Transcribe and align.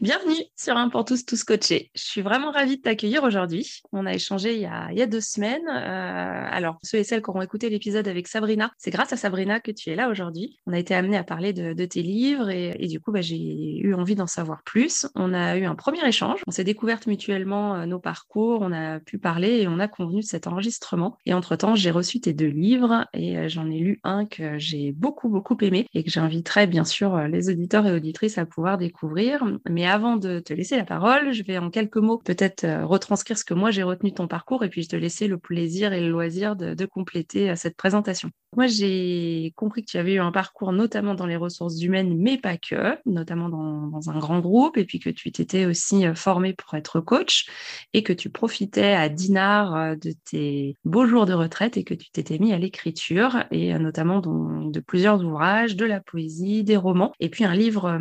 Bienvenue 0.00 0.44
sur 0.56 0.76
Un 0.76 0.88
pour 0.88 1.04
tous, 1.04 1.24
tous 1.24 1.44
coachés. 1.44 1.90
Je 1.94 2.02
suis 2.02 2.20
vraiment 2.20 2.50
ravie 2.50 2.76
de 2.76 2.82
t'accueillir 2.82 3.22
aujourd'hui. 3.24 3.80
On 3.92 4.06
a 4.06 4.14
échangé 4.14 4.54
il 4.54 4.60
y 4.60 4.66
a, 4.66 5.06
deux 5.06 5.20
semaines. 5.20 5.66
Euh, 5.68 6.48
alors, 6.50 6.78
ceux 6.82 6.98
et 6.98 7.04
celles 7.04 7.22
qui 7.22 7.30
auront 7.30 7.42
écouté 7.42 7.70
l'épisode 7.70 8.06
avec 8.06 8.28
Sabrina, 8.28 8.70
c'est 8.78 8.90
grâce 8.90 9.12
à 9.12 9.16
Sabrina 9.16 9.60
que 9.60 9.70
tu 9.70 9.90
es 9.90 9.96
là 9.96 10.08
aujourd'hui. 10.10 10.58
On 10.66 10.72
a 10.72 10.78
été 10.78 10.94
amené 10.94 11.16
à 11.16 11.24
parler 11.24 11.52
de, 11.52 11.84
tes 11.84 12.02
livres 12.02 12.50
et, 12.50 12.86
du 12.86 13.00
coup, 13.00 13.10
bah, 13.10 13.22
j'ai 13.22 13.78
eu 13.78 13.94
envie 13.94 14.14
d'en 14.14 14.26
savoir 14.26 14.62
plus. 14.64 15.06
On 15.14 15.32
a 15.32 15.56
eu 15.56 15.64
un 15.64 15.74
premier 15.74 16.06
échange. 16.06 16.40
On 16.46 16.50
s'est 16.50 16.64
découvertes 16.64 17.06
mutuellement 17.06 17.74
euh, 17.74 17.86
nos 17.86 17.98
parcours. 17.98 18.60
On 18.62 18.72
a 18.72 19.00
pu 19.00 19.18
parler 19.18 19.60
et 19.60 19.68
on 19.68 19.78
a 19.78 19.88
convenu 19.88 20.20
de 20.20 20.26
cet 20.26 20.46
enregistrement. 20.46 21.16
Et 21.24 21.34
entre-temps, 21.34 21.74
j'ai 21.74 21.90
reçu 21.90 22.20
tes 22.20 22.32
deux 22.32 22.46
livres 22.46 23.06
et 23.14 23.38
euh, 23.38 23.48
j'en 23.48 23.68
ai 23.70 23.78
lu 23.78 24.00
un 24.04 24.26
que 24.26 24.58
j'ai 24.58 24.92
beaucoup, 24.92 25.28
beaucoup 25.28 25.56
aimé 25.62 25.86
et 25.94 26.04
que 26.04 26.10
j'inviterai 26.10 26.66
bien 26.66 26.84
sûr 26.84 27.16
les 27.28 27.48
auditeurs 27.48 27.86
et 27.86 27.92
auditrices 27.92 28.38
à 28.38 28.46
pouvoir 28.46 28.78
découvrir. 28.78 29.44
Mais 29.70 29.86
avant 29.86 30.16
de 30.16 30.40
te 30.40 30.52
laisser 30.52 30.76
la 30.76 30.84
parole, 30.84 31.32
je 31.32 31.42
vais 31.44 31.56
en 31.56 31.70
quelques 31.70 31.96
mots 31.96 32.18
peut-être 32.18 32.64
euh, 32.64 32.84
retranscrire 32.84 33.38
ce 33.38 33.44
que 33.44 33.54
moi 33.54 33.70
j'ai 33.70 33.84
retenu 33.84 34.10
de 34.10 34.16
ton 34.16 34.26
parcours 34.26 34.64
et 34.64 34.68
puis 34.68 34.82
je 34.82 34.88
te 34.88 34.96
laisser 34.96 35.28
le 35.28 35.38
plaisir 35.38 35.92
et 35.92 36.00
le 36.00 36.10
loisir 36.10 36.56
de, 36.56 36.86
compléter 36.86 37.50
euh, 37.50 37.56
cette 37.56 37.76
présentation. 37.76 38.30
Moi, 38.56 38.66
j'ai 38.66 39.52
compris 39.54 39.84
que 39.84 39.90
tu 39.90 39.96
avais 39.96 40.14
eu 40.14 40.18
un 40.18 40.32
parcours 40.32 40.72
notamment 40.72 41.14
dans 41.14 41.26
les 41.26 41.36
ressources 41.36 41.80
humaines, 41.80 42.16
mais 42.18 42.36
pas 42.36 42.56
que, 42.56 42.98
notamment 43.06 43.48
dans, 43.48 44.10
un 44.10 44.18
grand 44.18 44.40
groupe, 44.40 44.76
et 44.76 44.84
puis 44.84 44.98
que 44.98 45.10
tu 45.10 45.30
t'étais 45.30 45.66
aussi 45.66 46.04
euh, 46.04 46.14
formé 46.14 46.52
pour 46.52 46.74
être 46.74 47.00
coach 47.00 47.46
et 47.92 48.02
que 48.02 48.12
tu 48.12 48.28
profitais 48.28 48.92
à 48.92 49.08
Dinard 49.08 49.96
de 49.96 50.12
tes 50.24 50.76
beaux 50.84 51.06
jours 51.06 51.26
de 51.26 51.32
retraite 51.32 51.76
et 51.76 51.84
que 51.84 51.94
tu 51.94 52.10
t'étais 52.10 52.38
mis 52.38 52.52
à 52.52 52.58
l'écriture 52.58 53.44
et 53.52 53.72
notamment 53.78 54.20
de 54.20 54.80
plusieurs 54.80 55.24
ouvrages, 55.24 55.76
de 55.76 55.84
la 55.84 56.00
poésie, 56.00 56.64
des 56.64 56.76
romans, 56.76 57.12
et 57.20 57.28
puis 57.28 57.44
un 57.44 57.54
livre 57.54 58.00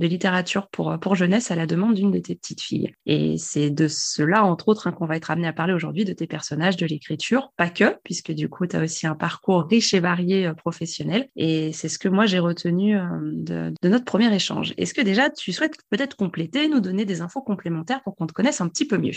de 0.00 0.06
littérature 0.06 0.68
pour, 0.68 0.98
pour 0.98 1.14
jeunesse 1.14 1.50
à 1.50 1.56
la 1.56 1.66
demande 1.66 1.94
d'une 1.94 2.10
de 2.10 2.18
tes 2.18 2.34
petites 2.34 2.62
filles. 2.62 2.92
Et 3.06 3.36
c'est 3.38 3.70
de 3.70 3.86
cela, 3.86 4.44
entre 4.44 4.68
autres, 4.68 4.86
hein, 4.86 4.92
qu'on 4.92 5.06
va 5.06 5.16
être 5.16 5.30
amené 5.30 5.46
à 5.46 5.52
parler 5.52 5.74
aujourd'hui, 5.74 6.04
de 6.04 6.14
tes 6.14 6.26
personnages, 6.26 6.76
de 6.76 6.86
l'écriture, 6.86 7.52
pas 7.56 7.68
que, 7.68 7.96
puisque 8.02 8.32
du 8.32 8.48
coup, 8.48 8.66
tu 8.66 8.76
as 8.76 8.82
aussi 8.82 9.06
un 9.06 9.14
parcours 9.14 9.66
riche 9.70 9.92
et 9.92 10.00
varié 10.00 10.46
euh, 10.46 10.54
professionnel. 10.54 11.28
Et 11.36 11.72
c'est 11.72 11.88
ce 11.88 11.98
que 11.98 12.08
moi, 12.08 12.24
j'ai 12.26 12.38
retenu 12.38 12.96
euh, 12.96 13.02
de, 13.22 13.74
de, 13.80 13.88
notre 13.88 14.06
premier 14.06 14.34
échange. 14.34 14.72
Est-ce 14.78 14.94
que 14.94 15.02
déjà, 15.02 15.28
tu 15.28 15.52
souhaites 15.52 15.76
peut-être 15.90 16.16
compléter, 16.16 16.68
nous 16.68 16.80
donner 16.80 17.04
des 17.04 17.20
infos 17.20 17.42
complémentaires 17.42 18.02
pour 18.02 18.16
qu'on 18.16 18.26
te 18.26 18.32
connaisse 18.32 18.60
un 18.62 18.68
petit 18.68 18.86
peu 18.86 18.96
mieux? 18.96 19.10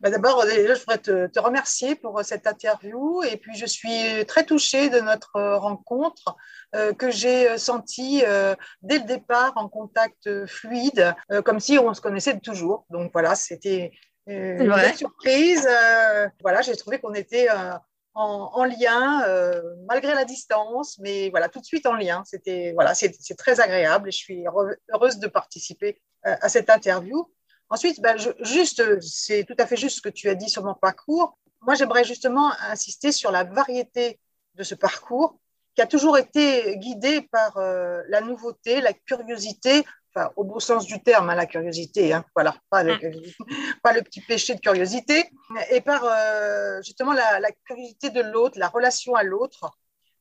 Bah, 0.00 0.10
d'abord, 0.10 0.44
je 0.46 0.78
voudrais 0.78 0.98
te, 0.98 1.38
remercier 1.38 1.94
pour 1.94 2.18
euh, 2.18 2.22
cette 2.22 2.46
interview 2.46 3.22
et 3.22 3.38
puis 3.38 3.56
je 3.56 3.64
suis 3.64 4.26
très 4.26 4.44
touchée 4.44 4.90
de 4.90 5.00
notre 5.00 5.36
euh, 5.36 5.56
rencontre 5.56 6.36
euh, 6.74 6.92
que 6.92 7.10
j'ai 7.10 7.56
sentie 7.56 8.22
dès 8.82 8.98
le 8.98 9.04
départ 9.04 9.52
en 9.56 9.68
contact 9.68 10.46
fluide, 10.46 11.14
comme 11.44 11.60
si 11.60 11.78
on 11.78 11.94
se 11.94 12.00
connaissait 12.00 12.38
toujours. 12.40 12.84
Donc 12.90 13.10
voilà, 13.12 13.34
c'était 13.34 13.92
une 14.26 14.74
surprise. 14.94 15.66
voilà, 16.42 16.60
j'ai 16.60 16.76
trouvé 16.76 16.98
qu'on 16.98 17.14
était 17.14 17.48
en, 18.14 18.64
lien 18.64 19.24
malgré 19.88 20.14
la 20.14 20.24
distance, 20.24 20.98
mais 20.98 21.30
voilà, 21.30 21.48
tout 21.48 21.60
de 21.60 21.64
suite 21.64 21.86
en 21.86 21.94
lien. 21.94 22.22
C'était 22.26 22.72
voilà, 22.74 22.94
c'est 22.94 23.36
très 23.38 23.60
agréable 23.60 24.08
et 24.08 24.12
je 24.12 24.18
suis 24.18 24.44
heureuse 24.92 25.18
de 25.18 25.28
participer 25.28 26.02
à 26.22 26.48
cette 26.48 26.68
interview. 26.70 27.26
Ensuite, 27.68 28.00
ben, 28.00 28.16
juste, 28.40 29.00
c'est 29.00 29.44
tout 29.44 29.56
à 29.58 29.66
fait 29.66 29.76
juste 29.76 29.96
ce 29.96 30.02
que 30.02 30.08
tu 30.08 30.28
as 30.28 30.34
dit 30.34 30.48
sur 30.48 30.64
mon 30.64 30.74
parcours. 30.74 31.36
Moi, 31.62 31.74
j'aimerais 31.74 32.04
justement 32.04 32.52
insister 32.60 33.10
sur 33.12 33.32
la 33.32 33.44
variété 33.44 34.20
de 34.54 34.62
ce 34.62 34.74
parcours 34.74 35.38
qui 35.76 35.82
a 35.82 35.86
toujours 35.86 36.16
été 36.16 36.78
guidé 36.78 37.20
par 37.20 37.58
euh, 37.58 38.02
la 38.08 38.22
nouveauté, 38.22 38.80
la 38.80 38.94
curiosité, 38.94 39.84
enfin, 40.14 40.30
au 40.36 40.44
beau 40.44 40.58
sens 40.58 40.86
du 40.86 41.02
terme, 41.02 41.28
hein, 41.28 41.34
la 41.34 41.44
curiosité, 41.44 42.14
hein, 42.14 42.24
voilà, 42.34 42.56
pas 42.70 42.82
le, 42.82 42.96
pas 43.82 43.92
le, 43.92 44.00
petit 44.00 44.22
péché 44.22 44.54
de 44.54 44.60
curiosité, 44.60 45.30
et 45.70 45.82
par 45.82 46.02
euh, 46.04 46.80
justement 46.82 47.12
la, 47.12 47.40
la, 47.40 47.50
curiosité 47.66 48.08
de 48.08 48.22
l'autre, 48.22 48.58
la 48.58 48.68
relation 48.68 49.14
à 49.14 49.22
l'autre, 49.22 49.70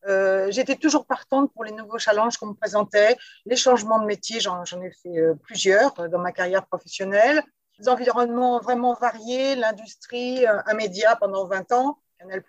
euh, 0.08 0.52
j'étais 0.52 0.76
toujours 0.76 1.06
partante 1.06 1.52
pour 1.54 1.64
les 1.64 1.72
nouveaux 1.72 1.98
challenges 1.98 2.38
qu'on 2.38 2.48
me 2.48 2.54
présentait, 2.54 3.18
les 3.46 3.56
changements 3.56 4.00
de 4.00 4.06
métier, 4.06 4.40
j'en 4.40 4.64
ai 4.64 4.92
fait 4.92 5.18
euh, 5.18 5.34
plusieurs 5.36 6.00
euh, 6.00 6.08
dans 6.08 6.20
ma 6.20 6.32
carrière 6.32 6.66
professionnelle, 6.68 7.42
des 7.80 7.90
environnements 7.90 8.60
vraiment 8.60 8.94
variés, 8.94 9.56
l'industrie, 9.56 10.46
un 10.48 10.74
média 10.76 11.16
pendant 11.18 11.46
20 11.46 11.72
ans, 11.74 12.00
Canal+, 12.20 12.42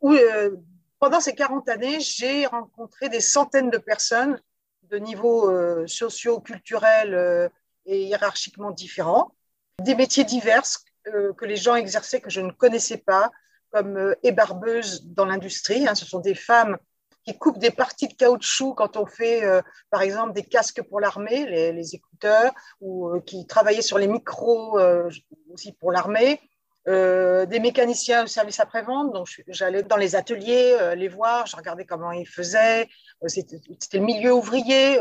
où 0.00 0.16
pendant 0.98 1.20
ces 1.20 1.34
40 1.34 1.68
années, 1.68 2.00
j'ai 2.00 2.46
rencontré 2.46 3.10
des 3.10 3.20
centaines 3.20 3.68
de 3.68 3.76
personnes 3.76 4.40
de 4.84 4.96
niveaux 4.96 5.86
sociaux, 5.86 6.40
culturels 6.40 7.50
et 7.84 8.04
hiérarchiquement 8.04 8.70
différents, 8.70 9.34
des 9.82 9.94
métiers 9.94 10.24
divers 10.24 10.64
que 11.04 11.44
les 11.44 11.56
gens 11.56 11.74
exerçaient 11.74 12.22
que 12.22 12.30
je 12.30 12.40
ne 12.40 12.52
connaissais 12.52 12.96
pas, 12.96 13.30
comme 13.72 13.96
euh, 13.96 14.14
ébarbeuses 14.22 15.04
dans 15.06 15.24
l'industrie. 15.24 15.88
Hein. 15.88 15.94
Ce 15.94 16.04
sont 16.04 16.20
des 16.20 16.34
femmes 16.34 16.76
qui 17.24 17.38
coupent 17.38 17.58
des 17.58 17.70
parties 17.70 18.08
de 18.08 18.14
caoutchouc 18.14 18.74
quand 18.74 18.96
on 18.96 19.06
fait, 19.06 19.44
euh, 19.44 19.62
par 19.90 20.02
exemple, 20.02 20.32
des 20.32 20.42
casques 20.42 20.82
pour 20.82 21.00
l'armée, 21.00 21.46
les, 21.46 21.94
écouteurs, 21.94 22.52
ou 22.80 23.08
euh, 23.08 23.20
qui 23.20 23.46
travaillaient 23.46 23.80
sur 23.82 23.98
les 23.98 24.08
micros 24.08 24.78
aussi 25.52 25.72
pour 25.72 25.92
l'armée. 25.92 26.40
des 26.86 27.60
mécaniciens 27.60 28.24
au 28.24 28.26
service 28.26 28.58
après-vente, 28.58 29.12
donc 29.12 29.28
j'allais 29.46 29.84
dans 29.84 29.96
les 29.96 30.16
ateliers 30.16 30.94
les 30.96 31.06
voir, 31.06 31.46
je 31.46 31.54
regardais 31.54 31.84
comment 31.84 32.10
ils 32.10 32.26
faisaient. 32.26 32.88
C'était 33.28 33.98
le 33.98 34.04
milieu 34.04 34.34
ouvrier, 34.34 34.98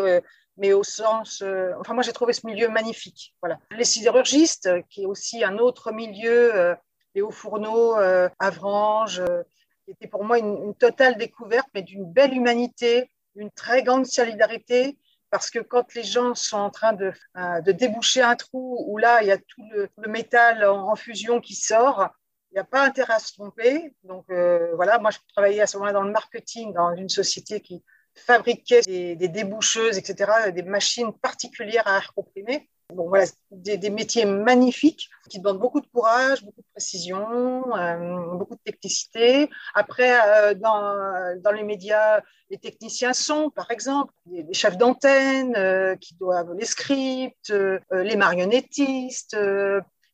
mais 0.58 0.74
au 0.74 0.84
sens. 0.84 1.44
enfin, 1.80 1.96
moi, 1.96 2.03
j'ai 2.03 2.14
trouvé 2.14 2.34
ce 2.34 2.46
milieu 2.46 2.70
magnifique. 2.70 3.34
Voilà. 3.42 3.58
Les 3.76 3.84
sidérurgistes, 3.84 4.70
qui 4.92 5.03
est 5.03 5.08
aussi 5.08 5.44
un 5.44 5.58
autre 5.58 5.92
milieu 5.92 6.76
les 7.16 7.22
hauts 7.22 7.31
fourneaux, 7.31 7.97
euh, 7.97 8.29
Avranges, 8.39 9.19
euh, 9.19 9.44
qui 9.85 9.91
était 9.91 10.07
pour 10.07 10.23
moi 10.23 10.38
une, 10.38 10.73
totale 10.75 11.17
découverte, 11.17 11.67
mais 11.73 11.81
d'une 11.81 12.11
belle 12.11 12.34
humanité, 12.34 13.09
d'une 13.35 13.52
très 13.52 13.84
grande 13.84 14.05
solidarité, 14.05 14.97
parce 15.29 15.49
que 15.49 15.59
quand 15.59 15.93
les 15.96 16.03
gens 16.03 16.35
sont 16.35 16.58
en 16.58 16.69
train 16.69 16.93
de, 16.93 17.13
euh, 17.37 17.61
déboucher 17.61 18.22
un 18.22 18.35
trou 18.35 18.84
où 18.87 18.97
là, 18.97 19.22
il 19.22 19.28
y 19.28 19.31
a 19.31 19.37
tout 19.37 19.63
le, 19.72 19.90
métal 20.08 20.66
en, 20.66 20.96
fusion 20.96 21.40
qui 21.40 21.55
sort, 21.55 22.09
il 22.52 22.55
n'y 22.55 22.59
a 22.59 22.66
pas 22.66 22.84
intérêt 22.84 23.14
à 23.14 23.19
se 23.19 23.34
tromper. 23.34 23.93
Donc 24.03 24.25
voilà, 24.28 24.99
moi 24.99 25.09
je 25.11 25.19
travaillais 25.34 25.61
à 25.61 25.67
ce 25.67 25.78
moment-là 25.78 25.93
dans 25.93 26.03
le 26.03 26.11
marketing, 26.11 26.73
dans 26.73 26.93
une 26.93 27.07
société 27.07 27.61
qui 27.61 27.81
fabriquait 28.14 28.81
des, 28.81 29.16
des 29.16 29.29
déboucheuses, 29.29 29.97
etc., 29.97 30.52
des 30.52 30.64
machines 30.64 31.14
particulières 31.14 31.87
à 31.87 31.96
air 31.97 32.14
comprimé. 32.14 32.69
Voilà, 32.96 33.26
des, 33.52 33.90
métiers 33.90 34.26
magnifiques 34.26 35.09
qui 35.29 35.40
demandent 35.40 35.59
beaucoup 35.59 35.82
de 35.82 35.88
courage, 35.88 36.43
beaucoup 36.43 36.61
de 36.61 36.67
précision, 36.73 37.76
euh, 37.76 38.35
beaucoup 38.38 38.55
de 38.55 38.61
technicité. 38.64 39.49
Après, 39.73 40.20
euh, 40.28 40.53
dans, 40.53 41.52
les 41.52 41.64
médias, 41.64 42.22
les 42.49 42.58
techniciens 42.58 43.14
sont, 43.14 43.49
par 43.49 43.72
exemple, 43.72 44.14
les 44.29 44.53
chefs 44.53 44.78
d'antenne 44.78 45.55
euh, 45.55 45.96
qui 45.96 46.16
doivent 46.16 46.53
les 46.53 46.66
scripts, 46.66 47.53
les 47.91 48.16
marionnettistes, 48.16 49.38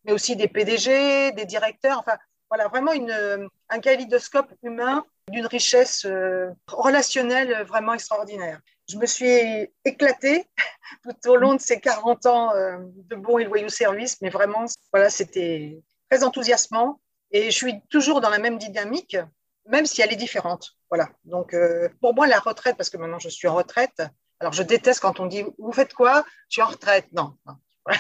mais 0.06 0.12
aussi 0.12 0.36
des 0.36 0.48
PDG, 0.48 1.32
des 1.32 1.46
directeurs. 1.46 2.00
Enfin, 2.00 2.18
voilà, 2.50 2.68
vraiment 2.68 2.94
une, 2.94 3.50
un 3.70 3.80
kaléidoscope 3.80 4.54
humain 4.64 5.04
d'une 5.30 5.48
richesse 5.48 6.08
relationnelle 6.68 7.64
vraiment 7.66 7.94
extraordinaire. 7.94 8.60
Je 8.90 8.98
me 8.98 9.06
suis 9.06 9.70
éclatée 9.86 10.48
tout 11.04 11.30
au 11.30 11.36
long 11.36 11.56
de 11.56 11.62
ces 11.62 11.80
40 11.80 12.26
ans 12.26 12.56
euh, 12.56 12.78
de 12.80 13.16
bons 13.16 13.38
et 13.38 13.44
loyaux 13.44 13.70
services, 13.70 14.22
mais 14.22 14.30
vraiment, 14.30 14.66
voilà, 14.94 15.10
c'était 15.10 15.82
très 16.10 16.24
enthousiasmant. 16.24 17.00
Et 17.32 17.52
je 17.52 17.56
suis 17.56 17.82
toujours 17.90 18.22
dans 18.22 18.30
la 18.30 18.40
même 18.40 18.58
dynamique, 18.58 19.18
même 19.66 19.86
si 19.86 20.02
elle 20.02 20.14
est 20.14 20.18
différente. 20.18 20.78
Voilà. 20.90 21.10
Donc, 21.26 21.54
euh, 21.54 21.90
pour 22.00 22.14
moi, 22.16 22.28
la 22.28 22.40
retraite, 22.40 22.78
parce 22.78 22.90
que 22.90 22.98
maintenant 22.98 23.20
je 23.20 23.30
suis 23.30 23.48
en 23.48 23.56
retraite, 23.56 24.02
alors 24.40 24.54
je 24.54 24.64
déteste 24.64 25.02
quand 25.02 25.20
on 25.20 25.26
dit 25.26 25.44
Vous 25.58 25.74
faites 25.74 25.94
quoi? 25.94 26.26
Je 26.48 26.54
suis 26.54 26.62
en 26.62 26.68
retraite. 26.68 27.08
Non. 27.12 27.38
non. 27.46 27.56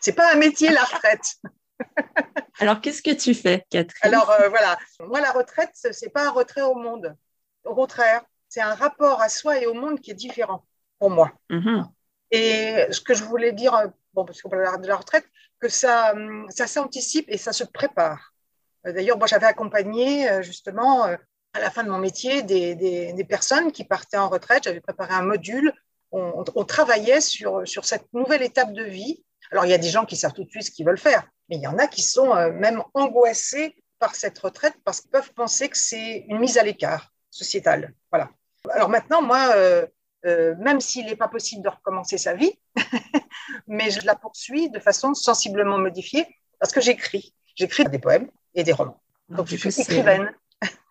C'est 0.00 0.12
pas 0.12 0.30
un 0.30 0.36
métier, 0.36 0.70
la 0.70 0.84
retraite. 0.84 1.36
Alors, 2.60 2.80
qu'est-ce 2.80 3.02
que 3.02 3.14
tu 3.14 3.34
fais, 3.34 3.66
Catherine? 3.70 4.12
Alors, 4.14 4.30
euh, 4.30 4.48
voilà. 4.50 4.78
Moi, 5.00 5.20
la 5.20 5.32
retraite, 5.32 5.70
c'est 5.74 6.10
pas 6.10 6.26
un 6.26 6.30
retrait 6.30 6.60
au 6.60 6.74
monde. 6.74 7.16
Au 7.64 7.74
contraire, 7.74 8.22
c'est 8.54 8.60
un 8.60 8.76
rapport 8.76 9.20
à 9.20 9.28
soi 9.28 9.58
et 9.58 9.66
au 9.66 9.74
monde 9.74 10.00
qui 10.00 10.12
est 10.12 10.14
différent 10.14 10.64
pour 11.00 11.10
moi. 11.10 11.32
Mhm. 11.50 11.88
Et 12.30 12.86
ce 12.90 13.00
que 13.00 13.12
je 13.12 13.24
voulais 13.24 13.50
dire, 13.50 13.74
euh, 13.74 13.88
bon, 14.12 14.24
parce 14.24 14.40
qu'on 14.40 14.48
parle 14.48 14.80
de 14.80 14.86
la 14.86 14.96
retraite, 14.96 15.26
que 15.58 15.68
ça, 15.68 16.12
hum, 16.12 16.46
ça 16.50 16.68
s'anticipe 16.68 17.26
et 17.28 17.36
ça 17.36 17.52
se 17.52 17.64
prépare. 17.64 18.32
Euh, 18.86 18.92
d'ailleurs, 18.92 19.18
moi, 19.18 19.26
j'avais 19.26 19.46
accompagné 19.46 20.40
justement 20.42 21.02
à 21.02 21.60
la 21.60 21.70
fin 21.70 21.82
de 21.82 21.90
mon 21.90 21.98
métier 21.98 22.42
des, 22.44 22.76
des, 22.76 23.24
personnes 23.24 23.72
qui 23.72 23.82
partaient 23.82 24.18
en 24.18 24.28
retraite. 24.28 24.62
J'avais 24.64 24.80
préparé 24.80 25.14
un 25.14 25.22
module. 25.22 25.72
On, 26.12 26.44
on, 26.54 26.64
travaillait 26.64 27.20
sur, 27.20 27.66
sur 27.66 27.84
cette 27.84 28.06
nouvelle 28.12 28.42
étape 28.42 28.72
de 28.72 28.84
vie. 28.84 29.24
Alors, 29.50 29.64
il 29.64 29.70
y 29.70 29.74
a 29.74 29.78
des 29.78 29.88
gens 29.88 30.04
qui 30.04 30.16
savent 30.16 30.32
tout 30.32 30.44
de 30.44 30.50
suite 30.50 30.62
ce 30.62 30.70
qu'ils 30.70 30.86
veulent 30.86 30.96
faire. 30.98 31.26
Mais 31.48 31.56
il 31.56 31.62
y 31.62 31.66
en 31.66 31.78
a 31.78 31.88
qui 31.88 32.02
sont 32.02 32.36
euh, 32.36 32.52
même 32.52 32.82
angoissés 32.94 33.74
par 33.98 34.14
cette 34.14 34.38
retraite 34.38 34.74
parce 34.84 35.00
qu'ils 35.00 35.10
peuvent 35.10 35.32
penser 35.34 35.68
que 35.68 35.76
c'est 35.76 36.24
une 36.28 36.38
mise 36.38 36.56
à 36.56 36.62
l'écart 36.62 37.12
sociétale. 37.30 37.92
Voilà. 38.12 38.30
Alors 38.70 38.88
maintenant, 38.88 39.22
moi, 39.22 39.50
euh, 39.54 39.86
euh, 40.26 40.54
même 40.58 40.80
s'il 40.80 41.06
n'est 41.06 41.16
pas 41.16 41.28
possible 41.28 41.62
de 41.62 41.68
recommencer 41.68 42.18
sa 42.18 42.34
vie, 42.34 42.52
mais 43.66 43.90
je 43.90 44.04
la 44.06 44.14
poursuis 44.14 44.70
de 44.70 44.78
façon 44.78 45.14
sensiblement 45.14 45.78
modifiée 45.78 46.26
parce 46.58 46.72
que 46.72 46.80
j'écris. 46.80 47.34
J'écris 47.54 47.84
des 47.84 47.98
poèmes 47.98 48.30
et 48.54 48.64
des 48.64 48.72
romans. 48.72 49.00
Donc, 49.28 49.46
je 49.46 49.56
suis 49.56 49.80
écrivaine 49.80 50.32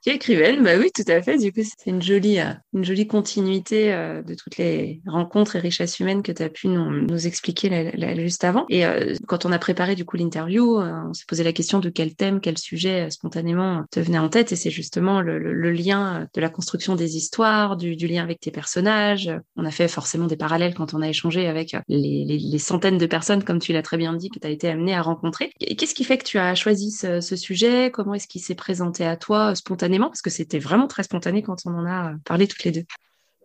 qui 0.03 0.33
est 0.33 0.61
bah 0.61 0.71
oui, 0.77 0.91
tout 0.93 1.09
à 1.09 1.21
fait. 1.21 1.37
Du 1.37 1.53
coup, 1.53 1.61
c'est 1.63 1.89
une 1.89 2.01
jolie, 2.01 2.39
euh, 2.39 2.51
une 2.73 2.83
jolie 2.83 3.07
continuité 3.07 3.93
euh, 3.93 4.21
de 4.21 4.35
toutes 4.35 4.57
les 4.57 5.01
rencontres 5.07 5.55
et 5.55 5.59
richesses 5.59 5.99
humaines 5.99 6.23
que 6.23 6.33
tu 6.33 6.43
as 6.43 6.49
pu 6.49 6.67
nous, 6.67 7.25
expliquer 7.25 7.93
juste 8.17 8.43
avant. 8.43 8.65
Et 8.69 8.85
euh, 8.85 9.13
quand 9.27 9.45
on 9.45 9.51
a 9.53 9.59
préparé 9.59 9.95
du 9.95 10.03
coup 10.03 10.17
l'interview, 10.17 10.77
on 10.77 11.13
s'est 11.13 11.23
posé 11.25 11.43
la 11.43 11.53
question 11.53 11.79
de 11.79 11.89
quel 11.89 12.15
thème, 12.15 12.41
quel 12.41 12.57
sujet 12.57 13.09
spontanément 13.11 13.85
te 13.91 14.01
venait 14.01 14.19
en 14.19 14.27
tête. 14.27 14.51
Et 14.51 14.57
c'est 14.57 14.71
justement 14.71 15.21
le, 15.21 15.39
lien 15.71 16.27
de 16.33 16.41
la 16.41 16.49
construction 16.49 16.95
des 16.95 17.15
histoires, 17.15 17.77
du, 17.77 17.95
lien 17.95 18.23
avec 18.23 18.41
tes 18.41 18.51
personnages. 18.51 19.31
On 19.55 19.63
a 19.63 19.71
fait 19.71 19.87
forcément 19.87 20.27
des 20.27 20.35
parallèles 20.35 20.73
quand 20.73 20.93
on 20.93 21.01
a 21.01 21.07
échangé 21.07 21.47
avec 21.47 21.75
les 21.87 22.59
centaines 22.59 22.97
de 22.97 23.05
personnes, 23.05 23.43
comme 23.43 23.59
tu 23.59 23.71
l'as 23.71 23.81
très 23.81 23.97
bien 23.97 24.13
dit, 24.13 24.29
que 24.29 24.39
tu 24.39 24.47
as 24.47 24.49
été 24.49 24.67
amené 24.67 24.93
à 24.93 25.01
rencontrer. 25.01 25.51
Qu'est-ce 25.77 25.95
qui 25.95 26.03
fait 26.03 26.17
que 26.17 26.25
tu 26.25 26.37
as 26.37 26.55
choisi 26.55 26.91
ce, 26.91 27.21
ce 27.21 27.35
sujet? 27.37 27.89
Comment 27.91 28.15
est-ce 28.15 28.27
qu'il 28.27 28.41
s'est 28.41 28.55
présenté 28.55 29.05
à 29.05 29.15
toi? 29.15 29.55
Spontanément 29.55 29.92
Parce 29.99 30.21
que 30.21 30.29
c'était 30.29 30.59
vraiment 30.59 30.87
très 30.87 31.03
spontané 31.03 31.43
quand 31.43 31.65
on 31.65 31.73
en 31.75 31.85
a 31.85 32.13
parlé 32.25 32.47
toutes 32.47 32.63
les 32.63 32.71
deux. 32.71 32.85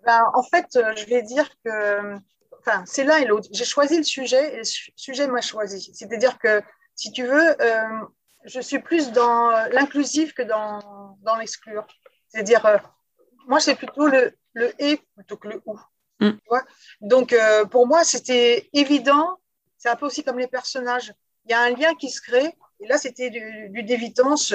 Ben, 0.09 0.23
en 0.33 0.43
fait, 0.43 0.77
euh, 0.77 0.95
je 0.97 1.05
vais 1.05 1.21
dire 1.21 1.51
que 1.63 2.15
enfin, 2.61 2.83
c'est 2.87 3.05
l'un 3.05 3.19
et 3.19 3.27
l'autre. 3.27 3.49
J'ai 3.53 3.67
choisi 3.67 3.99
le 3.99 4.05
sujet 4.05 4.55
et 4.55 4.57
le 4.59 4.65
sujet 4.97 5.27
m'a 5.27 5.43
choisi. 5.43 5.91
C'est-à-dire 5.93 6.39
que, 6.39 6.63
si 6.95 7.13
tu 7.13 7.27
veux, 7.27 7.61
euh, 7.61 8.01
je 8.45 8.59
suis 8.61 8.79
plus 8.79 9.13
dans 9.13 9.51
l'inclusif 9.71 10.33
que 10.33 10.43
dans, 10.43 11.19
dans 11.21 11.37
l'exclure. 11.37 11.87
C'est-à-dire, 12.29 12.65
euh, 12.65 12.79
moi, 13.47 13.61
c'est 13.61 13.75
plutôt 13.75 14.07
le, 14.07 14.33
le 14.55 14.73
et 14.83 14.99
plutôt 15.15 15.37
que 15.37 15.49
le 15.49 15.63
ou. 15.67 15.79
Mm. 16.21 16.31
Donc, 17.03 17.37
pour 17.71 17.87
moi, 17.87 18.03
c'était 18.03 18.71
évident. 18.73 19.39
C'est 19.77 19.91
un 19.91 19.97
peu 19.97 20.07
aussi 20.07 20.25
comme 20.25 20.39
les 20.39 20.49
personnages. 20.49 21.13
Il 21.45 21.51
y 21.51 21.55
a 21.55 21.61
un 21.61 21.71
lien 21.71 21.95
qui 21.95 22.09
se 22.09 22.23
crée. 22.23 22.55
Et 22.81 22.87
là, 22.87 22.97
c'était 22.97 23.29
du, 23.29 23.69
du 23.69 23.83
dévitance 23.83 24.55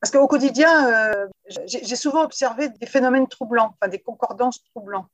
parce 0.00 0.10
qu'au 0.12 0.26
quotidien, 0.26 0.88
euh, 0.88 1.26
j'ai 1.66 1.96
souvent 1.96 2.22
observé 2.22 2.70
des 2.70 2.86
phénomènes 2.86 3.28
troublants, 3.28 3.74
enfin 3.74 3.88
des 3.88 4.00
concordances 4.00 4.62
troublants 4.64 5.06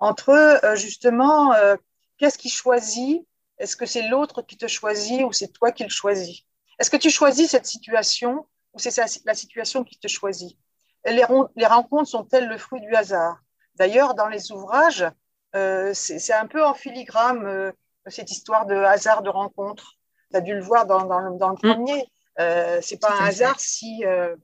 entre 0.00 0.30
euh, 0.30 0.74
justement 0.74 1.54
euh, 1.54 1.76
qu'est-ce 2.18 2.38
qui 2.38 2.48
choisit 2.48 3.24
Est-ce 3.58 3.76
que 3.76 3.86
c'est 3.86 4.08
l'autre 4.08 4.42
qui 4.42 4.56
te 4.56 4.66
choisit 4.66 5.22
ou 5.22 5.32
c'est 5.32 5.52
toi 5.52 5.70
qui 5.70 5.84
le 5.84 5.90
choisis? 5.90 6.40
Est-ce 6.80 6.90
que 6.90 6.96
tu 6.96 7.10
choisis 7.10 7.50
cette 7.50 7.66
situation 7.66 8.46
ou 8.72 8.80
c'est 8.80 8.96
la 9.24 9.34
situation 9.34 9.84
qui 9.84 9.98
te 9.98 10.08
choisit? 10.08 10.58
Les, 11.04 11.24
les, 11.56 11.66
rencontres 11.66 12.08
sont-elles 12.08 12.48
le 12.48 12.58
fruit 12.58 12.80
du 12.80 12.94
hasard? 12.94 13.38
D'ailleurs, 13.76 14.14
dans 14.14 14.28
les 14.28 14.50
ouvrages, 14.50 15.06
c'est 15.52 16.32
un 16.32 16.46
peu 16.46 16.64
en 16.64 16.74
filigrane 16.74 17.72
cette 18.06 18.30
histoire 18.30 18.66
de 18.66 18.74
hasard 18.74 19.22
de 19.22 19.28
rencontre. 19.28 19.98
Tu 20.30 20.36
as 20.36 20.40
dû 20.40 20.54
le 20.54 20.62
voir 20.62 20.86
dans, 20.86 21.04
dans, 21.04 21.30
dans 21.32 21.50
le 21.50 21.54
mm. 21.54 21.74
premier. 21.74 22.04
Euh, 22.40 22.78
c'est 22.82 23.00
pas 23.00 23.12
un 23.12 23.26
hasard 23.26 23.60
si 23.60 24.04
euh, 24.04 24.34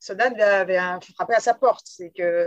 Sodan 0.00 0.34
avait 0.38 0.78
frappé 1.14 1.34
à 1.34 1.40
sa 1.40 1.54
porte. 1.54 1.86
C'est 1.86 2.10
que 2.10 2.46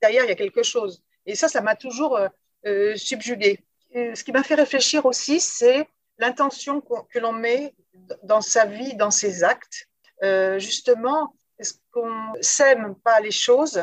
derrière, 0.00 0.24
il 0.24 0.28
y 0.28 0.32
a 0.32 0.36
quelque 0.36 0.62
chose. 0.62 1.02
Et 1.26 1.34
ça, 1.34 1.48
ça 1.48 1.60
m'a 1.60 1.76
toujours 1.76 2.16
euh, 2.16 2.28
euh 2.66 2.96
subjugué. 2.96 3.60
ce 3.94 4.22
qui 4.22 4.32
m'a 4.32 4.42
fait 4.42 4.54
réfléchir 4.54 5.06
aussi, 5.06 5.40
c'est 5.40 5.88
l'intention 6.18 6.80
que 6.80 7.18
l'on 7.18 7.32
met 7.32 7.74
dans 8.22 8.40
sa 8.40 8.66
vie, 8.66 8.94
dans 8.94 9.10
ses 9.10 9.44
actes. 9.44 9.88
Euh, 10.22 10.58
justement, 10.58 11.34
est-ce 11.58 11.74
qu'on 11.92 12.32
sème 12.40 12.94
pas 13.02 13.20
les 13.20 13.30
choses 13.30 13.82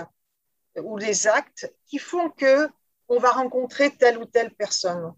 ou 0.77 0.97
les 0.97 1.27
actes 1.27 1.73
qui 1.87 1.97
font 1.97 2.29
que 2.29 2.69
on 3.07 3.19
va 3.19 3.31
rencontrer 3.31 3.91
telle 3.91 4.17
ou 4.17 4.25
telle 4.25 4.51
personne? 4.53 5.13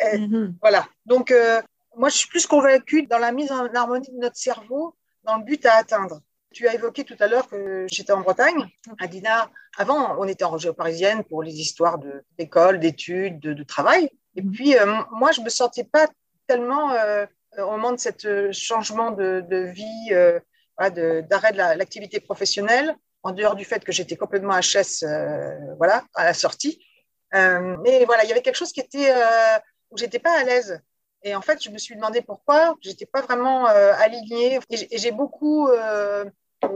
Mm-hmm. 0.00 0.54
Voilà. 0.60 0.88
Donc, 1.04 1.30
euh, 1.30 1.62
moi, 1.96 2.10
je 2.10 2.16
suis 2.18 2.28
plus 2.28 2.46
convaincue 2.46 3.02
dans 3.06 3.18
la 3.18 3.32
mise 3.32 3.50
en 3.50 3.66
harmonie 3.74 4.10
de 4.12 4.18
notre 4.18 4.36
cerveau 4.36 4.94
dans 5.24 5.36
le 5.38 5.44
but 5.44 5.64
à 5.66 5.76
atteindre. 5.76 6.20
Tu 6.52 6.68
as 6.68 6.74
évoqué 6.74 7.04
tout 7.04 7.16
à 7.20 7.26
l'heure 7.26 7.48
que 7.48 7.86
j'étais 7.90 8.12
en 8.12 8.20
Bretagne, 8.20 8.66
à 9.00 9.06
Dinard. 9.06 9.50
Avant, 9.76 10.16
on 10.18 10.24
était 10.24 10.44
en 10.44 10.50
région 10.50 10.72
parisienne 10.72 11.24
pour 11.24 11.42
les 11.42 11.54
histoires 11.54 11.98
d'école, 12.38 12.78
d'études, 12.78 13.40
de, 13.40 13.62
travail. 13.62 14.10
Et 14.36 14.42
mhm. 14.42 14.52
puis, 14.52 14.76
euh, 14.76 14.86
moi, 15.10 15.32
je 15.32 15.40
me 15.40 15.48
sentais 15.48 15.84
pas 15.84 16.06
tellement, 16.46 16.92
euh, 16.92 17.26
au 17.58 17.70
moment 17.72 17.92
de 17.92 17.98
ce 17.98 18.52
changement 18.52 19.10
de, 19.10 19.70
vie, 19.72 20.12
euh, 20.12 20.38
d'arrêt 20.78 21.52
de 21.52 21.78
l'activité 21.78 22.20
professionnelle, 22.20 22.94
en 23.22 23.32
dehors 23.32 23.56
du 23.56 23.64
fait 23.64 23.84
que 23.84 23.90
j'étais 23.90 24.16
complètement 24.16 24.54
HS, 24.54 25.04
voilà, 25.78 26.04
à 26.14 26.24
la 26.24 26.34
sortie. 26.34 26.78
mais 27.32 28.04
voilà, 28.04 28.24
il 28.24 28.28
y 28.28 28.32
avait 28.32 28.42
quelque 28.42 28.56
chose 28.56 28.72
qui 28.72 28.80
était 28.80 29.12
où 29.90 29.96
j'étais 29.96 30.20
pas 30.20 30.38
à 30.38 30.44
l'aise. 30.44 30.80
Et 31.26 31.34
en 31.34 31.42
fait, 31.42 31.60
je 31.60 31.70
me 31.70 31.78
suis 31.78 31.96
demandé 31.96 32.22
pourquoi. 32.22 32.76
Je 32.82 32.88
n'étais 32.88 33.04
pas 33.04 33.20
vraiment 33.20 33.66
euh, 33.66 33.92
alignée. 33.94 34.60
Et 34.70 34.96
j'ai 34.96 35.10
beaucoup 35.10 35.66
euh, 35.66 36.24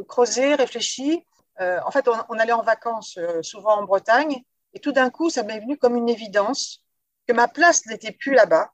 creusé, 0.08 0.56
réfléchi. 0.56 1.24
Euh, 1.60 1.78
en 1.86 1.92
fait, 1.92 2.08
on, 2.08 2.36
allait 2.36 2.52
en 2.52 2.62
vacances 2.62 3.16
souvent 3.42 3.76
en 3.76 3.84
Bretagne. 3.84 4.42
Et 4.74 4.80
tout 4.80 4.90
d'un 4.90 5.08
coup, 5.08 5.30
ça 5.30 5.44
m'est 5.44 5.60
venu 5.60 5.78
comme 5.78 5.94
une 5.94 6.08
évidence 6.08 6.84
que 7.28 7.32
ma 7.32 7.46
place 7.46 7.86
n'était 7.86 8.10
plus 8.10 8.34
là-bas, 8.34 8.72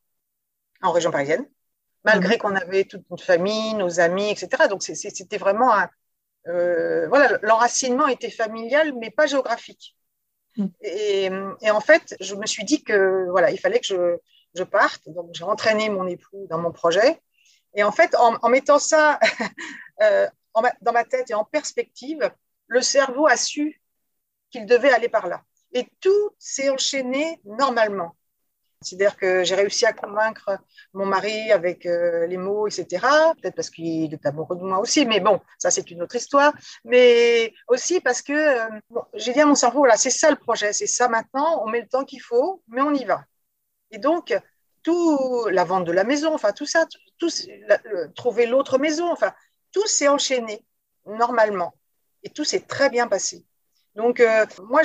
en 0.80 0.92
région 0.92 1.10
parisienne, 1.10 1.46
malgré 2.04 2.36
mhm. 2.36 2.40
qu'on 2.40 2.56
avait 2.56 2.84
toute 2.84 3.08
notre 3.10 3.24
famille, 3.24 3.74
nos 3.74 4.00
amis, 4.00 4.30
etc. 4.30 4.68
Donc, 4.70 4.82
c'était 4.82 5.36
vraiment 5.36 5.74
un. 5.74 5.90
voilà, 6.46 7.38
l'enracinement 7.42 8.06
était 8.06 8.30
familial, 8.30 8.94
mais 8.98 9.10
pas 9.10 9.26
géographique. 9.26 9.94
Mhm. 10.56 10.70
Et, 10.80 11.30
et, 11.60 11.70
en 11.70 11.80
fait, 11.80 12.16
je 12.20 12.34
me 12.34 12.46
suis 12.46 12.64
dit 12.64 12.82
que 12.82 13.28
voilà, 13.28 13.50
il 13.50 13.58
fallait 13.58 13.80
que 13.80 13.86
je, 13.86 14.16
je 14.56 14.64
parte. 14.64 15.08
Donc, 15.08 15.30
j'ai 15.32 15.44
entraîné 15.44 15.88
mon 15.90 16.06
époux 16.06 16.46
dans 16.48 16.58
mon 16.58 16.72
projet. 16.72 17.20
Et 17.74 17.82
en 17.82 17.92
fait, 17.92 18.14
en, 18.16 18.48
mettant 18.48 18.78
ça 18.78 19.20
euh, 20.02 20.26
dans 20.80 20.92
ma 20.92 21.04
tête 21.04 21.30
et 21.30 21.34
en 21.34 21.44
perspective, 21.44 22.30
le 22.66 22.80
cerveau 22.80 23.26
a 23.26 23.36
su 23.36 23.80
qu'il 24.50 24.66
devait 24.66 24.92
aller 24.92 25.08
par 25.08 25.26
là. 25.26 25.42
Et 25.72 25.86
tout 26.00 26.30
s'est 26.38 26.70
enchaîné 26.70 27.40
normalement. 27.44 28.16
C'est-à-dire 28.82 29.16
que 29.16 29.42
j'ai 29.42 29.54
réussi 29.54 29.86
à 29.86 29.92
convaincre 29.92 30.58
mon 30.92 31.06
mari 31.06 31.50
avec 31.50 31.86
euh, 31.86 32.26
les 32.26 32.36
mots, 32.36 32.66
etc. 32.68 33.04
Peut-être 33.40 33.54
parce 33.54 33.70
qu'il 33.70 34.12
est 34.12 34.26
amoureux 34.26 34.56
de 34.56 34.62
moi 34.62 34.78
aussi, 34.78 35.06
mais 35.06 35.18
bon, 35.20 35.40
ça 35.58 35.70
c'est 35.70 35.90
une 35.90 36.02
autre 36.02 36.16
histoire. 36.16 36.52
Mais 36.84 37.52
aussi 37.68 38.00
parce 38.00 38.22
que 38.22 38.32
euh, 38.32 38.80
j'ai 39.14 39.32
dit 39.32 39.40
à 39.40 39.46
mon 39.46 39.54
cerveau, 39.54 39.80
voilà, 39.80 39.96
c'est 39.96 40.10
ça 40.10 40.30
le 40.30 40.36
projet, 40.36 40.72
c'est 40.72 40.86
ça 40.86 41.08
maintenant, 41.08 41.62
on 41.64 41.68
met 41.68 41.80
le 41.80 41.88
temps 41.88 42.04
qu'il 42.04 42.20
faut, 42.20 42.62
mais 42.68 42.82
on 42.82 42.92
y 42.92 43.04
va. 43.04 43.24
Et 43.90 43.98
donc, 43.98 44.38
tout, 44.82 45.46
la 45.50 45.64
vente 45.64 45.84
de 45.84 45.92
la 45.92 46.04
maison, 46.04 46.34
enfin 46.34 46.52
tout 46.52 46.66
ça, 46.66 46.86
trouver 48.14 48.46
l'autre 48.46 48.78
maison, 48.78 49.10
enfin 49.10 49.32
tout 49.72 49.86
s'est 49.86 50.08
enchaîné 50.08 50.64
normalement. 51.06 51.74
Et 52.22 52.30
tout 52.30 52.44
s'est 52.44 52.60
très 52.60 52.90
bien 52.90 53.08
passé. 53.08 53.44
Donc, 53.94 54.20
euh, 54.20 54.44
moi, 54.64 54.82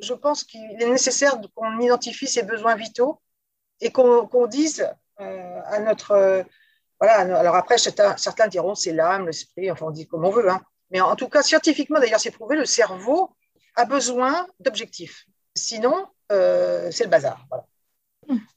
je 0.00 0.14
pense 0.14 0.44
qu'il 0.44 0.80
est 0.80 0.90
nécessaire 0.90 1.40
qu'on 1.54 1.80
identifie 1.80 2.26
ses 2.26 2.42
besoins 2.42 2.76
vitaux 2.76 3.20
et 3.80 3.90
qu'on 3.90 4.46
dise 4.46 4.88
euh, 5.20 5.60
à 5.66 5.80
notre. 5.80 6.44
voilà, 7.00 7.38
alors 7.38 7.56
après, 7.56 7.78
certains, 7.78 8.48
diront 8.48 8.74
c'est 8.74 8.92
l'âme, 8.92 9.26
l'esprit, 9.26 9.70
enfin, 9.70 9.86
on 9.86 9.90
dit 9.90 10.06
comme 10.06 10.24
on 10.24 10.30
veut, 10.30 10.50
hein, 10.50 10.60
Mais 10.90 11.00
en 11.00 11.16
tout 11.16 11.28
cas, 11.28 11.42
scientifiquement, 11.42 11.98
d'ailleurs, 11.98 12.20
c'est 12.20 12.30
prouvé, 12.30 12.56
le 12.56 12.66
cerveau 12.66 13.34
a 13.76 13.84
besoin 13.84 14.46
d'objectifs. 14.60 15.24
Sinon, 15.54 16.06
euh, 16.30 16.90
c'est 16.90 17.04
le 17.04 17.10
bazar. 17.10 17.46
Hmm. 17.50 17.71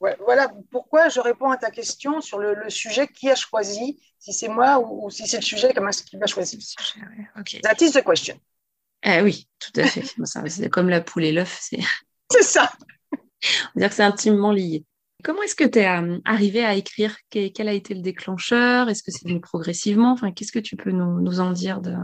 Voilà. 0.00 0.16
Voilà. 0.20 0.52
pourquoi 0.70 1.08
je 1.08 1.20
réponds 1.20 1.50
à 1.50 1.56
ta 1.56 1.70
question 1.70 2.20
sur 2.20 2.38
le, 2.38 2.68
sujet 2.68 3.08
qui 3.08 3.30
a 3.30 3.34
choisi, 3.34 4.00
si 4.18 4.32
c'est 4.32 4.48
moi 4.48 4.78
ou, 4.78 5.10
si 5.10 5.26
c'est 5.26 5.38
le 5.38 5.42
sujet 5.42 5.72
qui 5.72 6.16
va 6.16 6.26
choisir. 6.26 6.60
Okay. 7.38 7.60
That 7.60 7.76
is 7.80 7.92
the 7.92 8.04
question. 8.04 8.38
Eh 9.02 9.20
oui, 9.22 9.48
tout 9.58 9.80
à 9.80 9.84
fait. 9.84 10.02
c'est 10.48 10.70
comme 10.70 10.88
la 10.88 11.00
poule 11.00 11.24
et 11.24 11.32
l'œuf. 11.32 11.70
C'est 12.32 12.42
ça. 12.42 12.72
On 13.12 13.16
va 13.76 13.80
dire 13.80 13.88
que 13.88 13.94
c'est 13.94 14.02
intimement 14.02 14.50
lié. 14.50 14.84
Comment 15.22 15.42
est-ce 15.42 15.54
que 15.54 15.64
tu 15.64 15.78
es 15.78 15.88
euh, 15.88 16.18
arrivé 16.24 16.64
à 16.64 16.74
écrire? 16.74 17.16
Quel 17.30 17.68
a 17.68 17.72
été 17.72 17.94
le 17.94 18.00
déclencheur? 18.00 18.88
Est-ce 18.88 19.04
que 19.04 19.12
c'est 19.12 19.28
venu 19.28 19.40
progressivement? 19.40 20.12
Enfin, 20.12 20.32
Qu'est-ce 20.32 20.50
que 20.50 20.58
tu 20.58 20.76
peux 20.76 20.90
nous, 20.90 21.40
en 21.40 21.52
dire 21.52 21.80
de... 21.80 21.94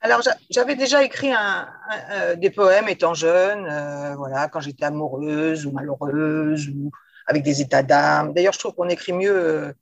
Alors, 0.00 0.20
j'avais 0.50 0.76
déjà 0.76 1.02
écrit 1.02 1.32
euh, 1.32 2.36
des 2.36 2.50
poèmes 2.50 2.88
étant 2.88 3.14
jeune, 3.14 3.66
euh, 3.66 4.14
voilà, 4.16 4.48
quand 4.48 4.60
j'étais 4.60 4.84
amoureuse 4.84 5.66
ou 5.66 5.72
malheureuse 5.72 6.68
ou 6.68 6.90
avec 7.26 7.42
des 7.42 7.60
états 7.60 7.82
d'âme. 7.82 8.32
D'ailleurs, 8.32 8.52
je 8.52 8.58
trouve 8.58 8.74
qu'on 8.74 8.88
écrit 8.88 9.12
mieux 9.12 9.74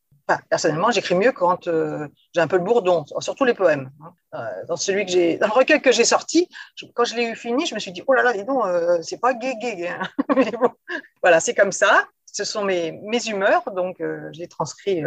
personnellement, 0.48 0.90
j'écris 0.90 1.14
mieux 1.14 1.32
quand 1.32 1.68
euh, 1.68 2.08
j'ai 2.34 2.40
un 2.40 2.46
peu 2.46 2.56
le 2.56 2.64
bourdon, 2.64 3.04
surtout 3.20 3.44
les 3.44 3.54
poèmes. 3.54 3.90
Hein. 4.02 4.12
Euh, 4.34 4.66
dans 4.66 4.76
celui 4.76 5.04
que 5.04 5.12
j'ai, 5.12 5.36
dans 5.36 5.46
le 5.46 5.52
recueil 5.52 5.80
que 5.80 5.92
j'ai 5.92 6.04
sorti, 6.04 6.48
quand 6.94 7.04
je 7.04 7.14
l'ai 7.14 7.24
eu 7.24 7.36
fini, 7.36 7.66
je 7.66 7.74
me 7.74 7.80
suis 7.80 7.92
dit 7.92 8.02
oh 8.06 8.12
là 8.12 8.22
là, 8.22 8.32
dis 8.32 8.44
donc, 8.44 8.64
euh, 8.64 8.98
c'est 9.02 9.20
pas 9.20 9.34
gay 9.34 9.54
gay. 9.60 9.88
Hein. 9.88 10.00
voilà, 11.22 11.40
c'est 11.40 11.54
comme 11.54 11.72
ça. 11.72 12.06
Ce 12.26 12.44
sont 12.44 12.64
mes, 12.64 12.92
mes 12.92 13.24
humeurs, 13.28 13.62
donc 13.72 13.96
je 14.00 14.38
les 14.38 14.48
transcris 14.48 15.04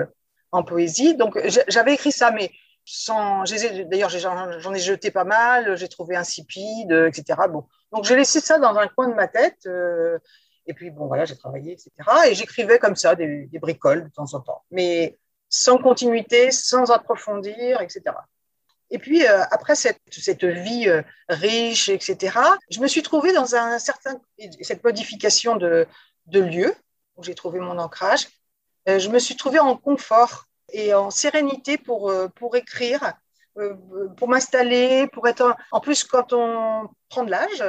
en 0.53 0.63
poésie. 0.63 1.15
Donc 1.15 1.37
j'avais 1.67 1.93
écrit 1.93 2.13
ça, 2.13 2.31
mais 2.31 2.51
sans. 2.89 3.43
D'ailleurs, 3.85 4.09
j'en 4.09 4.73
ai 4.73 4.79
jeté 4.79 5.11
pas 5.11 5.25
mal. 5.25 5.75
J'ai 5.77 5.89
trouvé 5.89 6.15
insipide, 6.15 6.91
etc. 6.91 7.41
Bon, 7.49 7.65
donc 7.91 8.05
j'ai 8.05 8.15
laissé 8.15 8.39
ça 8.39 8.57
dans 8.57 8.75
un 8.77 8.87
coin 8.87 9.09
de 9.09 9.13
ma 9.13 9.27
tête. 9.27 9.67
Et 10.67 10.73
puis, 10.73 10.91
bon, 10.91 11.07
voilà, 11.07 11.25
j'ai 11.25 11.37
travaillé, 11.37 11.73
etc. 11.73 11.91
Et 12.29 12.35
j'écrivais 12.35 12.77
comme 12.77 12.95
ça 12.95 13.15
des, 13.15 13.49
bricoles 13.53 14.03
de 14.03 14.09
temps 14.09 14.33
en 14.33 14.41
temps, 14.41 14.63
mais 14.69 15.17
sans 15.49 15.77
continuité, 15.77 16.51
sans 16.51 16.91
approfondir, 16.91 17.81
etc. 17.81 18.03
Et 18.89 18.99
puis, 18.99 19.25
euh, 19.25 19.43
après 19.51 19.75
cette, 19.75 19.99
vie 20.43 20.87
euh, 20.87 21.01
riche, 21.29 21.89
etc., 21.89 22.37
je 22.69 22.79
me 22.79 22.87
suis 22.87 23.01
trouvée 23.01 23.33
dans 23.33 23.55
un 23.55 23.79
certain, 23.79 24.19
cette 24.61 24.83
modification 24.83 25.55
de, 25.55 25.87
de 26.27 26.39
lieu 26.41 26.73
où 27.15 27.23
j'ai 27.23 27.35
trouvé 27.35 27.59
mon 27.59 27.79
ancrage. 27.79 28.27
Euh, 28.87 28.99
je 28.99 29.09
me 29.09 29.19
suis 29.19 29.35
trouvée 29.35 29.59
en 29.59 29.75
confort 29.75 30.46
et 30.71 30.93
en 30.93 31.09
sérénité 31.09 31.77
pour, 31.77 32.11
pour 32.35 32.55
écrire, 32.55 33.13
pour 34.17 34.27
m'installer, 34.27 35.07
pour 35.07 35.27
être. 35.27 35.55
En 35.71 35.79
plus, 35.79 36.03
quand 36.03 36.33
on 36.33 36.89
prend 37.09 37.23
de 37.23 37.31
l'âge, 37.31 37.63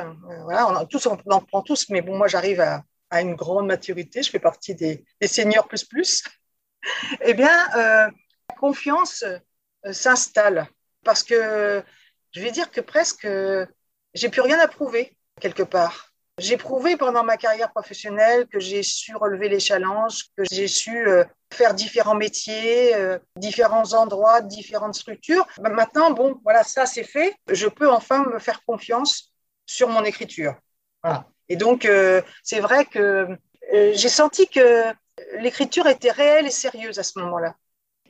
voilà, 0.45 0.69
on, 0.69 0.77
en 0.77 1.41
prend 1.41 1.63
tous, 1.63 1.89
mais 1.89 2.03
bon, 2.03 2.17
moi, 2.17 2.29
j'arrive 2.29 2.61
à, 2.61 2.83
une 3.21 3.37
grande 3.37 3.67
maturité, 3.67 4.23
je 4.23 4.31
fais 4.31 4.39
partie 4.39 4.75
des, 4.75 5.05
seniors 5.23 5.67
plus 5.67 5.85
plus, 5.85 6.25
eh 7.23 7.35
bien, 7.35 7.57
euh, 7.77 8.11
la 8.51 8.55
confiance 8.57 9.23
euh, 9.23 9.93
s'installe 9.93 10.67
parce 11.05 11.23
que 11.23 11.83
je 12.33 12.41
vais 12.41 12.51
dire 12.51 12.71
que 12.71 12.81
presque 12.81 13.27
j'ai 14.15 14.29
plus 14.29 14.41
rien 14.41 14.59
à 14.59 14.69
prouver 14.69 15.17
quelque 15.41 15.63
part. 15.63 16.08
J'ai 16.39 16.57
prouvé 16.57 16.97
pendant 16.97 17.25
ma 17.25 17.37
carrière 17.37 17.71
professionnelle 17.71 18.47
que 18.47 18.61
j'ai 18.61 18.83
su 18.83 19.15
relever 19.17 19.49
les 19.49 19.61
challenges, 19.61 20.25
que 20.37 20.45
j'ai 20.51 20.69
su 20.69 21.09
euh, 21.09 21.25
faire 21.53 21.75
différents 21.75 22.15
métiers, 22.15 22.95
différents 23.37 23.93
endroits, 23.95 24.41
différentes 24.41 24.95
structures. 24.95 25.47
Ben, 25.59 25.71
maintenant, 25.71 26.13
bon, 26.13 26.41
voilà, 26.45 26.63
ça 26.63 26.87
c'est 26.87 27.05
fait. 27.05 27.35
Je 27.51 27.67
peux 27.67 27.91
enfin 27.91 28.25
me 28.25 28.39
faire 28.39 28.65
confiance 28.65 29.33
sur 29.67 29.89
mon 29.89 30.05
écriture. 30.05 30.55
Voilà. 31.03 31.27
Et 31.49 31.57
donc, 31.57 31.85
euh, 31.85 32.23
c'est 32.43 32.61
vrai 32.61 32.85
que 32.85 33.29
euh, 33.73 33.93
j'ai 33.95 34.09
senti 34.09 34.49
que 34.49 34.85
l'écriture 35.39 35.87
était 35.87 36.11
réelle 36.11 36.47
et 36.47 36.51
sérieuse 36.51 36.99
à 36.99 37.03
ce 37.03 37.19
moment-là. 37.19 37.55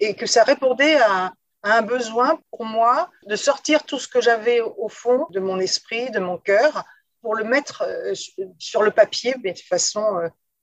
Et 0.00 0.14
que 0.14 0.26
ça 0.26 0.44
répondait 0.44 0.99
à, 1.00 1.32
un 1.64 1.82
besoin 1.82 2.38
pour 2.52 2.64
moi 2.64 3.11
de 3.26 3.35
sortir 3.35 3.82
tout 3.82 3.99
ce 3.99 4.06
que 4.06 4.20
j'avais 4.20 4.61
au 4.61 4.88
fond 4.88 5.26
de 5.30 5.40
mon 5.40 5.58
esprit, 5.58 6.08
de 6.12 6.20
mon 6.20 6.38
cœur, 6.38 6.85
pour 7.22 7.34
le 7.34 7.44
mettre 7.44 7.82
euh, 7.82 8.14
sur 8.58 8.82
le 8.82 8.90
papier, 8.90 9.34
mais 9.42 9.52
de 9.52 9.58
façon 9.58 10.02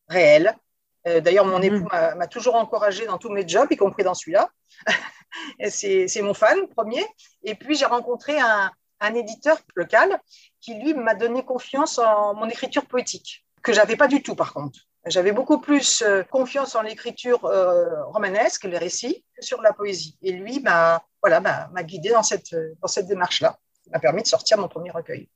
réelle. 0.07 0.55
D'ailleurs, 1.05 1.45
mon 1.45 1.61
époux 1.61 1.85
mmh. 1.85 2.15
m'a 2.17 2.27
toujours 2.27 2.55
encouragé 2.55 3.05
dans 3.05 3.19
tous 3.19 3.29
mes 3.29 3.47
jobs, 3.47 3.67
y 3.69 3.77
compris 3.77 4.03
dans 4.03 4.15
celui-là. 4.15 4.49
c'est 5.69 6.21
mon 6.23 6.33
fan 6.33 6.67
premier. 6.69 7.05
Et 7.43 7.53
puis, 7.53 7.75
j'ai 7.75 7.85
rencontré 7.85 8.39
un, 8.39 8.71
un 8.99 9.13
éditeur 9.13 9.59
local 9.75 10.19
qui, 10.61 10.73
lui, 10.73 10.95
m'a 10.95 11.13
donné 11.13 11.45
confiance 11.45 11.99
en 11.99 12.33
mon 12.33 12.49
écriture 12.49 12.85
poétique, 12.85 13.45
que 13.61 13.71
j'avais 13.71 13.95
pas 13.95 14.07
du 14.07 14.23
tout, 14.23 14.35
par 14.35 14.51
contre. 14.51 14.79
J'avais 15.05 15.31
beaucoup 15.31 15.59
plus 15.59 16.01
euh, 16.01 16.23
confiance 16.23 16.73
en 16.75 16.81
l'écriture 16.81 17.45
euh, 17.45 18.03
romanesque, 18.05 18.63
les 18.63 18.79
récits, 18.79 19.23
que 19.35 19.45
sur 19.45 19.61
la 19.61 19.71
poésie. 19.71 20.17
Et 20.23 20.31
lui 20.31 20.59
m'a 20.59 21.03
voilà, 21.21 21.39
m'a 21.39 21.83
guidé 21.83 22.09
dans 22.09 22.23
cette, 22.23 22.55
dans 22.81 22.87
cette 22.87 23.07
démarche-là. 23.07 23.57
Il 23.87 23.91
m'a 23.91 23.99
permis 23.99 24.21
de 24.21 24.27
sortir 24.27 24.59
mon 24.59 24.67
premier 24.67 24.91
recueil. 24.91 25.27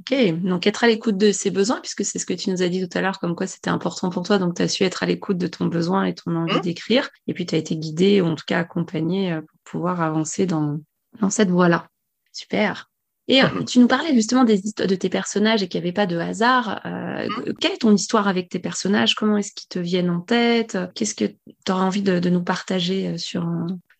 Ok, 0.00 0.12
donc 0.42 0.66
être 0.66 0.82
à 0.82 0.88
l'écoute 0.88 1.16
de 1.16 1.30
ses 1.30 1.52
besoins, 1.52 1.80
puisque 1.80 2.04
c'est 2.04 2.18
ce 2.18 2.26
que 2.26 2.34
tu 2.34 2.50
nous 2.50 2.62
as 2.62 2.68
dit 2.68 2.86
tout 2.86 2.98
à 2.98 3.00
l'heure, 3.00 3.20
comme 3.20 3.36
quoi 3.36 3.46
c'était 3.46 3.70
important 3.70 4.10
pour 4.10 4.24
toi, 4.24 4.38
donc 4.38 4.56
tu 4.56 4.62
as 4.62 4.68
su 4.68 4.82
être 4.82 5.04
à 5.04 5.06
l'écoute 5.06 5.38
de 5.38 5.46
ton 5.46 5.66
besoin 5.66 6.04
et 6.04 6.14
ton 6.14 6.34
envie 6.34 6.56
mmh. 6.56 6.62
d'écrire, 6.62 7.10
et 7.28 7.34
puis 7.34 7.46
tu 7.46 7.54
as 7.54 7.58
été 7.58 7.76
guidé, 7.76 8.20
ou 8.20 8.26
en 8.26 8.34
tout 8.34 8.44
cas 8.44 8.58
accompagné 8.58 9.32
euh, 9.32 9.40
pour 9.40 9.58
pouvoir 9.62 10.00
avancer 10.00 10.46
dans, 10.46 10.80
dans 11.20 11.30
cette 11.30 11.48
voie-là. 11.48 11.86
Super. 12.32 12.90
Et 13.28 13.42
euh, 13.44 13.62
tu 13.62 13.78
nous 13.78 13.86
parlais 13.86 14.12
justement 14.14 14.42
des 14.42 14.58
histoires 14.58 14.88
de 14.88 14.96
tes 14.96 15.08
personnages 15.08 15.62
et 15.62 15.68
qu'il 15.68 15.80
n'y 15.80 15.86
avait 15.86 15.94
pas 15.94 16.06
de 16.06 16.18
hasard. 16.18 16.84
Euh, 16.84 17.28
mmh. 17.28 17.54
quelle 17.60 17.72
est 17.72 17.78
ton 17.78 17.94
histoire 17.94 18.26
avec 18.26 18.48
tes 18.48 18.58
personnages? 18.58 19.14
Comment 19.14 19.36
est-ce 19.36 19.52
qu'ils 19.52 19.68
te 19.68 19.78
viennent 19.78 20.10
en 20.10 20.20
tête? 20.20 20.76
Qu'est-ce 20.96 21.14
que 21.14 21.26
tu 21.26 21.72
auras 21.72 21.84
envie 21.84 22.02
de, 22.02 22.28
nous 22.28 22.42
partager 22.42 23.16
sur, 23.16 23.48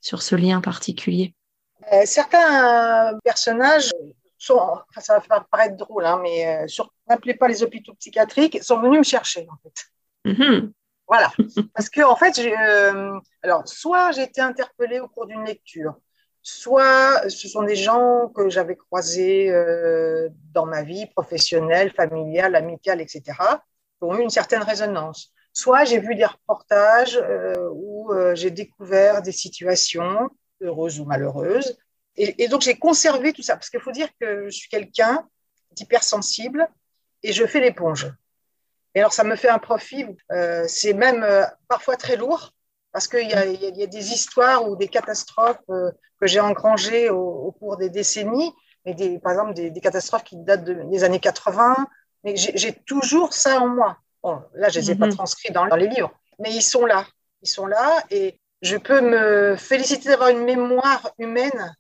sur 0.00 0.22
ce 0.22 0.34
lien 0.34 0.60
particulier? 0.60 1.34
Certains 2.04 3.16
personnages 3.22 3.90
sont, 4.44 4.78
ça 4.98 5.22
va 5.28 5.40
paraître 5.50 5.76
drôle, 5.76 6.06
hein, 6.06 6.20
mais 6.22 6.66
sur, 6.68 6.92
n'appelez 7.08 7.34
pas 7.34 7.48
les 7.48 7.62
hôpitaux 7.62 7.94
psychiatriques, 7.94 8.62
sont 8.62 8.80
venus 8.80 8.98
me 8.98 9.04
chercher 9.04 9.46
en 9.50 9.56
fait. 9.62 9.84
Mmh 10.24 10.70
voilà, 11.06 11.30
parce 11.74 11.90
que 11.90 12.00
en 12.00 12.16
fait, 12.16 12.40
alors 13.42 13.68
soit 13.68 14.12
j'ai 14.12 14.22
été 14.22 14.40
interpellée 14.40 15.00
au 15.00 15.08
cours 15.08 15.26
d'une 15.26 15.44
lecture, 15.44 15.94
soit 16.44 17.28
ce 17.28 17.48
sont 17.48 17.62
des 17.62 17.74
gens 17.74 18.28
que 18.28 18.50
j'avais 18.50 18.76
croisés 18.76 19.50
euh, 19.50 20.28
dans 20.52 20.66
ma 20.66 20.82
vie 20.82 21.06
professionnelle, 21.06 21.90
familiale, 21.92 22.54
amicale, 22.54 23.00
etc., 23.00 23.22
qui 23.98 24.04
ont 24.04 24.16
eu 24.16 24.22
une 24.22 24.30
certaine 24.30 24.62
résonance. 24.62 25.32
Soit 25.54 25.84
j'ai 25.84 25.98
vu 25.98 26.14
des 26.14 26.26
reportages 26.26 27.16
euh, 27.16 27.70
où 27.72 28.12
euh, 28.12 28.34
j'ai 28.34 28.50
découvert 28.50 29.22
des 29.22 29.32
situations, 29.32 30.28
heureuses 30.60 31.00
ou 31.00 31.06
malheureuses, 31.06 31.78
et, 32.16 32.44
et 32.44 32.48
donc 32.48 32.62
j'ai 32.62 32.76
conservé 32.76 33.32
tout 33.32 33.42
ça, 33.42 33.54
parce 33.54 33.70
qu'il 33.70 33.80
faut 33.80 33.92
dire 33.92 34.08
que 34.20 34.46
je 34.46 34.56
suis 34.56 34.68
quelqu'un 34.68 35.26
d'hypersensible 35.72 36.68
et 37.22 37.32
je 37.32 37.46
fais 37.46 37.60
l'éponge. 37.60 38.12
Et 38.94 39.00
alors 39.00 39.12
ça 39.12 39.24
me 39.24 39.34
fait 39.34 39.48
un 39.48 39.58
profit, 39.58 40.06
c'est 40.68 40.92
même 40.92 41.26
parfois 41.68 41.96
très 41.96 42.16
lourd, 42.16 42.52
parce 42.94 43.08
qu'il 43.08 43.28
y, 43.28 43.32
y, 43.32 43.82
a 43.82 43.86
des 43.86 44.12
histoires 44.12 44.68
ou 44.68 44.76
des 44.76 44.86
catastrophes 44.86 45.58
euh, 45.68 45.90
que 46.20 46.28
j'ai 46.28 46.38
engrangées 46.38 47.10
au, 47.10 47.50
cours 47.58 47.76
des 47.76 47.90
décennies, 47.90 48.52
mais 48.86 48.94
des, 48.94 49.18
par 49.18 49.32
exemple 49.32 49.52
des, 49.52 49.80
catastrophes 49.80 50.22
qui 50.22 50.36
datent 50.36 50.64
des 50.64 51.02
années 51.02 51.18
80, 51.18 51.88
mais 52.22 52.36
j'ai 52.36 52.72
toujours 52.86 53.32
ça 53.32 53.60
en 53.60 53.66
moi. 53.66 53.98
Bon, 54.22 54.40
là, 54.54 54.68
je 54.68 54.78
ne 54.78 54.84
les 54.84 54.90
ai 54.92 54.94
pas 54.94 55.06
mhm. 55.06 55.14
transcrits 55.14 55.52
dans, 55.52 55.66
dans, 55.66 55.74
les 55.74 55.88
livres, 55.88 56.12
mais 56.38 56.52
ils 56.52 56.62
sont 56.62 56.86
là. 56.86 57.04
Ils 57.42 57.48
sont 57.48 57.66
là 57.66 58.00
et 58.10 58.38
je 58.62 58.76
peux 58.76 59.00
me 59.00 59.56
féliciter 59.56 60.10
d'avoir 60.10 60.28
une 60.28 60.44
mémoire 60.44 61.10
humaine. 61.18 61.74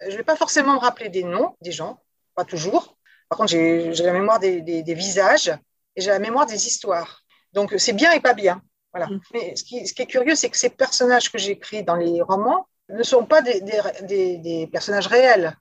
Je 0.00 0.12
ne 0.12 0.16
vais 0.16 0.24
pas 0.24 0.36
forcément 0.36 0.74
me 0.74 0.78
rappeler 0.78 1.08
des 1.08 1.24
noms 1.24 1.56
des 1.60 1.72
gens, 1.72 2.00
pas 2.34 2.44
toujours. 2.44 2.96
Par 3.28 3.38
contre, 3.38 3.50
j'ai 3.50 3.92
la 3.92 4.12
mémoire 4.12 4.40
des, 4.40 4.60
des, 4.60 4.82
des 4.82 4.94
visages 4.94 5.52
et 5.96 6.00
j'ai 6.00 6.10
la 6.10 6.18
mémoire 6.18 6.46
des 6.46 6.66
histoires. 6.66 7.22
Donc, 7.52 7.74
c'est 7.78 7.92
bien 7.92 8.12
et 8.12 8.20
pas 8.20 8.34
bien. 8.34 8.62
Voilà. 8.92 9.06
Mm. 9.06 9.20
Mais 9.34 9.56
ce 9.56 9.64
qui, 9.64 9.78
est 9.78 10.06
curieux, 10.06 10.34
c'est 10.34 10.50
que 10.50 10.56
ces 10.56 10.70
personnages 10.70 11.30
que 11.30 11.38
j'écris 11.38 11.84
dans 11.84 11.96
les 11.96 12.22
romans 12.22 12.66
ne 12.88 13.02
sont 13.02 13.24
pas 13.24 13.42
des, 13.42 14.68
personnages 14.72 15.06
réels. 15.06 15.56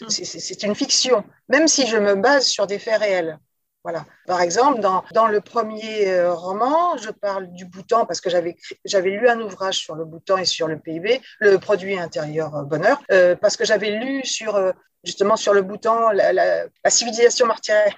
Mm. 0.00 0.08
C'est 0.08 0.62
une 0.62 0.74
fiction, 0.74 1.24
même 1.48 1.68
si 1.68 1.86
je 1.86 1.96
me 1.96 2.14
base 2.14 2.46
sur 2.46 2.66
des 2.66 2.78
faits 2.78 3.00
réels. 3.00 3.38
Voilà. 3.84 4.06
Par 4.26 4.40
exemple, 4.40 4.80
dans, 4.80 5.26
le 5.28 5.40
premier 5.40 6.10
euh, 6.10 6.32
roman, 6.32 6.96
je 6.96 7.10
parle 7.10 7.52
du 7.52 7.66
Bhoutan 7.66 8.06
parce 8.06 8.20
que 8.20 8.30
j'avais 8.30 9.10
lu 9.10 9.28
un 9.28 9.40
ouvrage 9.40 9.76
sur 9.76 9.94
le 9.94 10.06
Bhoutan 10.06 10.38
et 10.38 10.46
sur 10.46 10.66
le 10.68 10.78
PIB, 10.78 11.20
le 11.38 11.58
produit 11.58 11.98
intérieur 11.98 12.56
euh, 12.56 12.62
bonheur, 12.62 13.02
euh, 13.12 13.36
parce 13.36 13.58
que 13.58 13.64
j'avais 13.64 13.90
lu 13.90 14.24
sur 14.24 14.58
justement 15.04 15.36
sur 15.36 15.52
le 15.52 15.60
Bhoutan 15.60 16.10
la, 16.12 16.32
la 16.32 16.90
civilisation 16.90 17.46
martiale 17.46 17.94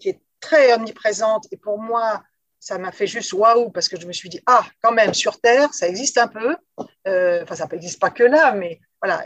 qui 0.00 0.08
est 0.08 0.20
très 0.40 0.72
omniprésente. 0.72 1.46
Et 1.52 1.56
pour 1.56 1.78
moi 1.78 2.22
ça 2.60 2.76
m'a 2.76 2.92
fait 2.92 3.06
juste 3.06 3.32
waouh 3.32 3.70
parce 3.70 3.88
que 3.88 3.98
je 3.98 4.06
me 4.06 4.12
suis 4.12 4.28
dit 4.28 4.40
ah 4.46 4.64
quand 4.82 4.92
même 4.92 5.14
sur 5.14 5.40
Terre 5.40 5.72
ça 5.72 5.88
existe 5.88 6.18
un 6.18 6.28
peu. 6.28 6.56
Euh, 7.08 7.42
enfin 7.42 7.56
ça 7.56 7.66
n'existe 7.66 7.98
pas 7.98 8.10
que 8.10 8.22
là 8.22 8.52
mais 8.52 8.80
voilà 9.00 9.24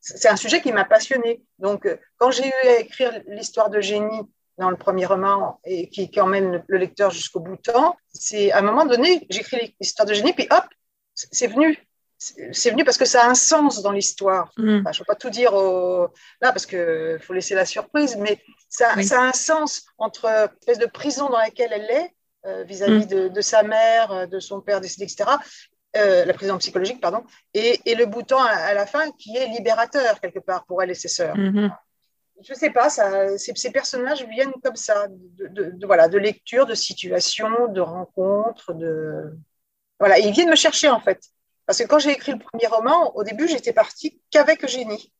c'est 0.00 0.28
un 0.28 0.36
sujet 0.36 0.62
qui 0.62 0.72
m'a 0.72 0.86
passionné. 0.86 1.44
Donc 1.58 1.86
euh, 1.86 1.98
quand 2.16 2.30
j'ai 2.30 2.48
eu 2.48 2.68
à 2.68 2.78
écrire 2.80 3.12
l'histoire 3.26 3.68
de 3.68 3.80
génie 3.80 4.22
dans 4.60 4.70
le 4.70 4.76
premier 4.76 5.06
roman 5.06 5.60
et 5.64 5.88
qui, 5.88 6.10
qui 6.10 6.20
emmène 6.20 6.62
le 6.66 6.78
lecteur 6.78 7.10
jusqu'au 7.10 7.40
bout 7.40 7.56
de 7.56 7.72
temps 7.72 7.96
c'est 8.12 8.52
à 8.52 8.58
un 8.58 8.62
moment 8.62 8.86
donné 8.86 9.26
j'écris 9.30 9.74
l'histoire 9.80 10.06
de 10.06 10.14
génie 10.14 10.32
puis 10.32 10.46
hop 10.50 10.64
c'est 11.14 11.48
venu 11.48 11.78
c'est 12.20 12.70
venu 12.70 12.84
parce 12.84 12.98
que 12.98 13.06
ça 13.06 13.24
a 13.24 13.30
un 13.30 13.34
sens 13.34 13.82
dans 13.82 13.92
l'histoire. 13.92 14.52
Mm. 14.58 14.62
je 14.64 14.68
ne 14.68 14.98
vais 14.98 15.04
pas 15.06 15.14
tout 15.14 15.30
dire 15.30 15.52
là 15.54 16.52
parce 16.52 16.66
qu'il 16.66 17.18
faut 17.22 17.32
laisser 17.32 17.54
la 17.54 17.64
surprise, 17.64 18.14
mais 18.18 18.38
ça, 18.68 19.02
ça, 19.02 19.22
a 19.22 19.24
un 19.24 19.32
sens 19.32 19.86
entre 19.96 20.28
l'espèce 20.28 20.78
de 20.78 20.84
prison 20.84 21.30
dans 21.30 21.38
laquelle 21.38 21.70
elle 21.72 21.90
est 21.90 22.14
euh, 22.46 22.64
vis-à-vis 22.64 23.06
mm. 23.06 23.28
de, 23.28 23.40
sa 23.42 23.62
mère, 23.62 24.12
euh, 24.12 24.26
de 24.26 24.40
son 24.40 24.62
père 24.62 24.80
décédé, 24.80 25.04
etc. 25.04 25.30
Euh, 25.96 26.24
la 26.24 26.32
prison 26.32 26.56
psychologique, 26.56 26.98
pardon, 26.98 27.22
et, 27.52 27.78
le 27.86 28.06
bouton 28.06 28.38
à, 28.38 28.72
la 28.72 28.86
fin 28.86 29.10
qui 29.18 29.36
est 29.36 29.46
libérateur 29.48 30.20
quelque 30.20 30.38
part 30.38 30.64
pour 30.64 30.82
elle 30.82 30.90
et 30.90 30.94
ses 30.94 31.08
sœurs. 31.08 31.36
Mm-hmm. 31.36 31.70
Je 32.42 32.52
ne 32.52 32.58
sais 32.58 32.70
pas, 32.70 32.88
ça, 32.88 33.36
ces, 33.38 33.70
personnages 33.70 34.24
viennent 34.26 34.52
comme 34.64 34.76
ça, 34.76 35.06
de, 35.08 35.86
voilà, 35.86 36.08
de 36.08 36.18
lecture, 36.18 36.66
de 36.66 36.74
situation, 36.74 37.68
de 37.68 37.80
rencontres, 37.80 38.72
de 38.72 39.36
voilà, 39.98 40.18
ils 40.18 40.32
viennent 40.32 40.48
me 40.48 40.56
chercher 40.56 40.88
en 40.88 41.00
fait. 41.00 41.20
Parce 41.66 41.78
que 41.78 41.84
quand 41.84 41.98
j'ai 41.98 42.10
écrit 42.10 42.32
le 42.32 42.38
premier 42.38 42.66
roman, 42.66 43.14
au 43.14 43.22
début, 43.22 43.46
j'étais 43.46 43.72
partie 43.72 44.20
qu'avec 44.30 44.64
Eugénie. 44.64 45.12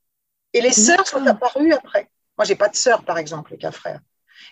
Et 0.52 0.60
les 0.60 0.72
sœurs 0.72 1.06
sont 1.06 1.24
apparues 1.26 1.72
après. 1.72 2.08
Moi, 2.36 2.44
j'ai 2.44 2.56
pas 2.56 2.68
de 2.68 2.74
sœurs, 2.74 3.04
par 3.04 3.18
exemple, 3.18 3.56
qu'un 3.56 3.70
frère. 3.70 4.00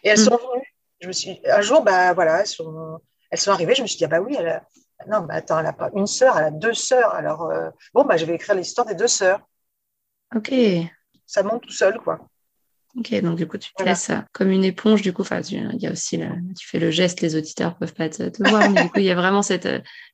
Et 0.05 0.11
elles 0.11 0.21
mm. 0.21 0.25
sont 0.25 0.37
venues 0.37 0.75
je 1.01 1.07
me 1.07 1.13
suis, 1.13 1.41
un 1.47 1.61
jour, 1.61 1.83
bah, 1.83 2.13
voilà, 2.13 2.41
elles 2.41 2.47
sont, 2.47 3.01
elles 3.31 3.39
sont 3.39 3.51
arrivées. 3.51 3.75
Je 3.75 3.83
me 3.83 3.87
suis 3.87 3.99
dit, 3.99 4.05
ah, 4.05 4.09
bah 4.09 4.21
oui, 4.21 4.37
elle 4.39 4.49
a, 4.49 4.63
non, 5.07 5.21
bah, 5.21 5.35
attends, 5.35 5.59
elle 5.59 5.65
n'a 5.65 5.73
pas 5.73 5.91
une 5.95 6.07
sœur, 6.07 6.39
elle 6.39 6.45
a 6.45 6.51
deux 6.51 6.75
sœurs. 6.75 7.15
Alors, 7.15 7.51
euh, 7.51 7.71
bon, 7.95 8.05
bah, 8.05 8.17
je 8.17 8.25
vais 8.25 8.35
écrire 8.35 8.55
l'histoire 8.55 8.87
des 8.87 8.95
deux 8.95 9.09
sœurs. 9.09 9.41
Ok. 10.35 10.53
Ça 11.27 11.43
monte 11.43 11.63
tout 11.63 11.71
seul, 11.71 11.99
quoi. 11.99 12.21
Ok, 12.97 13.15
donc 13.23 13.37
du 13.37 13.47
coup, 13.47 13.59
tu 13.59 13.71
te 13.75 13.83
laisses 13.83 14.11
comme 14.33 14.51
une 14.51 14.65
éponge. 14.65 15.03
Du 15.03 15.13
coup, 15.13 15.23
il 15.51 15.79
y 15.79 15.87
a 15.87 15.93
aussi, 15.93 16.19
tu 16.59 16.67
fais 16.67 16.79
le 16.79 16.91
geste, 16.91 17.21
les 17.21 17.37
auditeurs 17.37 17.77
peuvent 17.77 17.95
pas 17.95 18.09
te, 18.09 18.49
voir, 18.49 18.71
mais 18.71 18.83
du 18.83 18.89
coup, 18.89 18.99
il 18.99 19.05
y 19.05 19.11
a 19.11 19.15
vraiment 19.15 19.43
cette, 19.43 19.69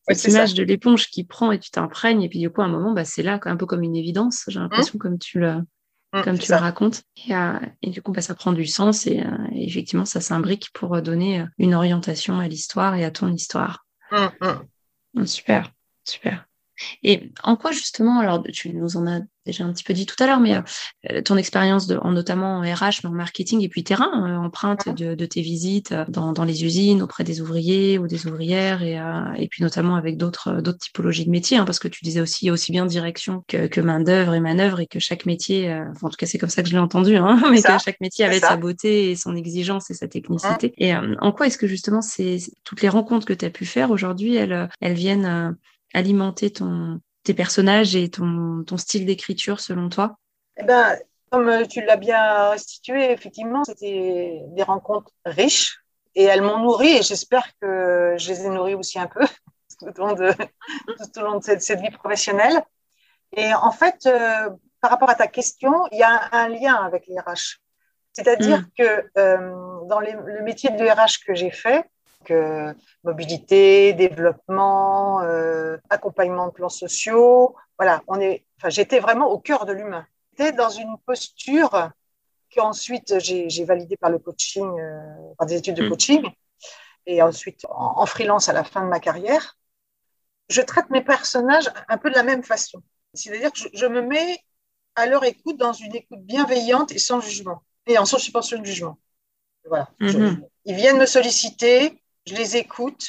cette 0.09 0.25
image 0.25 0.55
de 0.55 0.65
l'éponge 0.65 1.07
qui 1.07 1.25
prend 1.25 1.53
et 1.53 1.59
tu 1.59 1.71
t'imprègnes. 1.71 2.23
Et 2.23 2.29
puis, 2.29 2.41
du 2.41 2.51
coup, 2.51 2.63
à 2.63 2.65
un 2.65 2.69
moment, 2.69 2.93
bah, 2.93 3.05
c'est 3.05 3.23
là, 3.23 3.39
un 3.45 3.57
peu 3.57 3.67
comme 3.67 3.83
une 3.83 3.97
évidence. 3.97 4.45
J'ai 4.49 4.59
mmh. 4.59 4.63
l'impression, 4.63 4.99
comme 4.99 5.19
tu 5.19 5.39
le, 5.39 5.63
Mm, 6.15 6.23
comme 6.23 6.39
tu 6.39 6.53
le 6.53 6.59
racontes. 6.59 7.03
Euh, 7.31 7.59
et, 7.83 7.91
du 7.91 8.01
coup, 8.01 8.13
bah, 8.13 8.23
ça 8.23 8.37
prend 8.37 8.53
du 8.53 8.67
sens 8.67 9.07
et, 9.07 9.21
euh, 9.21 9.49
effectivement, 9.53 10.05
ça 10.05 10.21
s'imbrique 10.21 10.71
pour 10.73 11.03
donner 11.03 11.41
euh, 11.41 11.47
une 11.59 11.75
orientation 11.75 12.39
à 12.39 12.47
l'histoire 12.47 12.95
et 12.95 13.05
à 13.05 13.11
ton 13.11 13.33
histoire. 13.33 13.85
Mm, 14.13 14.29
mm. 15.15 15.27
Super, 15.27 15.73
super. 16.05 16.47
Et 17.03 17.31
en 17.43 17.57
quoi 17.57 17.73
justement, 17.73 18.19
alors 18.19 18.43
tu 18.53 18.73
nous 18.73 18.97
en 18.97 19.07
as 19.07 19.21
déjà 19.47 19.65
un 19.65 19.73
petit 19.73 19.85
peu 19.85 19.93
dit 19.93 20.07
tout 20.07 20.21
à 20.23 20.27
l'heure, 20.27 20.41
mais 20.41 20.55
euh, 21.11 21.21
ton 21.23 21.37
expérience 21.37 21.91
en 22.01 22.13
notamment 22.13 22.59
en 22.59 22.61
RH, 22.61 23.01
mais 23.05 23.11
en 23.11 23.13
marketing 23.13 23.61
et 23.63 23.69
puis 23.69 23.85
terrain, 23.85 24.11
euh, 24.29 24.37
empreinte 24.37 24.89
de, 24.89 25.27
tes 25.27 25.43
visites 25.43 25.93
euh, 25.93 26.05
dans, 26.09 26.45
les 26.45 26.65
usines 26.65 27.03
auprès 27.03 27.25
des 27.25 27.41
ouvriers 27.41 27.99
ou 27.99 28.07
des 28.07 28.27
ouvrières 28.27 28.83
et, 28.83 29.01
et 29.43 29.49
puis 29.49 29.63
notamment 29.63 29.97
avec 29.97 30.17
d'autres 30.17 30.61
d'autres 30.61 30.79
typologies 30.79 31.25
de 31.25 31.31
métiers, 31.31 31.57
hein, 31.57 31.65
parce 31.65 31.79
que 31.79 31.89
tu 31.89 32.05
disais 32.05 32.21
aussi 32.21 32.51
aussi 32.51 32.73
bien 32.73 32.87
direction 32.87 33.45
que, 33.49 33.67
que 33.67 33.81
main 33.81 34.01
d'œuvre 34.01 34.35
et 34.35 34.41
manœuvre 34.41 34.81
et 34.81 34.87
que 34.87 34.99
chaque 34.99 35.27
métier, 35.27 35.73
en 36.03 36.09
tout 36.09 36.17
cas 36.17 36.27
c'est 36.27 36.39
comme 36.39 36.51
ça 36.51 36.63
que 36.63 36.69
je 36.69 36.75
l'ai 36.75 36.81
entendu, 36.81 37.17
hein, 37.17 37.41
mais 37.51 37.63
que 37.63 37.79
chaque 37.83 38.01
métier 38.01 38.25
avait 38.25 38.41
sa 38.41 38.57
beauté 38.57 39.11
et 39.11 39.17
son 39.17 39.37
exigence 39.37 39.91
et 39.91 39.95
sa 39.95 40.09
technicité. 40.09 40.75
Et 40.79 40.95
en 40.95 41.33
quoi 41.33 41.47
est-ce 41.47 41.59
que 41.59 41.67
justement 41.67 42.03
c'est 42.03 42.39
toutes 42.65 42.83
les 42.83 42.89
rencontres 42.89 43.27
que 43.27 43.33
tu 43.33 43.45
as 43.45 43.51
pu 43.51 43.65
faire 43.65 43.91
aujourd'hui, 43.91 44.35
elles 44.37 44.69
elles 44.81 44.95
viennent 44.95 45.57
alimenter 45.95 46.51
ton, 46.51 47.01
tes 47.23 47.35
personnages 47.35 47.97
et 47.97 48.11
ton, 48.11 48.63
ton 48.65 48.77
style 48.77 49.07
d'écriture 49.07 49.61
selon 49.61 49.89
toi? 49.89 50.17
Eh 50.59 50.63
ben, 50.63 50.97
Comme 51.31 51.67
tu 51.67 51.83
l'as 51.83 51.97
bien 51.97 52.51
restitué, 52.51 53.11
effectivement, 53.11 53.65
c'était 53.65 54.43
des 54.49 54.63
rencontres 54.63 55.13
riches 55.25 55.79
et 56.15 56.25
elles 56.25 56.43
m'ont 56.43 56.59
nourri 56.59 56.89
et 56.89 57.03
j'espère 57.03 57.47
que 57.61 58.15
je 58.19 58.29
les 58.29 58.47
ai 58.47 58.51
nourries 58.51 58.75
aussi 58.75 58.99
un 58.99 59.09
peu 59.09 59.27
tout 59.81 60.01
au 60.01 60.07
long 60.07 60.13
de, 60.15 60.31
tout 60.99 61.19
au 61.19 61.23
long 61.23 61.39
de 61.39 61.43
cette, 61.43 61.81
vie 61.81 61.91
professionnelle. 61.91 62.63
Et 63.37 63.53
en 63.55 63.73
fait, 63.73 64.07
euh, 64.07 64.51
par 64.81 64.91
rapport 64.91 65.11
à 65.11 65.15
ta 65.15 65.27
question, 65.27 65.73
il 65.91 65.99
y 65.99 66.03
a 66.03 66.29
un, 66.33 66.49
lien 66.49 66.75
avec 66.75 67.07
les 67.09 67.19
RH. 67.19 67.59
C'est-à-dire 68.13 68.65
que 68.79 69.09
euh, 69.19 69.87
dans 69.87 69.99
le 69.99 70.43
métier 70.45 70.71
de 70.71 70.85
RH 70.85 71.25
que 71.27 71.35
j'ai 71.35 71.51
fait, 71.51 71.85
mobilité, 73.05 73.93
développement, 73.93 75.23
euh, 75.23 75.77
accompagnement 75.91 76.47
de 76.49 76.53
plans 76.53 76.69
sociaux. 76.69 77.55
Voilà, 77.79 78.03
on 78.09 78.21
est, 78.21 78.45
enfin, 78.59 78.71
j'étais 78.71 79.01
vraiment 79.01 79.29
au 79.31 79.39
cœur 79.39 79.67
de 79.67 79.73
l'humain. 79.73 80.07
J'étais 80.33 80.53
dans 80.53 80.71
une 80.71 80.97
posture 81.07 81.91
qu'ensuite 82.55 83.19
j'ai 83.19 83.65
validée 83.65 83.97
par 83.97 84.11
le 84.11 84.19
coaching, 84.19 84.79
euh, 84.79 85.01
par 85.39 85.47
des 85.47 85.57
études 85.57 85.77
de 85.77 85.87
mmh. 85.87 85.91
coaching, 85.91 86.31
et 87.07 87.23
ensuite 87.23 87.67
en, 87.69 88.07
freelance 88.07 88.49
à 88.49 88.53
la 88.53 88.65
fin 88.65 88.83
de 88.83 88.89
ma 88.89 89.01
carrière. 89.01 89.57
Je 90.49 90.61
traite 90.61 90.91
mes 90.91 91.03
personnages 91.03 91.71
un 91.89 91.99
peu 91.99 92.11
de 92.11 92.15
la 92.15 92.23
même 92.23 92.43
façon. 92.43 92.83
C'est-à-dire 93.15 93.53
que 93.53 93.59
je, 93.73 93.87
me 93.87 94.03
mets 94.03 94.39
à 94.95 95.07
leur 95.07 95.25
écoute 95.25 95.57
dans 95.57 95.73
une 95.73 95.95
écoute 95.95 96.21
bienveillante 96.21 96.93
et 96.93 96.99
sans 96.99 97.21
jugement, 97.21 97.63
et 97.87 97.99
en 97.99 98.05
sans 98.05 98.19
suspension 98.19 98.59
de 98.59 98.65
jugement. 98.65 98.99
Voilà. 99.67 99.89
Mmh. 100.01 100.43
ils 100.67 100.75
viennent 100.75 100.99
me 100.99 101.07
solliciter, 101.07 102.03
je 102.27 102.35
les 102.35 102.57
écoute, 102.57 103.09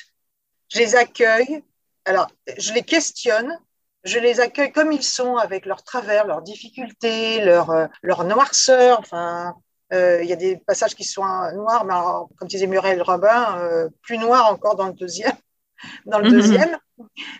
je 0.74 0.80
les 0.80 0.96
accueille. 0.96 1.64
Alors, 2.06 2.28
je 2.58 2.74
les 2.74 2.84
questionne, 2.84 3.58
je 4.04 4.20
les 4.20 4.40
accueille 4.40 4.72
comme 4.72 4.92
ils 4.92 5.04
sont, 5.04 5.38
avec 5.38 5.66
leurs 5.66 5.84
travers, 5.84 6.28
leurs 6.28 6.42
difficultés, 6.42 7.44
leur, 7.44 7.72
euh, 7.72 7.88
leur 8.04 8.24
noirceur. 8.24 9.00
Enfin, 9.00 9.56
euh, 9.94 10.22
il 10.22 10.30
y 10.30 10.34
a 10.34 10.38
des 10.38 10.58
passages 10.58 10.96
qui 10.96 11.04
sont 11.04 11.24
noirs, 11.54 11.86
mais 11.86 11.94
comme 12.38 12.48
disait 12.48 12.68
Muriel 12.68 13.02
Robin, 13.02 13.58
euh, 13.60 13.90
plus 14.04 14.18
noirs 14.18 14.52
encore 14.52 14.76
dans 14.76 14.88
le 14.88 14.94
deuxième. 14.94 15.36
Dans 16.06 16.20
le 16.20 16.30
mhm. 16.30 16.40
deuxième, 16.40 16.78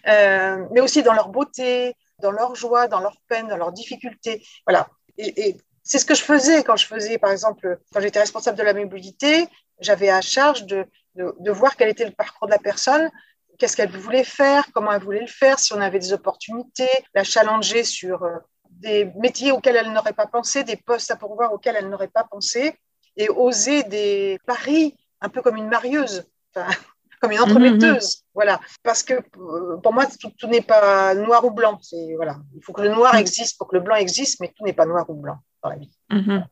mais 0.06 0.82
aussi 0.82 1.02
dans 1.02 1.14
leur 1.14 1.30
beauté, 1.30 1.96
dans 2.22 2.32
leur 2.32 2.54
joie, 2.54 2.88
dans 2.90 3.00
leur 3.00 3.16
peine, 3.30 3.48
dans 3.48 3.56
leurs 3.56 3.72
difficultés. 3.72 4.46
Voilà. 4.68 4.90
Et, 5.18 5.48
et 5.48 5.58
c'est 5.84 6.00
ce 6.00 6.06
que 6.06 6.14
je 6.14 6.22
faisais 6.22 6.62
quand 6.64 6.76
je 6.76 6.86
faisais, 6.86 7.18
par 7.18 7.32
exemple, 7.32 7.80
quand 7.94 8.02
j'étais 8.02 8.20
responsable 8.20 8.58
de 8.58 8.64
la 8.64 8.74
mobilité, 8.74 9.48
j'avais 9.80 10.10
à 10.10 10.20
charge 10.20 10.66
de, 10.66 10.86
de, 11.16 11.52
voir 11.52 11.76
quel 11.76 11.90
était 11.90 12.06
le 12.06 12.12
parcours 12.12 12.48
de 12.48 12.52
la 12.52 12.60
personne, 12.60 13.10
qu'est-ce 13.58 13.76
qu'elle 13.78 13.92
voulait 13.92 14.24
faire, 14.24 14.66
comment 14.74 14.92
elle 14.92 15.02
voulait 15.02 15.22
le 15.22 15.28
faire, 15.28 15.60
si 15.60 15.74
on 15.74 15.82
avait 15.82 16.00
des 16.00 16.14
opportunités, 16.14 16.90
la 17.14 17.24
challenger 17.24 17.84
sur 17.84 18.24
euh, 18.24 18.38
des 18.70 19.06
métiers 19.16 19.52
auxquels 19.52 19.78
elle 19.78 19.92
n'aurait 19.94 20.14
pas 20.14 20.28
pensé, 20.28 20.64
des 20.64 20.76
postes 20.76 21.12
à 21.12 21.16
pourvoir 21.16 21.54
auxquels 21.54 21.76
elle 21.78 21.90
n'aurait 21.90 22.10
pas 22.10 22.24
pensé, 22.24 22.78
et 23.18 23.30
oser 23.30 23.84
des 23.84 24.40
paris 24.46 24.96
un 25.22 25.30
peu 25.30 25.42
comme 25.42 25.56
une 25.56 25.70
marieuse, 25.70 26.30
comme 27.22 27.32
une 27.32 27.40
entremetteuse. 27.40 28.18
Mhm. 28.18 28.24
Voilà. 28.34 28.60
Parce 28.84 29.04
que 29.04 29.14
euh, 29.14 29.78
pour 29.78 29.94
moi, 29.94 30.06
tout, 30.06 30.48
n'est 30.48 30.62
pas 30.62 31.16
noir 31.16 31.46
ou 31.46 31.52
blanc. 31.52 31.80
Voilà. 32.18 32.38
Il 32.56 32.64
faut 32.64 32.74
que 32.74 32.82
le 32.82 32.90
noir 32.90 33.14
mhm. 33.14 33.22
existe 33.22 33.58
pour 33.58 33.68
que 33.68 33.76
le 33.76 33.82
blanc 33.82 33.96
existe, 33.96 34.40
mais 34.42 34.54
tout 34.56 34.64
n'est 34.66 34.74
pas 34.74 34.86
noir 34.86 35.10
ou 35.10 35.16
blanc 35.16 35.38
dans 35.64 35.70
la 35.70 35.78
vie. 35.78 35.92
Mhm. 36.10 36.46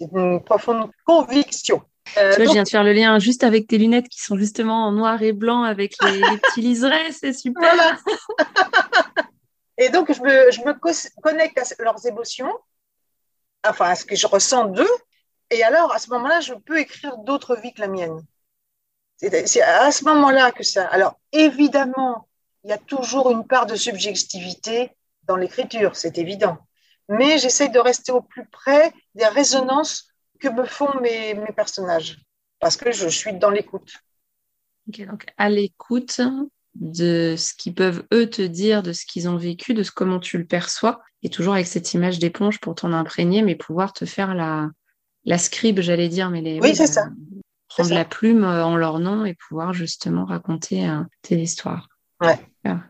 C'est 0.00 0.08
une 0.12 0.44
profonde 0.44 0.90
conviction. 1.04 1.82
Euh, 2.16 2.30
tu 2.30 2.36
vois, 2.36 2.46
je 2.46 2.52
viens 2.52 2.62
de 2.62 2.68
faire 2.68 2.84
le 2.84 2.92
lien 2.92 3.18
juste 3.18 3.44
avec 3.44 3.66
tes 3.66 3.78
lunettes 3.78 4.08
qui 4.08 4.20
sont 4.20 4.36
justement 4.36 4.86
en 4.86 4.92
noir 4.92 5.22
et 5.22 5.32
blanc 5.32 5.62
avec 5.62 5.94
les, 6.02 6.20
petits 6.42 6.62
liserés, 6.62 7.12
c'est 7.12 7.32
super. 7.32 7.74
et 9.78 9.90
donc, 9.90 10.12
je 10.12 10.22
me, 10.22 10.50
je 10.50 10.60
me, 10.62 10.74
connecte 11.20 11.58
à 11.58 11.82
leurs 11.82 12.06
émotions, 12.06 12.52
enfin, 13.66 13.90
à 13.90 13.94
ce 13.94 14.04
que 14.04 14.16
je 14.16 14.26
ressens 14.26 14.66
d'eux. 14.66 14.88
Et 15.50 15.62
alors, 15.62 15.92
à 15.92 15.98
ce 15.98 16.10
moment-là, 16.10 16.40
je 16.40 16.54
peux 16.54 16.78
écrire 16.78 17.18
d'autres 17.18 17.56
vies 17.56 17.72
que 17.72 17.80
la 17.80 17.88
mienne. 17.88 18.24
C'est 19.18 19.62
à 19.62 19.90
ce 19.90 20.04
moment-là 20.04 20.52
que 20.52 20.62
ça. 20.62 20.86
Alors, 20.88 21.18
évidemment, 21.32 22.28
il 22.64 22.70
y 22.70 22.72
a 22.72 22.78
toujours 22.78 23.30
une 23.30 23.46
part 23.46 23.66
de 23.66 23.76
subjectivité 23.76 24.90
dans 25.24 25.36
l'écriture, 25.36 25.96
c'est 25.96 26.18
évident. 26.18 26.58
Mais 27.08 27.38
j'essaye 27.38 27.70
de 27.70 27.78
rester 27.78 28.12
au 28.12 28.20
plus 28.20 28.46
près 28.46 28.92
des 29.14 29.26
résonances 29.26 30.08
que 30.38 30.48
me 30.48 30.64
font 30.64 31.00
mes, 31.00 31.34
mes 31.34 31.52
personnages, 31.52 32.18
parce 32.60 32.76
que 32.76 32.92
je 32.92 33.08
suis 33.08 33.32
dans 33.34 33.50
l'écoute. 33.50 33.92
donc 34.86 35.26
à 35.36 35.48
l'écoute 35.48 36.20
de 36.74 37.34
ce 37.38 37.54
qu'ils 37.54 37.74
peuvent 37.74 38.04
eux 38.12 38.28
te 38.28 38.42
dire, 38.42 38.82
de 38.82 38.92
ce 38.92 39.06
qu'ils 39.06 39.28
ont 39.28 39.36
vécu, 39.36 39.74
de 39.74 39.82
ce, 39.82 39.90
comment 39.90 40.20
tu 40.20 40.38
le 40.38 40.46
perçois, 40.46 41.00
et 41.22 41.30
toujours 41.30 41.54
avec 41.54 41.66
cette 41.66 41.94
image 41.94 42.18
d'éponge 42.18 42.60
pour 42.60 42.74
t'en 42.74 42.92
imprégner, 42.92 43.42
mais 43.42 43.54
pouvoir 43.54 43.92
te 43.92 44.04
faire 44.04 44.34
la, 44.34 44.68
la 45.24 45.38
scribe, 45.38 45.80
j'allais 45.80 46.08
dire, 46.08 46.30
mais 46.30 46.40
les, 46.40 46.60
oui, 46.60 46.74
c'est 46.76 46.86
ça. 46.86 47.08
prendre 47.68 47.92
la 47.92 48.04
plume 48.04 48.44
euh, 48.44 48.64
en 48.64 48.76
leur 48.76 48.98
nom 48.98 49.24
et 49.24 49.34
pouvoir 49.34 49.72
justement 49.72 50.24
raconter 50.24 50.88
euh, 50.88 51.02
tes 51.22 51.36
histoires. 51.36 51.88
Ouais. 52.20 52.38
Ah. 52.64 52.80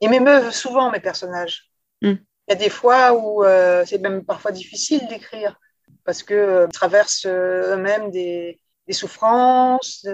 Ils 0.00 0.10
m'émeuvent 0.10 0.50
souvent 0.50 0.90
mes 0.90 1.00
personnages. 1.00 1.70
Hmm. 2.02 2.14
Il 2.48 2.50
y 2.50 2.52
a 2.52 2.56
des 2.56 2.70
fois 2.70 3.12
où 3.12 3.44
euh, 3.44 3.84
c'est 3.86 3.98
même 3.98 4.24
parfois 4.24 4.52
difficile 4.52 5.06
d'écrire 5.08 5.58
parce 6.08 6.22
qu'ils 6.22 6.36
euh, 6.36 6.66
traversent 6.68 7.26
euh, 7.26 7.74
eux-mêmes 7.74 8.10
des, 8.10 8.58
souffrances, 8.92 10.06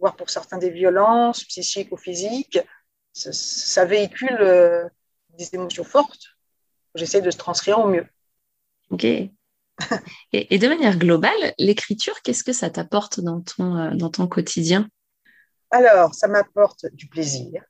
voire 0.00 0.16
pour 0.16 0.30
certains 0.30 0.58
des 0.58 0.70
violences 0.70 1.44
psychiques 1.44 1.92
ou 1.92 1.96
physiques. 1.96 2.58
Ça, 3.12 3.84
véhicule 3.84 4.36
euh, 4.40 4.84
des 5.38 5.54
émotions 5.54 5.84
fortes. 5.84 6.36
J'essaie 6.96 7.20
de 7.20 7.30
se 7.30 7.36
transcrire 7.36 7.78
au 7.78 7.86
mieux. 7.86 8.04
Ok. 8.90 9.04
et, 10.32 10.58
de 10.58 10.66
manière 10.66 10.98
globale, 10.98 11.54
l'écriture, 11.56 12.20
qu'est-ce 12.22 12.42
que 12.42 12.52
ça 12.52 12.68
t'apporte 12.68 13.20
dans 13.20 13.42
ton, 13.42 13.76
euh, 13.76 13.90
dans 13.94 14.10
ton 14.10 14.26
quotidien? 14.26 14.88
Alors, 15.70 16.16
ça 16.16 16.26
m'apporte 16.26 16.86
du 16.94 17.06
plaisir. 17.06 17.62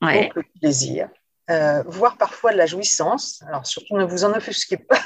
Ouais. 0.00 0.28
Beaucoup 0.28 0.42
de 0.42 0.60
plaisir. 0.60 1.08
Euh, 1.50 1.82
voire 1.88 2.16
parfois 2.18 2.52
de 2.52 2.56
la 2.56 2.66
jouissance. 2.66 3.42
Alors, 3.48 3.66
surtout, 3.66 3.96
ne 3.96 4.04
vous 4.04 4.22
en 4.22 4.32
offusquez 4.32 4.76
pas. 4.76 5.00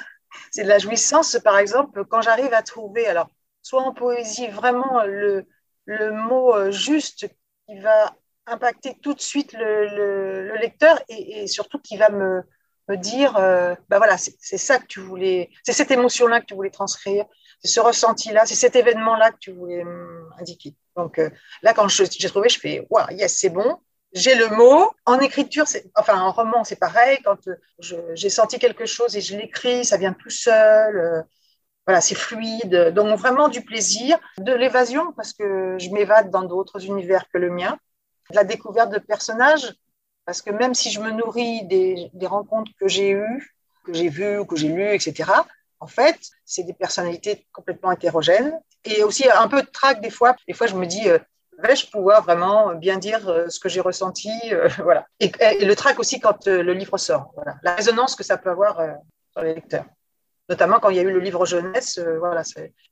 C'est 0.50 0.64
de 0.64 0.68
la 0.68 0.78
jouissance, 0.78 1.38
par 1.44 1.58
exemple, 1.58 2.04
quand 2.04 2.22
j'arrive 2.22 2.52
à 2.52 2.62
trouver, 2.62 3.06
alors, 3.06 3.28
soit 3.62 3.82
en 3.82 3.92
poésie, 3.92 4.48
vraiment 4.48 5.02
le, 5.04 5.46
le 5.86 6.12
mot 6.12 6.54
euh, 6.54 6.70
juste 6.70 7.28
qui 7.66 7.78
va 7.78 8.14
impacter 8.46 8.96
tout 9.00 9.14
de 9.14 9.20
suite 9.20 9.52
le, 9.52 10.56
lecteur 10.60 11.00
et, 11.08 11.46
surtout 11.46 11.78
qui 11.78 11.96
va 11.96 12.10
me, 12.10 12.42
me 12.88 12.96
dire, 12.96 13.36
euh, 13.36 13.74
bah 13.88 13.98
voilà, 13.98 14.16
c'est 14.18 14.58
ça 14.58 14.78
que 14.78 14.86
tu 14.86 15.00
voulais, 15.00 15.50
c'est 15.62 15.72
cette 15.72 15.90
émotion-là 15.90 16.40
que 16.40 16.46
tu 16.46 16.54
voulais 16.54 16.70
transcrire, 16.70 17.24
c'est 17.60 17.68
ce 17.68 17.80
ressenti-là, 17.80 18.44
c'est 18.46 18.56
cet 18.56 18.74
événement-là 18.76 19.30
que 19.30 19.38
tu 19.38 19.52
voulais 19.52 19.84
indiquer. 20.40 20.74
Donc 20.96 21.18
euh, 21.18 21.30
là, 21.62 21.72
quand 21.72 21.88
j'ai 21.88 22.28
trouvé, 22.28 22.48
je 22.48 22.58
fais, 22.58 22.86
waouh, 22.90 23.10
yes, 23.12 23.38
c'est 23.38 23.50
bon, 23.50 23.78
j'ai 24.12 24.34
le 24.34 24.48
mot. 24.48 24.90
En 25.06 25.18
écriture, 25.20 25.64
enfin 25.96 26.20
en 26.20 26.32
roman, 26.32 26.64
c'est 26.64 26.76
pareil. 26.76 27.18
Quand 27.24 27.38
j'ai 27.78 28.30
senti 28.30 28.58
quelque 28.58 28.86
chose 28.86 29.16
et 29.16 29.20
je 29.20 29.36
l'écris, 29.36 29.84
ça 29.84 29.96
vient 29.96 30.12
tout 30.12 30.30
seul 30.30 31.26
voilà, 31.86 32.00
c'est 32.00 32.14
fluide. 32.14 32.92
Donc 32.94 33.18
vraiment 33.18 33.48
du 33.48 33.62
plaisir, 33.62 34.18
de 34.38 34.52
l'évasion 34.52 35.12
parce 35.12 35.32
que 35.32 35.76
je 35.78 35.90
m'évade 35.90 36.30
dans 36.30 36.42
d'autres 36.42 36.84
univers 36.84 37.26
que 37.32 37.38
le 37.38 37.50
mien, 37.50 37.78
la 38.30 38.44
découverte 38.44 38.90
de 38.92 38.98
personnages 38.98 39.74
parce 40.24 40.42
que 40.42 40.50
même 40.50 40.74
si 40.74 40.90
je 40.90 41.00
me 41.00 41.10
nourris 41.10 41.64
des, 41.66 42.10
rencontres 42.26 42.70
que 42.78 42.86
j'ai 42.86 43.10
eues, 43.10 43.56
que 43.84 43.92
j'ai 43.92 44.08
vues, 44.08 44.46
que 44.46 44.54
j'ai 44.54 44.68
lues, 44.68 44.94
etc. 44.94 45.30
En 45.80 45.88
fait, 45.88 46.16
c'est 46.44 46.62
des 46.62 46.72
personnalités 46.72 47.44
complètement 47.52 47.90
hétérogènes 47.90 48.56
et 48.84 49.02
aussi 49.02 49.28
un 49.28 49.48
peu 49.48 49.62
de 49.62 49.66
trac 49.66 50.00
des 50.00 50.10
fois. 50.10 50.36
Des 50.46 50.54
fois, 50.54 50.68
je 50.68 50.76
me 50.76 50.86
dis, 50.86 51.08
euh, 51.08 51.18
vais-je 51.58 51.90
pouvoir 51.90 52.22
vraiment 52.22 52.74
bien 52.74 52.98
dire 52.98 53.28
euh, 53.28 53.48
ce 53.48 53.60
que 53.60 53.68
j'ai 53.68 53.80
ressenti, 53.80 54.30
euh, 54.52 54.68
voilà. 54.82 55.06
Et, 55.20 55.30
le 55.64 55.74
trac 55.74 55.98
aussi 55.98 56.20
quand 56.20 56.46
le 56.46 56.72
livre 56.72 56.98
sort, 56.98 57.32
voilà. 57.34 57.56
La 57.62 57.74
résonance 57.74 58.16
que 58.16 58.24
ça 58.24 58.36
peut 58.36 58.50
avoir 58.50 58.80
sur 59.32 59.42
les 59.42 59.54
lecteurs 59.54 59.84
notamment 60.48 60.80
quand 60.80 60.90
il 60.90 60.96
y 60.96 61.00
a 61.00 61.02
eu 61.02 61.12
le 61.12 61.20
livre 61.20 61.46
jeunesse. 61.46 61.98
Euh, 61.98 62.18
voilà, 62.18 62.42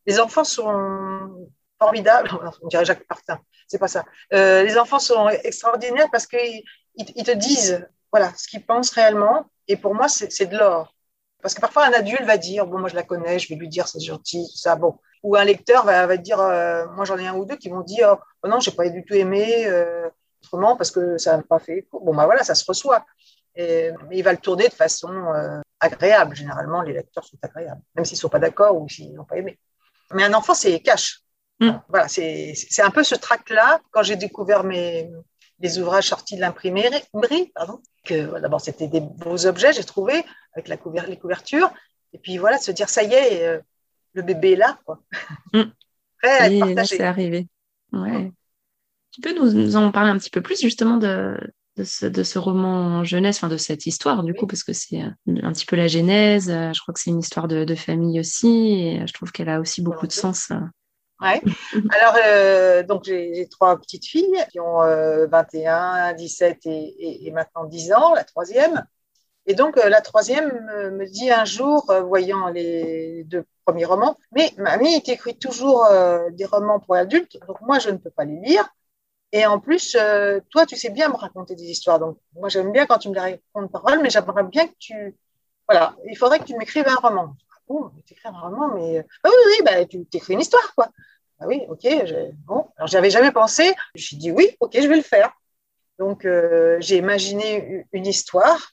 les 0.06 0.20
enfants 0.20 0.44
sont 0.44 1.48
formidables. 1.78 2.30
On 2.62 2.68
dirait 2.68 2.84
Jacques 2.84 3.04
Martin, 3.08 3.38
c'est 3.66 3.78
pas 3.78 3.88
ça. 3.88 4.04
Euh, 4.32 4.62
les 4.62 4.78
enfants 4.78 4.98
sont 4.98 5.28
extraordinaires 5.28 6.08
parce 6.10 6.26
qu'ils 6.26 6.62
ils 6.96 7.24
te 7.24 7.32
disent 7.32 7.86
voilà 8.12 8.32
ce 8.36 8.48
qu'ils 8.48 8.64
pensent 8.64 8.90
réellement. 8.90 9.50
Et 9.68 9.76
pour 9.76 9.94
moi, 9.94 10.08
c'est 10.08 10.46
de 10.46 10.56
l'or. 10.56 10.94
Parce 11.42 11.54
que 11.54 11.60
parfois, 11.60 11.86
un 11.86 11.92
adulte 11.92 12.22
va 12.24 12.36
dire 12.36 12.66
bon, 12.66 12.78
moi 12.78 12.88
je 12.88 12.94
la 12.94 13.02
connais, 13.02 13.38
je 13.38 13.48
vais 13.48 13.54
lui 13.54 13.68
dire 13.68 13.88
c'est 13.88 14.00
gentil, 14.00 14.46
ça, 14.54 14.76
bon. 14.76 14.98
Ou 15.22 15.36
un 15.36 15.44
lecteur 15.44 15.84
va, 15.84 16.06
va 16.06 16.16
dire 16.16 16.40
euh, 16.40 16.86
moi 16.94 17.04
j'en 17.04 17.18
ai 17.18 17.26
un 17.26 17.34
ou 17.34 17.44
deux 17.44 17.56
qui 17.56 17.68
vont 17.68 17.82
dire 17.82 18.16
oh 18.42 18.48
non, 18.48 18.60
j'ai 18.60 18.70
pas 18.70 18.88
du 18.88 19.04
tout 19.04 19.14
aimé 19.14 19.66
autrement 20.42 20.76
parce 20.76 20.90
que 20.90 21.18
ça 21.18 21.36
n'a 21.36 21.42
pas 21.42 21.58
fait. 21.58 21.86
Bon, 21.92 22.14
bah 22.14 22.24
voilà, 22.24 22.42
ça 22.42 22.54
se 22.54 22.64
reçoit. 22.66 23.04
Et, 23.56 23.90
mais 24.08 24.18
il 24.18 24.22
va 24.22 24.32
le 24.32 24.38
tourner 24.38 24.68
de 24.68 24.74
façon 24.74 25.10
agréable. 25.80 26.36
Généralement, 26.36 26.82
les 26.82 26.92
lecteurs 26.92 27.24
sont 27.24 27.36
agréables, 27.42 27.82
même 27.94 28.04
s'ils 28.04 28.16
ne 28.16 28.20
sont 28.20 28.28
pas 28.28 28.38
d'accord 28.38 28.80
ou 28.80 28.88
s'ils 28.88 29.14
n'ont 29.14 29.24
pas 29.24 29.36
aimé. 29.36 29.58
Mais 30.12 30.24
un 30.24 30.34
enfant, 30.34 30.54
c'est 30.54 30.80
cash. 30.80 31.20
Mm. 31.60 31.72
Voilà, 31.88 32.08
c'est 32.08 32.82
un 32.82 32.90
peu 32.90 33.04
ce 33.04 33.14
trac-là. 33.14 33.80
Quand 33.90 34.02
j'ai 34.02 34.16
découvert 34.16 34.64
mes, 34.64 35.10
les 35.60 35.78
ouvrages 35.78 36.08
sortis 36.08 36.36
de 36.36 36.40
l'imprimerie, 36.40 37.52
pardon, 37.54 37.80
que 38.04 38.40
d'abord 38.40 38.60
c'était 38.60 38.88
des 38.88 39.00
beaux 39.00 39.46
objets, 39.46 39.72
j'ai 39.72 39.84
trouvé, 39.84 40.24
avec 40.54 40.68
la 40.68 40.76
les 41.06 41.16
couvertures. 41.16 41.70
Et 42.12 42.18
puis 42.18 42.38
voilà, 42.38 42.58
se 42.58 42.70
dire, 42.72 42.88
ça 42.88 43.02
y 43.02 43.12
est, 43.12 43.46
euh, 43.46 43.60
le 44.14 44.22
bébé 44.22 44.52
est 44.52 44.56
là. 44.56 44.78
Quoi. 44.84 45.00
Mm. 45.52 45.62
là, 46.74 46.84
c'est 46.84 47.00
arrivé. 47.00 47.48
Ouais. 47.92 48.32
Tu 49.12 49.20
peux 49.20 49.34
nous, 49.34 49.52
nous, 49.52 49.76
en 49.76 49.90
parler 49.90 50.10
un 50.10 50.18
petit 50.18 50.30
peu 50.30 50.40
plus 50.40 50.60
justement 50.60 50.96
de, 50.96 51.36
de 51.76 52.22
ce, 52.22 52.38
roman 52.38 53.04
jeunesse, 53.04 53.38
enfin 53.38 53.48
de 53.48 53.56
cette 53.56 53.86
histoire 53.86 54.22
du 54.22 54.34
coup, 54.34 54.46
parce 54.46 54.62
que 54.62 54.72
c'est 54.72 55.02
euh, 55.02 55.10
un 55.42 55.52
petit 55.52 55.66
peu 55.66 55.76
la 55.76 55.88
genèse. 55.88 56.50
Euh, 56.50 56.72
je 56.72 56.80
crois 56.80 56.94
que 56.94 57.00
c'est 57.00 57.10
une 57.10 57.18
histoire 57.18 57.48
de, 57.48 57.74
famille 57.74 58.20
aussi, 58.20 58.48
et 58.48 59.06
je 59.06 59.12
trouve 59.12 59.32
qu'elle 59.32 59.48
a 59.48 59.60
aussi 59.60 59.82
beaucoup 59.82 60.06
de 60.06 60.12
sens. 60.12 60.50
Euh. 61.22 61.26
Ouais. 61.26 61.42
Alors, 61.90 62.86
donc 62.86 63.04
j'ai 63.04 63.46
trois 63.50 63.78
petites 63.78 64.06
filles 64.06 64.44
qui 64.50 64.58
ont 64.58 64.80
21, 65.28 66.14
17 66.14 66.66
et, 66.66 67.26
et, 67.26 67.30
maintenant 67.30 67.64
10 67.64 67.92
ans, 67.92 68.14
la 68.14 68.24
troisième. 68.24 68.84
Et 69.46 69.54
donc, 69.54 69.76
la 69.76 70.00
troisième 70.00 70.48
me 70.92 71.06
dit 71.06 71.30
un 71.30 71.44
jour, 71.44 71.92
voyant 72.06 72.48
les 72.48 73.24
deux 73.24 73.44
premiers 73.64 73.84
romans, 73.84 74.16
mais 74.32 74.52
mamie, 74.56 75.02
tu 75.02 75.10
écrit 75.10 75.36
toujours 75.36 75.86
des 76.32 76.46
romans 76.46 76.80
pour 76.80 76.94
adultes, 76.94 77.38
donc 77.46 77.60
moi, 77.60 77.78
je 77.78 77.90
ne 77.90 77.98
peux 77.98 78.10
pas 78.10 78.24
les 78.24 78.40
lire. 78.40 78.68
Et 79.32 79.46
en 79.46 79.60
plus, 79.60 79.96
euh, 79.98 80.40
toi, 80.50 80.66
tu 80.66 80.76
sais 80.76 80.90
bien 80.90 81.08
me 81.08 81.16
raconter 81.16 81.54
des 81.54 81.64
histoires. 81.64 82.00
Donc, 82.00 82.18
moi, 82.34 82.48
j'aime 82.48 82.72
bien 82.72 82.86
quand 82.86 82.98
tu 82.98 83.08
me 83.08 83.14
les 83.14 83.20
racontes 83.20 83.70
parole, 83.70 84.00
mais 84.02 84.10
j'aimerais 84.10 84.44
bien 84.44 84.66
que 84.66 84.74
tu. 84.78 85.16
Voilà, 85.68 85.94
il 86.08 86.16
faudrait 86.16 86.40
que 86.40 86.44
tu 86.44 86.56
m'écrives 86.56 86.88
un 86.88 86.96
roman. 86.96 87.36
Bon, 87.70 87.88
t'écrire 88.04 88.34
un 88.34 88.40
roman, 88.40 88.74
mais. 88.74 89.06
Ah 89.22 89.28
oui, 89.28 89.34
oui, 89.46 89.64
bah, 89.64 89.84
tu 89.86 90.04
t'écris 90.06 90.34
une 90.34 90.40
histoire, 90.40 90.74
quoi. 90.74 90.88
Ah 91.38 91.46
oui, 91.46 91.62
ok. 91.68 91.86
Bon, 92.46 92.66
alors, 92.76 92.88
j'avais 92.88 93.10
jamais 93.10 93.30
pensé. 93.30 93.72
Je 93.94 94.02
suis 94.04 94.16
dit, 94.16 94.32
oui, 94.32 94.56
ok, 94.58 94.72
je 94.74 94.88
vais 94.88 94.96
le 94.96 95.02
faire. 95.02 95.32
Donc, 95.98 96.24
euh, 96.24 96.78
j'ai 96.80 96.96
imaginé 96.98 97.86
une 97.92 98.06
histoire. 98.06 98.72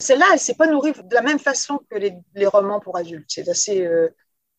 Celle-là, 0.00 0.26
elle 0.30 0.34
ne 0.34 0.38
s'est 0.40 0.54
pas 0.56 0.66
nourrie 0.66 0.92
de 0.92 1.14
la 1.14 1.22
même 1.22 1.38
façon 1.38 1.80
que 1.90 1.96
les, 1.98 2.14
les 2.34 2.46
romans 2.46 2.80
pour 2.80 2.98
adultes. 2.98 3.26
C'est 3.30 3.48
assez, 3.48 3.86
euh, 3.86 4.10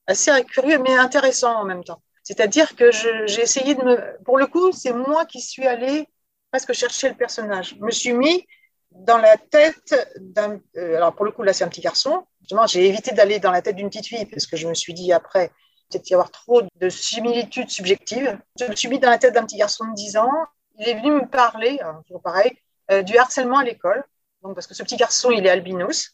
assez 0.08 0.32
curieux, 0.46 0.80
mais 0.80 0.96
intéressant 0.96 1.56
en 1.56 1.66
même 1.66 1.84
temps. 1.84 2.02
C'est-à-dire 2.24 2.76
que 2.76 2.92
j'ai 2.92 3.42
essayé 3.42 3.76
de 3.76 3.84
me. 3.84 4.24
Pour 4.26 4.38
le 4.40 4.48
coup, 4.48 4.72
c'est 4.72 4.94
moi 4.94 5.26
qui 5.26 5.42
suis 5.42 5.68
allée 5.68 6.08
presque 6.52 6.74
chercher 6.74 7.10
le 7.10 7.16
personnage. 7.16 7.76
Je 7.80 7.86
me 7.86 7.92
suis 7.92 8.14
mis 8.14 8.48
dans 8.96 9.18
la 9.18 9.38
tête 9.38 9.96
d'un. 10.20 10.60
Euh, 10.78 10.96
alors, 10.98 11.14
pour 11.14 11.26
le 11.26 11.32
coup, 11.32 11.44
là, 11.44 11.54
c'est 11.54 11.64
un 11.64 11.68
petit 11.68 11.82
garçon. 11.82 12.26
Justement, 12.42 12.68
j'ai 12.68 12.88
évité 12.88 13.12
d'aller 13.14 13.40
dans 13.40 13.52
la 13.52 13.62
tête 13.62 13.76
d'une 13.76 13.90
petite 13.90 14.08
fille 14.08 14.26
parce 14.26 14.46
que 14.46 14.58
je 14.58 14.68
me 14.68 14.74
suis 14.74 14.94
dit 14.94 15.12
après, 15.14 15.50
peut-être 15.90 16.10
y 16.10 16.14
avoir 16.14 16.32
trop 16.32 16.62
de 16.80 16.90
similitudes 16.90 17.70
subjectives. 17.70 18.38
Je 18.60 18.66
me 18.66 18.76
suis 18.76 18.88
mis 18.88 19.00
dans 19.00 19.10
la 19.10 19.18
tête 19.18 19.34
d'un 19.34 19.46
petit 19.46 19.58
garçon 19.58 19.86
de 19.86 19.94
10 19.94 20.18
ans. 20.18 20.32
Il 20.80 20.88
est 20.88 20.96
venu 20.96 21.12
me 21.12 21.28
parler, 21.28 21.80
hein, 21.84 22.02
toujours 22.06 22.22
pareil, 22.22 22.52
euh, 22.92 23.02
du 23.02 23.18
harcèlement 23.18 23.60
à 23.60 23.64
l'école. 23.64 24.04
Donc, 24.42 24.56
parce 24.56 24.68
que 24.68 24.74
ce 24.74 24.84
petit 24.84 24.98
garçon, 24.98 25.32
il 25.32 25.46
est 25.46 25.50
albinos. 25.50 26.12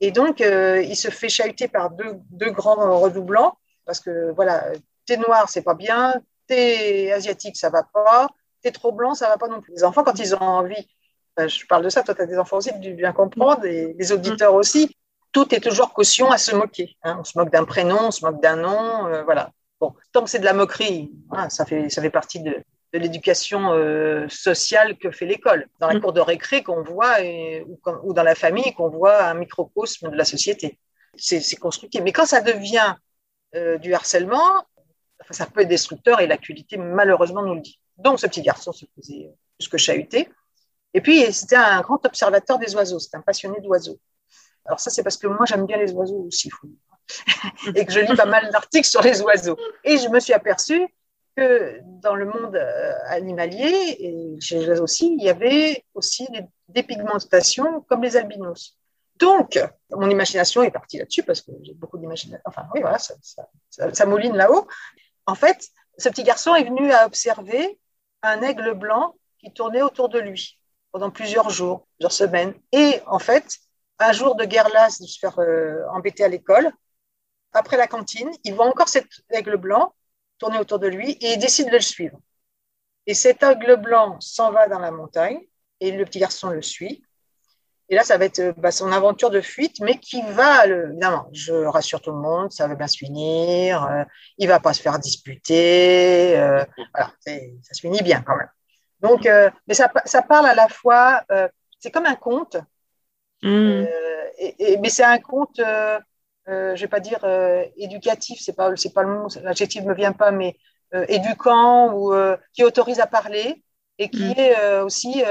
Et 0.00 0.10
donc, 0.10 0.40
euh, 0.40 0.82
il 0.82 0.96
se 0.96 1.08
fait 1.08 1.28
chahuter 1.28 1.68
par 1.68 1.90
deux, 1.90 2.18
deux 2.30 2.50
grands 2.50 3.00
redoublants 3.00 3.56
parce 3.86 4.00
que 4.00 4.32
voilà, 4.32 4.64
t'es 5.06 5.16
noir, 5.16 5.48
c'est 5.48 5.62
pas 5.62 5.74
bien, 5.74 6.20
t'es 6.46 7.12
asiatique, 7.12 7.56
ça 7.56 7.70
va 7.70 7.84
pas, 7.84 8.28
t'es 8.60 8.72
trop 8.72 8.92
blanc, 8.92 9.14
ça 9.14 9.28
va 9.28 9.38
pas 9.38 9.48
non 9.48 9.60
plus. 9.60 9.72
Les 9.72 9.84
enfants, 9.84 10.04
quand 10.04 10.18
ils 10.18 10.34
ont 10.34 10.42
envie, 10.42 10.86
je 11.38 11.66
parle 11.66 11.84
de 11.84 11.88
ça, 11.88 12.02
toi, 12.02 12.14
tu 12.14 12.22
as 12.22 12.26
des 12.26 12.38
enfants 12.38 12.56
aussi, 12.56 12.70
tu 12.80 12.94
bien 12.94 13.12
comprendre, 13.12 13.64
et 13.64 13.94
les 13.98 14.12
auditeurs 14.12 14.54
mm. 14.54 14.56
aussi, 14.56 14.96
tout 15.32 15.54
est 15.54 15.60
toujours 15.60 15.92
caution 15.92 16.30
à 16.30 16.38
se 16.38 16.54
moquer. 16.54 16.96
Hein. 17.02 17.18
On 17.20 17.24
se 17.24 17.38
moque 17.38 17.50
d'un 17.50 17.64
prénom, 17.64 18.06
on 18.06 18.10
se 18.10 18.24
moque 18.24 18.40
d'un 18.40 18.56
nom, 18.56 19.06
euh, 19.06 19.22
voilà. 19.24 19.50
Bon, 19.80 19.94
tant 20.12 20.24
que 20.24 20.30
c'est 20.30 20.38
de 20.38 20.46
la 20.46 20.54
moquerie, 20.54 21.12
ça, 21.50 21.66
fait, 21.66 21.90
ça 21.90 22.00
fait 22.00 22.10
partie 22.10 22.40
de, 22.40 22.62
l'éducation 22.94 23.74
euh, 23.74 24.26
sociale 24.30 24.96
que 24.96 25.10
fait 25.10 25.26
l'école. 25.26 25.68
Dans 25.80 25.88
la 25.88 25.96
mm. 25.96 26.00
cour 26.00 26.14
de 26.14 26.20
récré 26.20 26.62
qu'on 26.62 26.82
voit, 26.82 27.16
ou, 28.02 28.14
dans 28.14 28.22
la 28.22 28.34
famille, 28.34 28.72
qu'on 28.72 28.88
voit 28.88 29.24
un 29.24 29.34
microcosme 29.34 30.10
de 30.10 30.16
la 30.16 30.24
société. 30.24 30.78
C'est 31.16 31.56
constructif. 31.56 32.00
Mais 32.02 32.12
quand 32.12 32.24
ça 32.24 32.40
devient 32.40 32.94
euh, 33.54 33.76
du 33.76 33.92
harcèlement, 33.92 34.64
ça 35.30 35.44
peut 35.44 35.60
être 35.60 35.68
destructeur 35.68 36.20
et 36.20 36.26
l'actualité, 36.26 36.78
malheureusement, 36.78 37.42
nous 37.42 37.54
le 37.54 37.60
dit. 37.60 37.78
Donc, 37.98 38.18
ce 38.20 38.26
petit 38.26 38.42
garçon 38.42 38.72
se 38.72 38.86
faisait 38.96 39.30
plus 39.58 39.68
que 39.68 39.76
chahuter. 39.76 40.30
Et 40.96 41.02
puis, 41.02 41.30
c'était 41.30 41.56
un 41.56 41.82
grand 41.82 42.04
observateur 42.06 42.58
des 42.58 42.74
oiseaux, 42.74 42.98
c'était 42.98 43.18
un 43.18 43.20
passionné 43.20 43.60
d'oiseaux. 43.60 44.00
Alors, 44.64 44.80
ça, 44.80 44.88
c'est 44.88 45.02
parce 45.02 45.18
que 45.18 45.26
moi, 45.26 45.44
j'aime 45.44 45.66
bien 45.66 45.76
les 45.76 45.92
oiseaux 45.92 46.24
aussi, 46.26 46.50
et 47.74 47.84
que 47.84 47.92
je 47.92 48.00
lis 48.00 48.16
pas 48.16 48.24
mal 48.24 48.50
d'articles 48.50 48.88
sur 48.88 49.02
les 49.02 49.20
oiseaux. 49.20 49.58
Et 49.84 49.98
je 49.98 50.08
me 50.08 50.18
suis 50.20 50.32
aperçue 50.32 50.88
que 51.36 51.80
dans 52.00 52.14
le 52.14 52.24
monde 52.24 52.56
euh, 52.56 52.92
animalier, 53.08 53.96
et 54.00 54.40
chez 54.40 54.58
les 54.58 54.68
oiseaux 54.70 54.84
aussi, 54.84 55.14
il 55.18 55.22
y 55.22 55.28
avait 55.28 55.84
aussi 55.92 56.26
des 56.32 56.46
dépigmentations 56.68 57.82
comme 57.82 58.02
les 58.02 58.16
albinos. 58.16 58.78
Donc, 59.16 59.62
mon 59.90 60.08
imagination 60.08 60.62
est 60.62 60.70
partie 60.70 60.96
là-dessus 60.96 61.24
parce 61.24 61.42
que 61.42 61.52
j'ai 61.62 61.74
beaucoup 61.74 61.98
d'imagination. 61.98 62.40
Enfin, 62.46 62.62
oui, 62.74 62.80
voilà, 62.80 62.98
ça, 62.98 63.14
ça 63.92 64.06
mouline 64.06 64.34
là-haut 64.34 64.66
en 65.26 65.34
fait, 65.34 65.68
ce 65.98 66.08
petit 66.08 66.22
garçon 66.22 66.54
est 66.54 66.64
venu 66.64 66.90
à 66.92 67.06
observer 67.06 67.78
un 68.22 68.40
aigle 68.42 68.74
blanc 68.74 69.14
qui 69.38 69.52
tournait 69.52 69.82
autour 69.82 70.08
de 70.08 70.18
lui 70.18 70.55
pendant 70.96 71.10
plusieurs 71.10 71.50
jours, 71.50 71.86
plusieurs 71.98 72.12
semaines. 72.12 72.54
Et 72.72 73.02
en 73.06 73.18
fait, 73.18 73.58
un 73.98 74.12
jour 74.12 74.34
de 74.34 74.46
guerre 74.46 74.70
lasse 74.70 74.98
de 74.98 75.06
se 75.06 75.18
faire 75.18 75.38
euh, 75.40 75.82
embêter 75.92 76.24
à 76.24 76.28
l'école, 76.28 76.72
après 77.52 77.76
la 77.76 77.86
cantine, 77.86 78.30
il 78.44 78.54
voit 78.54 78.64
encore 78.64 78.88
cet 78.88 79.04
aigle 79.30 79.58
blanc 79.58 79.94
tourner 80.38 80.58
autour 80.58 80.78
de 80.78 80.86
lui 80.86 81.10
et 81.20 81.34
il 81.34 81.38
décide 81.38 81.66
de 81.66 81.72
le 81.72 81.82
suivre. 81.82 82.18
Et 83.06 83.12
cet 83.12 83.42
aigle 83.42 83.76
blanc 83.76 84.18
s'en 84.20 84.52
va 84.52 84.68
dans 84.68 84.78
la 84.78 84.90
montagne 84.90 85.38
et 85.80 85.90
le 85.90 86.02
petit 86.06 86.18
garçon 86.18 86.48
le 86.48 86.62
suit. 86.62 87.04
Et 87.90 87.94
là, 87.94 88.02
ça 88.02 88.16
va 88.16 88.24
être 88.24 88.54
bah, 88.56 88.70
son 88.70 88.90
aventure 88.90 89.28
de 89.28 89.42
fuite, 89.42 89.80
mais 89.80 89.98
qui 89.98 90.22
va, 90.22 90.66
le, 90.66 90.92
évidemment, 90.92 91.28
je 91.34 91.52
rassure 91.52 92.00
tout 92.00 92.12
le 92.12 92.22
monde, 92.22 92.52
ça 92.52 92.66
va 92.68 92.74
bien 92.74 92.86
se 92.86 92.96
finir, 92.96 93.84
euh, 93.84 94.02
il 94.38 94.48
va 94.48 94.60
pas 94.60 94.72
se 94.72 94.80
faire 94.80 94.98
disputer, 94.98 96.38
euh, 96.38 96.64
voilà, 96.94 97.12
ça 97.22 97.74
se 97.74 97.80
finit 97.82 98.02
bien 98.02 98.22
quand 98.22 98.34
même. 98.34 98.48
Donc, 99.00 99.26
euh, 99.26 99.50
mais 99.66 99.74
ça, 99.74 99.90
ça, 100.04 100.22
parle 100.22 100.46
à 100.46 100.54
la 100.54 100.68
fois, 100.68 101.22
euh, 101.30 101.48
c'est 101.78 101.90
comme 101.90 102.06
un 102.06 102.14
conte, 102.14 102.56
mmh. 103.42 103.84
et, 104.38 104.54
et, 104.58 104.78
mais 104.78 104.88
c'est 104.88 105.04
un 105.04 105.18
conte, 105.18 105.60
je 106.46 106.80
vais 106.80 106.88
pas 106.88 107.00
dire 107.00 107.24
éducatif, 107.76 108.40
c'est 108.40 108.54
pas, 108.54 108.72
pas 108.94 109.02
le 109.02 109.08
mot, 109.08 109.28
l'adjectif 109.42 109.84
me 109.84 109.94
vient 109.94 110.12
pas, 110.12 110.30
mais 110.30 110.56
éduquant 111.08 111.92
ou 111.92 112.14
qui 112.54 112.64
autorise 112.64 113.00
à 113.00 113.06
parler 113.06 113.62
et 113.98 114.08
qui 114.08 114.30
mmh. 114.30 114.38
est 114.38 114.80
aussi, 114.80 115.22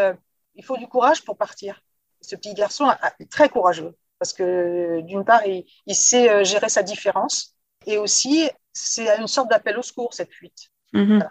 il 0.54 0.63
faut 0.63 0.78
du 0.78 0.88
courage 0.88 1.23
pour 1.23 1.38
partir 1.38 1.82
ce 2.21 2.36
petit 2.36 2.54
garçon 2.54 2.89
est 3.19 3.30
très 3.30 3.49
courageux 3.49 3.95
parce 4.19 4.34
que 4.34 5.01
d'une 5.01 5.25
part, 5.25 5.41
il, 5.45 5.95
sait 5.95 6.30
euh, 6.30 6.43
gérer 6.43 6.69
sa 6.69 6.84
différence 6.84 7.56
et 7.86 7.97
aussi, 7.97 8.49
c'est 8.73 9.08
une 9.19 9.28
sorte 9.28 9.49
d'appel 9.49 9.78
au 9.78 9.82
secours, 9.82 10.13
cette 10.13 10.32
fuite. 10.32 10.69
Mhm. 10.93 11.28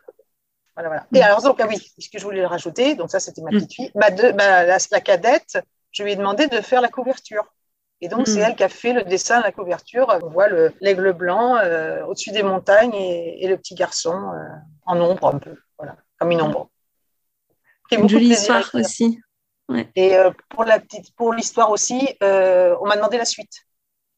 Voilà, 0.75 0.89
voilà. 0.89 1.07
Et 1.15 1.23
alors, 1.23 1.43
donc, 1.43 1.61
ah 1.61 1.67
oui, 1.69 1.77
ce 1.99 2.09
que 2.09 2.19
je 2.19 2.25
voulais 2.25 2.41
le 2.41 2.47
rajouter, 2.47 2.95
donc 2.97 3.11
ça, 3.11 3.21
c'était 3.21 3.43
ma 3.43 3.51
petite 3.51 3.73
fille. 3.73 3.91
Ma 3.95 4.11
deux, 4.11 4.33
la, 4.33 5.01
cadette, 5.01 5.59
je 5.93 6.03
lui 6.03 6.13
ai 6.13 6.17
demandé 6.17 6.49
de 6.49 6.61
faire 6.61 6.81
la 6.81 6.89
couverture. 6.89 7.45
Et 8.01 8.09
donc, 8.09 8.27
c'est 8.27 8.41
mhm. 8.41 8.47
elle 8.47 8.57
qui 8.57 8.65
a 8.65 8.69
fait 8.69 8.93
le 8.93 9.05
dessin 9.05 9.39
de 9.39 9.45
la 9.45 9.53
couverture. 9.53 10.19
On 10.23 10.29
voit 10.29 10.49
l'aigle 10.81 11.13
blanc 11.13 11.57
euh, 11.57 12.05
au-dessus 12.07 12.33
des 12.33 12.43
montagnes 12.43 12.95
et, 12.95 13.47
le 13.47 13.57
petit 13.57 13.75
garçon 13.75 14.33
euh, 14.33 14.49
en 14.85 15.01
ombre 15.01 15.29
un 15.29 15.39
peu, 15.39 15.57
voilà, 15.79 15.97
comme 16.19 16.33
une 16.33 16.43
ombre. 16.43 16.69
Une 17.93 18.09
jolie 18.09 18.31
histoire 18.31 18.69
aussi. 18.75 19.21
Et 19.95 20.17
euh, 20.17 20.31
pour 20.49 20.65
la 20.65 20.81
petite, 20.81 21.15
pour 21.15 21.33
l'histoire 21.33 21.71
aussi, 21.71 22.09
on 22.21 22.87
m'a 22.87 22.97
demandé 22.97 23.17
la 23.17 23.25
suite. 23.25 23.65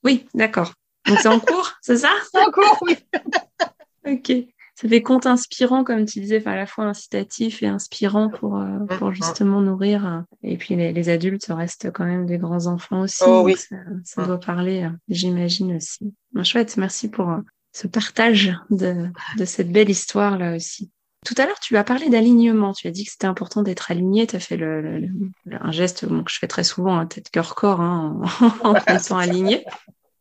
Oui, 0.02 0.26
d'accord. 0.32 0.72
Donc 1.06 1.18
c'est 1.20 1.28
en 1.28 1.38
cours, 1.38 1.74
c'est 1.82 1.98
ça? 1.98 2.10
C'est 2.32 2.40
en 2.40 2.50
cours, 2.50 2.78
oui. 2.82 2.96
ok. 4.06 4.32
Ça 4.78 4.88
fait 4.88 5.02
conte 5.02 5.24
inspirant, 5.24 5.84
comme 5.84 6.04
tu 6.04 6.20
disais, 6.20 6.46
à 6.46 6.54
la 6.54 6.66
fois 6.66 6.84
incitatif 6.84 7.62
et 7.62 7.66
inspirant 7.66 8.28
pour, 8.28 8.58
euh, 8.58 8.78
pour 8.98 9.12
justement 9.12 9.62
nourrir. 9.62 10.24
Et 10.42 10.58
puis 10.58 10.76
les, 10.76 11.08
adultes 11.08 11.46
restent 11.48 11.90
quand 11.92 12.04
même 12.04 12.26
des 12.26 12.36
grands 12.36 12.66
enfants 12.66 13.00
aussi. 13.00 13.24
Oh, 13.26 13.42
oui. 13.42 13.56
Ça, 14.04 14.26
doit 14.26 14.38
parler, 14.38 14.86
j'imagine 15.08 15.76
aussi. 15.76 16.12
chouette, 16.42 16.76
merci 16.76 17.08
pour 17.08 17.34
ce 17.72 17.86
partage 17.86 18.54
de, 18.70 19.06
de 19.38 19.44
cette 19.44 19.72
belle 19.72 19.90
histoire 19.90 20.36
là 20.36 20.54
aussi. 20.54 20.90
Tout 21.26 21.34
à 21.38 21.46
l'heure, 21.46 21.58
tu 21.58 21.76
as 21.76 21.82
parlé 21.82 22.08
d'alignement. 22.08 22.72
Tu 22.72 22.86
as 22.86 22.92
dit 22.92 23.04
que 23.04 23.10
c'était 23.10 23.26
important 23.26 23.62
d'être 23.62 23.90
aligné. 23.90 24.28
Tu 24.28 24.36
as 24.36 24.40
fait 24.40 24.56
le, 24.56 25.08
un 25.50 25.72
geste 25.72 26.06
que 26.06 26.30
je 26.30 26.38
fais 26.38 26.46
très 26.46 26.62
souvent, 26.62 26.96
hein, 26.96 27.06
tête, 27.06 27.30
cœur, 27.30 27.56
corps, 27.56 27.80
hein, 27.80 28.20
en, 28.62 28.74
étant 28.94 29.18
aligné. 29.18 29.64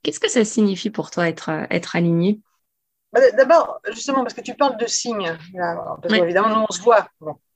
Qu'est-ce 0.02 0.20
que 0.20 0.30
ça 0.30 0.44
signifie 0.44 0.89
pour 0.89 1.12
toi 1.12 1.30
être, 1.30 1.68
être 1.70 1.96
aligné? 1.96 2.39
D'abord, 3.38 3.80
justement, 3.91 4.23
parce 4.23 4.34
que 4.34 4.41
tu 4.41 4.56
parles 4.56 4.78
de 4.78 4.88
signes. 4.88 5.38
parce 5.54 6.13
évidemment, 6.13 6.49
nous, 6.49 6.65
on 6.67 6.71
se 6.71 6.82
voit. 6.82 7.08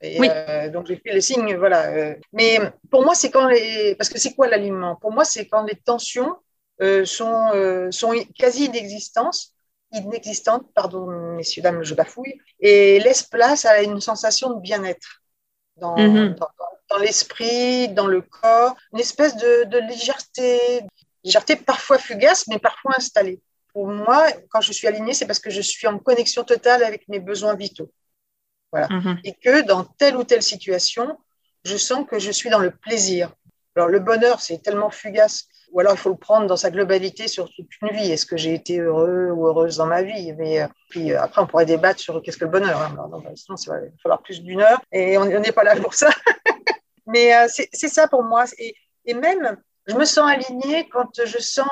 oui. 0.02 0.28
Euh, 0.30 0.70
donc, 0.70 0.86
j'ai 0.86 0.96
fait 0.96 1.12
les 1.12 1.20
signes. 1.20 1.56
Voilà. 1.56 1.90
Euh. 1.90 2.14
mais 2.32 2.58
pour 2.90 3.04
moi, 3.04 3.14
c'est 3.14 3.30
quand 3.30 3.46
les. 3.46 3.94
Parce 3.96 4.08
que 4.08 4.18
c'est 4.18 4.34
quoi 4.34 4.48
l'alignement 4.48 4.96
Pour 4.96 5.12
moi, 5.12 5.24
c'est 5.24 5.46
quand 5.46 5.62
les 5.64 5.76
tensions 5.76 6.36
euh, 6.80 7.04
sont, 7.04 7.90
sont 7.90 8.14
quasi 8.38 8.66
inexistantes 8.66 9.52
inexistante, 9.92 10.66
pardon, 10.72 11.06
messieurs, 11.34 11.62
dames, 11.62 11.82
je 11.82 11.94
bafouille, 11.94 12.40
et 12.60 13.00
laisse 13.00 13.24
place 13.24 13.64
à 13.64 13.82
une 13.82 14.00
sensation 14.00 14.50
de 14.50 14.60
bien-être 14.60 15.20
dans, 15.76 15.96
mhm. 15.96 16.36
dans, 16.88 16.98
l'esprit, 16.98 17.88
dans 17.88 18.06
le 18.06 18.22
corps, 18.22 18.76
une 18.92 19.00
espèce 19.00 19.36
de, 19.36 19.64
de, 19.64 19.78
légèreté, 19.78 20.82
légèreté 21.24 21.56
parfois 21.56 21.98
fugace, 21.98 22.46
mais 22.46 22.58
parfois 22.58 22.92
installée. 22.96 23.40
Pour 23.72 23.88
moi, 23.88 24.26
quand 24.50 24.60
je 24.60 24.72
suis 24.72 24.86
alignée, 24.86 25.14
c'est 25.14 25.26
parce 25.26 25.38
que 25.38 25.50
je 25.50 25.60
suis 25.60 25.86
en 25.86 25.98
connexion 25.98 26.44
totale 26.44 26.82
avec 26.82 27.08
mes 27.08 27.20
besoins 27.20 27.54
vitaux. 27.54 27.90
Voilà. 28.72 28.88
Mhm. 28.88 29.20
Et 29.24 29.34
que 29.34 29.62
dans 29.62 29.84
telle 29.84 30.16
ou 30.16 30.24
telle 30.24 30.42
situation, 30.42 31.18
je 31.64 31.76
sens 31.76 32.06
que 32.08 32.18
je 32.18 32.30
suis 32.30 32.50
dans 32.50 32.58
le 32.58 32.70
plaisir. 32.70 33.32
Alors, 33.76 33.88
le 33.88 34.00
bonheur, 34.00 34.40
c'est 34.40 34.62
tellement 34.62 34.90
fugace 34.90 35.46
ou 35.72 35.80
alors 35.80 35.92
il 35.92 35.98
faut 35.98 36.10
le 36.10 36.16
prendre 36.16 36.46
dans 36.46 36.56
sa 36.56 36.70
globalité 36.70 37.28
sur 37.28 37.48
toute 37.50 37.68
une 37.82 37.90
vie. 37.90 38.10
Est-ce 38.10 38.26
que 38.26 38.36
j'ai 38.36 38.54
été 38.54 38.78
heureux 38.78 39.30
ou 39.30 39.46
heureuse 39.46 39.76
dans 39.76 39.86
ma 39.86 40.02
vie? 40.02 40.32
Mais 40.32 40.62
euh, 40.62 40.66
puis 40.88 41.12
euh, 41.12 41.22
après, 41.22 41.40
on 41.42 41.46
pourrait 41.46 41.66
débattre 41.66 42.00
sur 42.00 42.20
qu'est-ce 42.22 42.38
que 42.38 42.44
le 42.44 42.50
bonheur. 42.50 42.80
Hein. 42.80 42.96
Sinon, 43.36 43.56
il 43.56 43.68
va 43.68 43.76
falloir 44.02 44.22
plus 44.22 44.42
d'une 44.42 44.60
heure 44.60 44.80
et 44.92 45.16
on 45.18 45.26
n'est 45.26 45.52
pas 45.52 45.64
là 45.64 45.76
pour 45.76 45.94
ça. 45.94 46.10
Mais 47.06 47.34
euh, 47.34 47.46
c'est 47.48 47.88
ça 47.88 48.08
pour 48.08 48.22
moi. 48.22 48.44
Et, 48.58 48.74
et, 49.04 49.14
même, 49.14 49.56
je 49.86 49.94
me 49.94 50.04
sens 50.04 50.28
alignée 50.28 50.88
quand 50.88 51.24
je 51.24 51.38
sens 51.38 51.68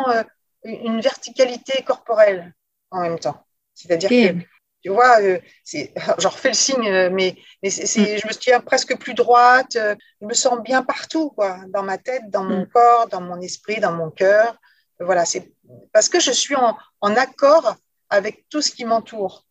une 0.69 1.01
verticalité 1.01 1.83
corporelle 1.83 2.55
en 2.91 3.01
même 3.01 3.19
temps. 3.19 3.45
C'est-à-dire 3.75 4.11
que 4.11 4.45
tu 4.83 4.91
vois, 4.91 5.21
euh, 5.21 5.39
j'en 6.19 6.29
refais 6.29 6.49
le 6.49 6.55
signe, 6.55 6.89
euh, 6.89 7.11
mais, 7.11 7.37
mais 7.63 7.71
je 7.71 8.27
me 8.27 8.33
tiens 8.33 8.61
presque 8.61 8.97
plus 8.99 9.15
droite, 9.15 9.77
euh, 9.77 9.95
je 10.21 10.27
me 10.27 10.35
sens 10.35 10.61
bien 10.63 10.83
partout, 10.83 11.31
quoi, 11.31 11.59
dans 11.69 11.83
ma 11.83 11.99
tête, 11.99 12.31
dans 12.31 12.45
mon 12.45 12.63
mm. 12.63 12.69
corps, 12.69 13.09
dans 13.09 13.21
mon 13.21 13.41
esprit, 13.41 13.81
dans 13.81 13.93
mon 13.93 14.11
cœur. 14.11 14.57
Voilà, 15.01 15.25
c'est 15.25 15.53
parce 15.93 16.09
que 16.09 16.21
je 16.21 16.31
suis 16.31 16.57
en, 16.57 16.77
en, 17.01 17.17
accord 17.17 17.77
avec 18.11 18.49
tout 18.49 18.63
ce 18.63 18.71
qui 18.73 18.85
m'entoure, 18.85 19.45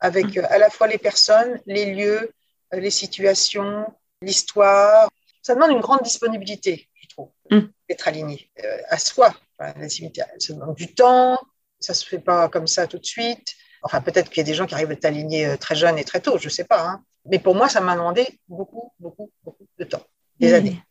avec 0.00 0.36
mm. 0.36 0.46
à 0.50 0.58
la 0.58 0.70
fois 0.70 0.86
les 0.86 0.98
personnes, 0.98 1.60
les 1.66 1.94
lieux, 1.94 2.32
les 2.72 2.90
situations, 2.90 3.86
l'histoire. 4.22 5.08
Ça 5.42 5.54
demande 5.54 5.70
une 5.70 5.80
grande 5.80 6.02
disponibilité, 6.02 6.88
je 6.94 7.08
trouve, 7.08 7.30
mm. 7.50 7.60
d'être 7.88 8.08
aligné 8.08 8.50
à 8.88 8.98
soi. 8.98 9.34
Ça 9.58 10.52
demande 10.54 10.74
du 10.74 10.94
temps, 10.94 11.38
ça 11.80 11.94
se 11.94 12.06
fait 12.06 12.18
pas 12.18 12.48
comme 12.48 12.66
ça 12.66 12.86
tout 12.86 12.98
de 12.98 13.04
suite. 13.04 13.54
Enfin, 13.82 14.00
peut-être 14.00 14.30
qu'il 14.30 14.38
y 14.38 14.40
a 14.40 14.44
des 14.44 14.54
gens 14.54 14.66
qui 14.66 14.74
arrivent 14.74 14.90
à 14.90 14.94
être 14.94 15.04
alignés 15.04 15.46
euh, 15.46 15.56
très 15.56 15.74
jeunes 15.74 15.98
et 15.98 16.04
très 16.04 16.20
tôt, 16.20 16.38
je 16.38 16.46
ne 16.46 16.50
sais 16.50 16.64
pas. 16.64 16.88
Hein. 16.88 17.04
Mais 17.26 17.38
pour 17.38 17.54
moi, 17.54 17.68
ça 17.68 17.80
m'a 17.80 17.94
demandé 17.94 18.40
beaucoup, 18.48 18.92
beaucoup, 18.98 19.30
beaucoup 19.42 19.66
de 19.78 19.84
temps, 19.84 20.04
des 20.40 20.54
années. 20.54 20.82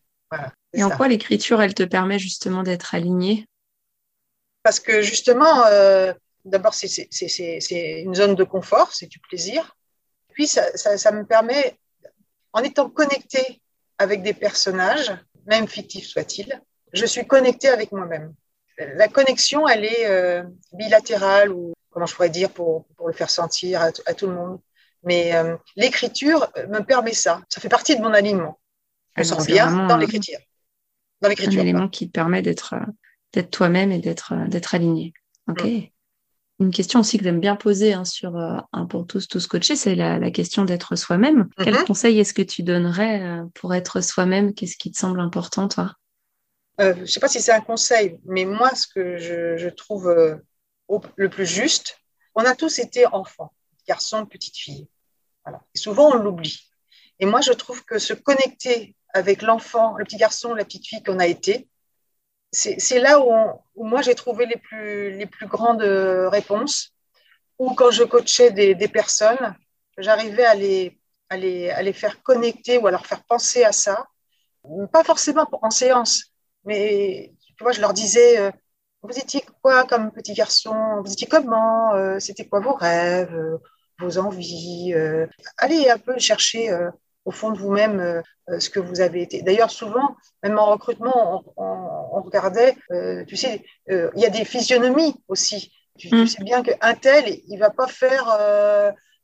et 0.73 0.83
en 0.83 0.91
quoi 0.91 1.07
l'écriture, 1.07 1.61
elle 1.61 1.73
te 1.73 1.83
permet 1.83 2.19
justement 2.19 2.61
d'être 2.61 2.93
alignée 2.93 3.47
Parce 4.61 4.79
que 4.79 5.01
justement, 5.01 5.65
euh, 5.65 6.13
d'abord, 6.45 6.73
c'est 6.73 7.07
une 7.71 8.15
zone 8.15 8.35
de 8.35 8.43
confort, 8.43 8.93
c'est 8.93 9.07
du 9.07 9.19
plaisir. 9.19 9.75
Puis, 10.33 10.47
ça, 10.47 11.11
me 11.11 11.25
permet, 11.25 11.77
en 12.53 12.61
étant 12.61 12.89
connecté 12.89 13.61
avec 13.97 14.21
des 14.21 14.33
personnages, 14.33 15.15
même 15.45 15.67
fictifs 15.67 16.07
soient-ils, 16.07 16.61
je 16.93 17.05
suis 17.05 17.25
connectée 17.25 17.69
avec 17.69 17.91
moi-même. 17.91 18.33
La 18.77 19.07
connexion, 19.07 19.67
elle 19.67 19.85
est 19.85 20.07
euh, 20.07 20.43
bilatérale 20.73 21.51
ou 21.51 21.73
comment 21.93 22.05
je 22.05 22.15
pourrais 22.15 22.29
dire 22.29 22.49
pour, 22.49 22.85
pour 22.97 23.07
le 23.07 23.13
faire 23.13 23.29
sentir 23.29 23.81
à, 23.81 24.13
tout 24.13 24.27
le 24.27 24.33
monde. 24.33 24.59
Mais 25.03 25.35
euh, 25.35 25.55
l'écriture 25.75 26.51
me 26.69 26.79
permet 26.79 27.13
ça. 27.13 27.41
Ça 27.49 27.61
fait 27.61 27.69
partie 27.69 27.95
de 27.95 28.01
mon 28.01 28.13
alignement. 28.13 28.59
Je 29.15 29.21
me 29.21 29.25
sens 29.25 29.45
bien 29.45 29.87
dans 29.87 29.97
l'écriture. 29.97 30.39
Dans 31.21 31.29
l'écriture. 31.29 31.59
Un 31.59 31.63
élément 31.63 31.87
qui 31.87 32.07
te 32.07 32.11
permet 32.11 32.41
d'être 32.41 32.73
euh, 32.73 32.91
d'être 33.33 33.51
toi-même 33.51 33.91
et 33.91 33.99
d'être 33.99 34.33
euh, 34.33 34.47
d'être 34.47 34.75
aligné. 34.75 35.13
Ok. 35.49 35.63
Mm. 35.63 35.81
Une 36.59 36.71
question 36.71 36.99
aussi 37.01 37.17
que 37.17 37.23
j'aime 37.23 37.39
bien 37.39 37.55
poser 37.55 37.93
hein, 37.93 38.05
sur 38.05 38.37
un 38.37 38.85
pour 38.85 39.07
tous, 39.07 39.27
tous 39.27 39.47
coachés, 39.47 39.75
c'est 39.75 39.95
la, 39.95 40.19
la, 40.19 40.29
question 40.29 40.63
d'être 40.63 40.95
soi-même. 40.95 41.49
Quel 41.57 41.73
mm-hmm. 41.73 41.85
conseil 41.85 42.19
est-ce 42.19 42.33
que 42.33 42.43
tu 42.43 42.61
donnerais 42.61 43.41
pour 43.55 43.73
être 43.73 44.01
soi-même? 44.01 44.53
Qu'est-ce 44.53 44.77
qui 44.77 44.91
te 44.91 44.97
semble 44.97 45.19
important, 45.19 45.67
toi? 45.67 45.93
Je 46.79 47.01
ne 47.01 47.05
sais 47.05 47.19
pas 47.19 47.27
si 47.27 47.41
c'est 47.41 47.51
un 47.51 47.61
conseil, 47.61 48.19
mais 48.25 48.45
moi, 48.45 48.73
ce 48.73 48.87
que 48.87 49.17
je, 49.17 49.69
trouve 49.69 50.09
le 51.15 51.29
plus 51.29 51.45
juste, 51.45 51.99
on 52.35 52.43
a 52.45 52.55
tous 52.55 52.79
été 52.79 53.05
enfants, 53.07 53.53
garçons, 53.87 54.25
petites 54.25 54.57
filles. 54.57 54.87
Souvent, 55.75 56.11
on 56.11 56.15
l'oublie. 56.15 56.59
Et 57.19 57.25
moi, 57.25 57.41
je 57.41 57.51
trouve 57.51 57.83
que 57.85 57.99
se 57.99 58.13
connecter 58.13 58.95
avec 59.13 59.43
l'enfant, 59.43 59.95
le 59.97 60.03
petit 60.03 60.17
garçon, 60.17 60.55
la 60.55 60.65
petite 60.65 60.87
fille 60.87 61.03
qu'on 61.03 61.19
a 61.19 61.27
été, 61.27 61.67
c'est 62.51 62.99
là 62.99 63.19
où, 63.19 63.83
moi, 63.83 64.01
j'ai 64.01 64.15
trouvé 64.15 64.45
les 64.45 64.57
plus, 64.57 65.11
les 65.17 65.25
plus 65.25 65.47
grandes 65.47 65.81
réponses. 65.81 66.91
Ou 67.59 67.73
quand 67.73 67.91
je 67.91 68.03
coachais 68.03 68.51
des, 68.51 68.87
personnes, 68.87 69.55
j'arrivais 69.97 70.45
à 70.45 70.55
les, 70.55 70.99
à, 71.29 71.37
les, 71.37 71.69
à 71.69 71.81
les 71.81 71.93
faire 71.93 72.21
connecter 72.23 72.77
ou 72.77 72.87
à 72.87 72.91
leur 72.91 73.05
faire 73.05 73.23
penser 73.23 73.63
à 73.63 73.71
ça. 73.71 74.07
Pas 74.91 75.03
forcément 75.03 75.47
en 75.61 75.69
séance, 75.69 76.32
mais 76.65 77.33
tu 77.57 77.63
vois, 77.63 77.71
je 77.71 77.81
leur 77.81 77.93
disais, 77.93 78.39
euh, 78.39 78.51
vous 79.01 79.17
étiez 79.17 79.43
quoi 79.61 79.83
comme 79.85 80.11
petit 80.11 80.33
garçon? 80.33 81.01
Vous 81.03 81.11
étiez 81.11 81.27
comment? 81.27 81.93
Euh, 81.93 82.19
C'était 82.19 82.45
quoi 82.45 82.59
vos 82.59 82.73
rêves, 82.73 83.35
euh, 83.35 83.57
vos 83.99 84.17
envies 84.17 84.93
Allez 85.57 85.89
un 85.89 85.97
peu 85.97 86.17
chercher 86.17 86.75
au 87.25 87.31
fond 87.31 87.51
de 87.51 87.59
vous-même 87.59 88.21
ce 88.59 88.69
que 88.69 88.79
vous 88.79 89.01
avez 89.01 89.21
été. 89.21 89.43
D'ailleurs, 89.43 89.69
souvent, 89.69 90.15
même 90.41 90.57
en 90.57 90.65
recrutement, 90.65 91.43
on, 91.55 92.21
regardait, 92.21 92.75
tu 93.27 93.37
sais, 93.37 93.63
il 93.87 94.09
y 94.15 94.25
a 94.25 94.29
des 94.29 94.45
physionomies 94.45 95.15
aussi. 95.27 95.71
Tu, 95.97 96.13
mm. 96.13 96.27
sais 96.27 96.43
bien 96.43 96.63
qu'un 96.63 96.95
tel, 96.95 97.39
il 97.47 97.57
va 97.59 97.69
pas 97.69 97.87
faire 97.87 98.27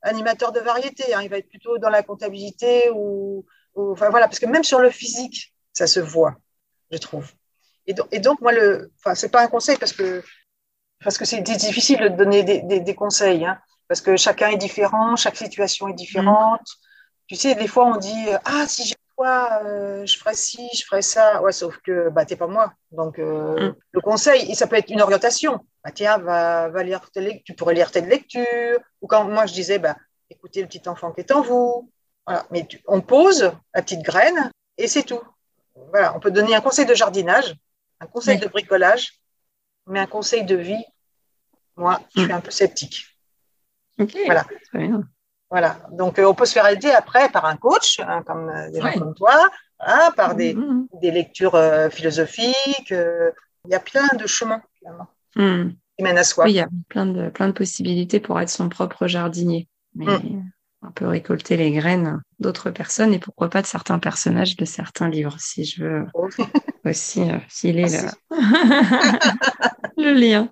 animateur 0.03 0.51
de 0.51 0.59
variété. 0.59 1.13
Hein. 1.13 1.23
il 1.23 1.29
va 1.29 1.39
être 1.39 1.49
plutôt 1.49 1.77
dans 1.79 1.89
la 1.89 2.03
comptabilité 2.03 2.89
ou, 2.93 3.45
enfin 3.75 4.09
voilà, 4.09 4.27
parce 4.27 4.39
que 4.39 4.45
même 4.45 4.63
sur 4.63 4.79
le 4.79 4.91
physique, 4.91 5.53
ça 5.73 5.87
se 5.87 5.99
voit, 5.99 6.37
je 6.91 6.97
trouve. 6.97 7.31
Et, 7.87 7.95
et 8.11 8.19
donc 8.19 8.41
moi 8.41 8.51
le, 8.51 8.91
enfin 8.99 9.15
c'est 9.15 9.29
pas 9.29 9.41
un 9.41 9.47
conseil 9.47 9.77
parce 9.77 9.93
que 9.93 10.23
parce 11.03 11.17
que 11.17 11.25
c'est 11.25 11.41
difficile 11.41 11.99
de 12.01 12.09
donner 12.09 12.43
des, 12.43 12.79
des, 12.81 12.95
conseils, 12.95 13.45
hein, 13.45 13.57
parce 13.87 14.01
que 14.01 14.17
chacun 14.17 14.49
est 14.49 14.57
différent, 14.57 15.15
chaque 15.15 15.37
situation 15.37 15.87
est 15.87 15.93
différente. 15.93 16.61
Mm. 16.61 17.25
Tu 17.27 17.35
sais, 17.35 17.55
des 17.55 17.67
fois 17.67 17.85
on 17.85 17.97
dit 17.97 18.25
ah 18.45 18.65
si 18.67 18.85
j'ai 18.85 18.95
toi, 19.19 19.61
euh, 19.65 20.05
je 20.05 20.17
ferais 20.17 20.33
ci, 20.33 20.69
je 20.73 20.85
ferais 20.85 21.01
ça. 21.01 21.41
Ouais, 21.41 21.51
sauf 21.51 21.77
que 21.79 22.09
bah 22.09 22.25
t'es 22.25 22.37
pas 22.37 22.47
moi. 22.47 22.73
Donc 22.91 23.19
euh, 23.19 23.69
mm. 23.69 23.75
le 23.91 24.01
conseil, 24.01 24.55
ça 24.55 24.67
peut 24.67 24.77
être 24.77 24.89
une 24.89 25.01
orientation. 25.01 25.59
Bah, 25.83 25.91
tiens, 25.91 26.17
va, 26.17 26.69
va 26.69 26.83
lire 26.83 27.01
tes 27.11 27.41
tu 27.43 27.53
pourrais 27.53 27.73
lire 27.73 27.91
telle 27.91 28.07
lecture. 28.07 28.79
Ou 29.01 29.07
quand 29.07 29.25
moi 29.25 29.45
je 29.45 29.53
disais 29.53 29.79
bah 29.79 29.95
écoutez 30.29 30.61
le 30.61 30.67
petit 30.67 30.87
enfant 30.87 31.11
qui 31.11 31.21
est 31.21 31.31
en 31.31 31.41
vous. 31.41 31.91
Voilà. 32.25 32.45
Mais 32.51 32.67
on 32.87 33.01
pose 33.01 33.51
la 33.73 33.81
petite 33.81 34.03
graine 34.03 34.51
et 34.77 34.87
c'est 34.87 35.03
tout. 35.03 35.21
Voilà, 35.91 36.15
on 36.15 36.19
peut 36.19 36.31
donner 36.31 36.55
un 36.55 36.61
conseil 36.61 36.85
de 36.85 36.93
jardinage, 36.93 37.55
un 37.99 38.07
conseil 38.07 38.37
de 38.37 38.47
bricolage, 38.47 39.13
mais 39.87 39.99
un 39.99 40.05
conseil 40.05 40.43
de 40.43 40.55
vie, 40.55 40.83
moi, 41.75 41.99
je 42.15 42.21
suis 42.21 42.29
mm. 42.29 42.35
un 42.35 42.41
peu 42.41 42.51
sceptique. 42.51 43.05
Voilà. 44.25 44.45
Voilà. 45.49 45.79
Donc, 45.91 46.19
euh, 46.19 46.25
on 46.25 46.35
peut 46.35 46.45
se 46.45 46.53
faire 46.53 46.67
aider 46.67 46.91
après 46.91 47.29
par 47.29 47.45
un 47.45 47.55
coach, 47.55 47.99
hein, 47.99 48.21
comme 48.23 48.49
euh, 48.49 48.69
des 48.69 48.81
gens 48.81 48.93
comme 48.93 49.15
toi, 49.15 49.49
hein, 49.79 50.11
par 50.15 50.35
des, 50.35 50.53
mm, 50.53 50.87
mm, 50.91 51.09
lectures 51.09 51.55
euh, 51.55 51.89
philosophiques. 51.89 52.91
Il 52.91 53.71
y 53.71 53.75
a 53.75 53.79
plein 53.79 54.07
de 54.17 54.27
chemins, 54.27 54.61
finalement, 54.77 55.07
qui 55.33 56.03
mènent 56.03 56.17
à 56.17 56.23
soi. 56.23 56.45
Oui, 56.45 56.51
il 56.51 56.55
y 56.55 56.61
a 56.61 56.69
plein 56.87 57.05
de, 57.05 57.29
plein 57.29 57.47
de 57.47 57.53
possibilités 57.53 58.19
pour 58.19 58.39
être 58.39 58.49
son 58.49 58.69
propre 58.69 59.07
jardinier. 59.07 59.67
Mais 59.95 60.05
on 60.81 60.91
peut 60.91 61.07
récolter 61.07 61.57
les 61.57 61.71
graines 61.71 62.21
d'autres 62.39 62.71
personnes 62.71 63.13
et 63.13 63.19
pourquoi 63.19 63.49
pas 63.49 63.61
de 63.61 63.67
certains 63.67 63.99
personnages 63.99 64.55
de 64.55 64.65
certains 64.65 65.09
livres, 65.09 65.35
si 65.39 65.65
je 65.65 65.83
veux 65.83 66.05
oh. 66.13 66.29
aussi 66.85 67.23
filer 67.47 67.85
le, 69.97 70.13
lien 70.13 70.49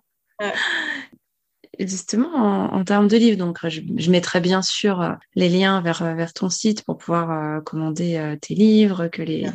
justement, 1.79 2.73
en, 2.73 2.83
termes 2.83 3.07
de 3.07 3.17
livres, 3.17 3.37
donc 3.37 3.59
je, 3.67 4.11
mettrai 4.11 4.39
bien 4.39 4.61
sûr 4.61 5.01
euh, 5.01 5.11
les 5.35 5.49
liens 5.49 5.81
vers, 5.81 6.01
euh, 6.01 6.13
vers 6.13 6.33
ton 6.33 6.49
site 6.49 6.83
pour 6.83 6.97
pouvoir 6.97 7.31
euh, 7.31 7.61
commander 7.61 8.35
tes 8.41 8.55
livres, 8.55 9.07
que 9.07 9.21
les, 9.21 9.47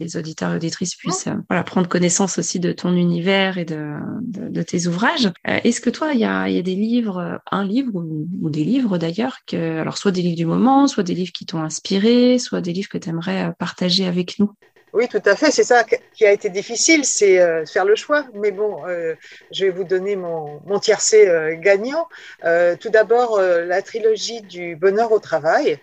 les, 0.00 0.16
auditeurs 0.16 0.52
et 0.52 0.56
auditrices 0.56 0.94
puissent 0.94 1.28
voilà, 1.48 1.62
prendre 1.64 1.88
connaissance 1.88 2.38
aussi 2.38 2.60
de 2.60 2.72
ton 2.72 2.94
univers 2.94 3.58
et 3.58 3.64
de, 3.64 3.94
de, 4.22 4.62
tes 4.62 4.86
ouvrages. 4.86 5.30
Est-ce 5.44 5.80
que 5.80 5.90
toi, 5.90 6.12
il 6.14 6.20
y 6.20 6.24
a, 6.24 6.48
y 6.48 6.58
a, 6.58 6.62
des 6.62 6.74
livres, 6.74 7.40
un 7.50 7.64
livre 7.64 7.92
ou, 7.94 8.50
des 8.50 8.64
livres 8.64 8.98
d'ailleurs, 8.98 9.38
que, 9.46 9.80
alors 9.80 9.98
soit 9.98 10.12
des 10.12 10.22
livres 10.22 10.36
du 10.36 10.46
moment, 10.46 10.86
soit 10.86 11.02
des 11.02 11.14
livres 11.14 11.32
qui 11.32 11.46
t'ont 11.46 11.62
inspiré, 11.62 12.38
soit 12.38 12.60
des 12.60 12.72
livres 12.72 12.88
que 12.88 12.98
tu 12.98 13.08
aimerais 13.08 13.52
partager 13.58 14.06
avec 14.06 14.38
nous? 14.38 14.52
Oui, 14.92 15.08
tout 15.08 15.22
à 15.24 15.36
fait. 15.36 15.50
C'est 15.50 15.64
ça 15.64 15.84
qui 15.84 16.26
a 16.26 16.32
été 16.32 16.48
difficile, 16.48 17.04
c'est 17.04 17.40
euh, 17.40 17.66
faire 17.66 17.84
le 17.84 17.94
choix. 17.94 18.24
Mais 18.34 18.50
bon, 18.50 18.86
euh, 18.86 19.14
je 19.52 19.66
vais 19.66 19.70
vous 19.70 19.84
donner 19.84 20.16
mon, 20.16 20.60
mon 20.66 20.78
tiercé 20.78 21.28
euh, 21.28 21.56
gagnant. 21.56 22.08
tout 22.80 22.88
d'abord, 22.88 23.40
la 23.40 23.82
trilogie 23.82 24.40
du 24.42 24.76
bonheur 24.76 25.12
au 25.12 25.18
travail, 25.18 25.78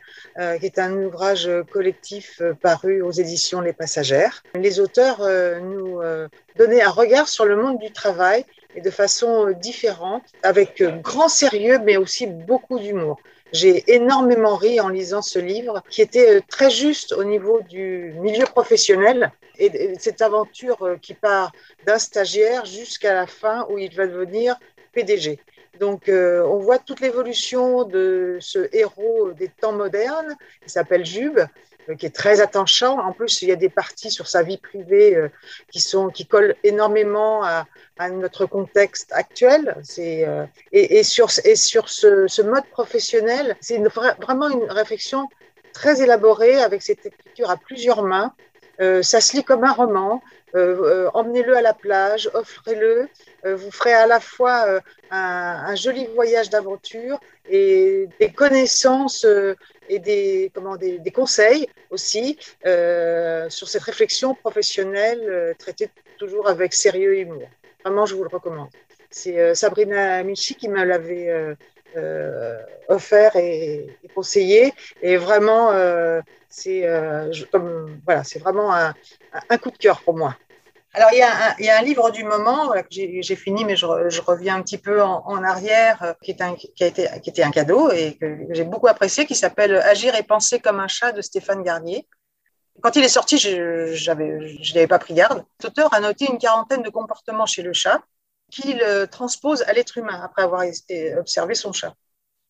qui 0.60 0.66
est 0.66 0.80
un 0.80 0.94
ouvrage 0.94 1.50
collectif 1.72 2.42
paru 2.62 3.02
aux 3.02 3.12
éditions 3.12 3.62
Les 3.62 3.74
Passagères. 3.74 4.44
Les 4.56 4.80
auteurs 4.80 5.20
nous 5.62 6.02
donnaient 6.58 6.82
un 6.82 6.90
regard 6.90 7.28
sur 7.28 7.46
le 7.46 7.56
monde 7.56 7.80
du 7.80 7.92
travail 7.92 8.46
et 8.76 8.82
de 8.82 8.90
façon 8.90 9.52
différente, 9.52 10.24
avec 10.44 10.84
grand 11.02 11.30
sérieux, 11.30 11.80
mais 11.84 11.98
aussi 11.98 12.28
beaucoup 12.28 12.80
d'humour. 12.80 13.18
J'ai 13.52 13.94
énormément 13.94 14.56
ri 14.56 14.80
en 14.80 14.90
lisant 14.90 15.22
ce 15.22 15.40
livre 15.40 15.84
qui 15.90 16.02
était 16.02 16.38
euh, 16.38 16.42
très 16.48 16.70
juste 16.70 17.14
au 17.14 17.24
niveau 17.24 17.62
du 17.62 18.14
milieu 18.18 18.46
professionnel 18.46 19.32
et 19.58 19.94
cette 20.00 20.22
aventure 20.22 20.82
euh, 20.84 20.98
qui 20.98 21.14
part 21.14 21.52
d'un 21.86 22.00
stagiaire 22.00 22.66
jusqu'à 22.66 23.14
la 23.14 23.28
fin 23.28 23.66
où 23.70 23.78
il 23.78 23.94
va 23.96 24.08
devenir 24.08 24.58
PDG. 24.94 25.40
Donc, 25.80 26.08
euh, 26.08 26.44
on 26.46 26.58
voit 26.58 26.80
toute 26.80 27.02
l'évolution 27.02 27.84
de 27.84 28.38
ce 28.40 28.70
héros 28.72 29.32
des 29.32 29.50
temps 29.50 29.74
modernes, 29.74 30.36
qui 30.64 30.70
s'appelle 30.70 31.06
Jube, 31.06 31.40
qui 31.94 32.06
est 32.06 32.16
très 32.16 32.42
attachant. 32.42 33.00
En 33.00 33.12
plus, 33.12 33.42
il 33.42 33.50
y 33.50 33.52
a 33.52 33.56
des 33.56 33.70
parties 33.70 34.12
sur 34.12 34.28
sa 34.28 34.44
vie 34.44 34.58
privée 34.58 35.16
euh, 35.16 35.30
qui, 35.72 35.80
sont, 35.80 36.10
qui 36.10 36.26
collent 36.26 36.56
énormément 36.64 37.44
à, 37.44 37.66
notre 38.12 38.46
contexte 38.46 39.12
actuel. 39.14 39.78
C'est, 39.84 40.28
euh, 40.28 40.46
et, 40.72 41.04
sur, 41.04 41.30
et 41.46 41.56
sur 41.56 41.88
ce, 41.90 42.28
ce 42.28 42.42
mode 42.42 42.66
professionnel, 42.72 43.56
c'est 43.62 43.82
vraiment 44.22 44.50
une 44.50 44.70
réflexion 44.70 45.30
très 45.74 46.02
élaborée 46.02 46.62
avec 46.62 46.82
cette 46.82 47.06
écriture 47.06 47.50
à 47.50 47.58
plusieurs 47.58 48.04
mains. 48.04 48.34
ça 48.80 49.22
se 49.22 49.38
lit 49.38 49.44
comme 49.44 49.64
un 49.64 49.72
roman. 49.72 50.22
Emmenez-le 51.14 51.56
à 51.56 51.62
la 51.62 51.74
plage, 51.74 52.30
offrez-le. 52.34 53.08
vous 53.44 53.72
ferez 53.72 53.94
à 53.94 54.08
la 54.08 54.20
fois 54.20 54.80
un, 55.12 55.76
joli 55.76 56.08
voyage 56.16 56.50
d'aventure 56.50 57.20
et 57.50 58.08
des 58.20 58.32
connaissances 58.32 59.26
et 59.90 60.00
des, 60.00 60.52
comment, 60.54 60.78
des, 60.78 61.12
conseils 61.12 61.68
aussi 61.90 62.38
euh, 62.66 63.50
sur 63.50 63.68
cette 63.68 63.84
réflexion 63.84 64.34
professionnelle 64.36 65.22
euh, 65.28 65.54
traitée 65.58 65.90
toujours 66.18 66.48
avec 66.48 66.74
sérieux 66.74 67.16
et 67.16 67.22
humour. 67.22 67.48
Vraiment, 67.84 68.06
je 68.06 68.16
vous 68.16 68.24
le 68.24 68.30
recommande. 68.30 68.70
C'est 69.10 69.40
euh, 69.40 69.54
Sabrina 69.54 70.24
Michi 70.24 70.56
qui 70.56 70.68
me 70.70 70.84
l'avait 70.84 71.30
euh, 71.30 71.56
euh, 71.96 72.58
offert 72.90 73.36
et, 73.36 73.88
conseillé. 74.14 74.74
Et 75.02 75.18
vraiment, 75.18 75.72
c'est 76.50 76.82
voilà, 78.06 78.24
vraiment 78.40 78.74
un 78.74 79.58
coup 79.58 79.72
de 79.72 79.78
cœur 79.78 80.02
pour 80.02 80.16
moi. 80.16 80.36
Alors, 80.96 81.10
il 81.12 81.18
y, 81.18 81.70
a 81.70 81.78
un, 81.78 81.82
livre 81.82 82.10
du 82.10 82.24
moment 82.24 82.72
j'ai 82.90 83.36
fini, 83.36 83.66
mais 83.66 83.76
je, 83.76 83.86
reviens 84.22 84.56
un 84.56 84.62
petit 84.62 84.78
peu 84.78 85.04
en, 85.04 85.44
arrière, 85.44 86.02
euh, 86.04 86.14
qui, 86.24 86.32
était 86.32 87.44
un 87.44 87.52
cadeau 87.52 87.92
et 87.92 88.16
que 88.16 88.48
j'ai 88.52 88.64
beaucoup 88.64 88.88
apprécié, 88.88 89.26
qui 89.26 89.36
s'appelle 89.36 89.76
Agir 89.76 90.16
et 90.16 90.24
penser 90.24 90.60
comme 90.60 90.80
un 90.80 90.88
chat 90.88 91.12
de 91.12 91.22
Stéphane 91.22 91.64
Garnier. 91.64 92.08
Quand 92.82 92.96
il 92.96 93.04
est 93.04 93.10
sorti, 93.10 93.38
je 93.38 94.12
n'avais 94.74 94.88
pas 94.88 95.00
pris 95.00 95.14
garde. 95.14 95.44
L'auteur 95.62 95.94
a 95.94 96.00
noté 96.00 96.28
une 96.32 96.38
quarantaine 96.38 96.82
de 96.82 96.90
comportements 96.90 97.46
chez 97.46 97.62
le 97.62 97.74
chat 97.74 98.02
qu'il 98.50 98.82
transpose 99.12 99.64
à 99.64 99.74
l'être 99.74 99.98
humain 99.98 100.22
après 100.24 100.44
avoir 100.44 100.64
observé 101.18 101.56
son 101.56 101.74
chat. 101.74 101.94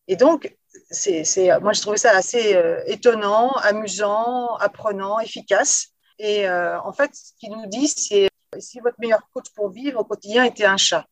Et 0.06 0.14
donc, 0.14 0.56
c'est, 0.90 1.24
moi, 1.60 1.72
je 1.72 1.80
trouvais 1.80 1.96
ça 1.96 2.12
assez 2.12 2.54
euh, 2.54 2.80
étonnant, 2.86 3.50
amusant, 3.54 4.54
apprenant, 4.56 5.18
efficace. 5.18 5.88
Et 6.18 6.48
euh, 6.48 6.80
en 6.82 6.92
fait, 6.92 7.10
ce 7.12 7.32
qu'il 7.38 7.50
nous 7.50 7.66
dit, 7.66 7.88
c'est 7.88 8.28
si 8.58 8.80
votre 8.80 8.98
meilleur 8.98 9.28
coach 9.32 9.46
pour 9.54 9.70
vivre 9.70 10.00
au 10.00 10.04
quotidien 10.04 10.44
était 10.44 10.64
un 10.64 10.76
chat? 10.76 11.06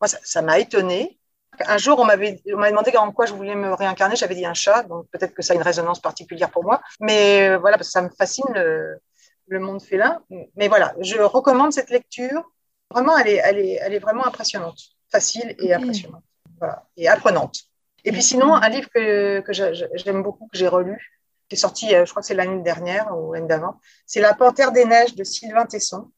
Moi, 0.00 0.08
ça 0.08 0.42
m'a 0.42 0.58
étonné. 0.58 1.18
Un 1.66 1.78
jour, 1.78 1.98
on 1.98 2.04
m'avait 2.04 2.40
demandé 2.46 2.96
en 2.96 3.12
quoi 3.12 3.26
je 3.26 3.34
voulais 3.34 3.54
me 3.54 3.74
réincarner. 3.74 4.16
J'avais 4.16 4.34
dit 4.34 4.46
un 4.46 4.54
chat, 4.54 4.84
donc 4.84 5.06
peut-être 5.10 5.34
que 5.34 5.42
ça 5.42 5.52
a 5.52 5.56
une 5.56 5.62
résonance 5.62 6.00
particulière 6.00 6.50
pour 6.50 6.64
moi. 6.64 6.80
Mais 7.00 7.48
euh, 7.48 7.58
voilà, 7.58 7.76
parce 7.76 7.88
que 7.88 7.92
ça 7.92 8.02
me 8.02 8.08
fascine 8.10 8.52
le, 8.54 9.58
monde 9.58 9.82
félin. 9.82 10.22
Mais 10.56 10.68
voilà, 10.68 10.94
je 11.00 11.18
recommande 11.18 11.72
cette 11.72 11.90
lecture. 11.90 12.42
Vraiment, 12.90 13.18
elle 13.18 13.28
est, 13.28 13.40
elle 13.44 13.58
est, 13.58 13.78
elle 13.82 13.94
est 13.94 13.98
vraiment 13.98 14.26
impressionnante, 14.26 14.78
facile 15.10 15.54
et 15.58 15.74
impressionnante, 15.74 16.24
voilà, 16.58 16.86
et 16.96 17.08
apprenante. 17.08 17.56
Et 18.04 18.12
puis 18.12 18.22
sinon, 18.22 18.54
un 18.54 18.68
livre 18.68 18.88
que, 18.92 19.40
que 19.40 19.52
j'aime 19.52 20.22
beaucoup, 20.22 20.48
que 20.48 20.58
j'ai 20.58 20.68
relu, 20.68 21.20
qui 21.48 21.56
est 21.56 21.58
sorti, 21.58 21.94
euh, 21.94 22.06
je 22.06 22.10
crois 22.10 22.22
que 22.22 22.26
c'est 22.26 22.34
l'année 22.34 22.62
dernière 22.62 23.16
ou 23.16 23.32
l'année 23.32 23.48
d'avant, 23.48 23.78
c'est 24.06 24.20
La 24.20 24.34
Panthère 24.34 24.72
des 24.72 24.84
Neiges 24.84 25.14
de 25.14 25.24
Sylvain 25.24 25.66
Tesson 25.66 26.10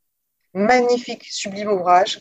magnifique, 0.55 1.25
sublime 1.31 1.71
ouvrage. 1.71 2.21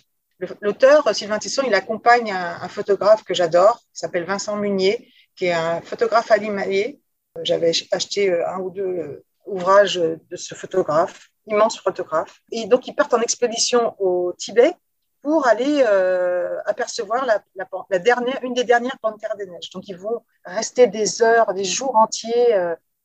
L'auteur, 0.62 1.14
Sylvain 1.14 1.38
Tesson, 1.38 1.64
il 1.68 1.74
accompagne 1.76 2.32
un, 2.32 2.68
photographe 2.68 3.24
que 3.24 3.34
j'adore, 3.34 3.78
qui 3.94 4.00
s'appelle 4.00 4.24
Vincent 4.24 4.56
Munier, 4.56 5.08
qui 5.36 5.46
est 5.46 5.54
un 5.54 5.82
photographe 5.82 6.32
animalier. 6.32 7.00
J'avais 7.44 7.72
acheté 7.92 8.30
euh, 8.30 8.48
un 8.50 8.60
ou 8.60 8.72
deux 8.72 8.84
euh, 8.84 9.24
ouvrages 9.46 9.96
de 9.96 10.36
ce 10.36 10.56
photographe, 10.56 11.30
immense 11.46 11.80
photographe. 11.80 12.42
Et 12.52 12.66
donc, 12.66 12.88
ils 12.88 12.96
partent 12.96 13.14
en 13.14 13.22
expédition 13.22 13.96
au 14.00 14.34
Tibet 14.34 14.74
pour 15.22 15.46
aller 15.48 15.84
euh, 15.88 16.58
apercevoir 16.66 17.26
la, 17.26 17.44
la, 17.90 18.00
dernière, 18.00 18.40
une 18.42 18.56
des 18.56 18.64
dernières 18.64 18.98
panthères 19.00 19.36
des 19.38 19.46
neiges. 19.46 19.70
Donc, 19.70 19.88
ils 19.88 19.98
vont 19.98 20.24
rester 20.44 20.88
des 20.88 21.22
heures, 21.22 21.54
des 21.54 21.64
jours 21.64 21.96
entiers 21.96 22.56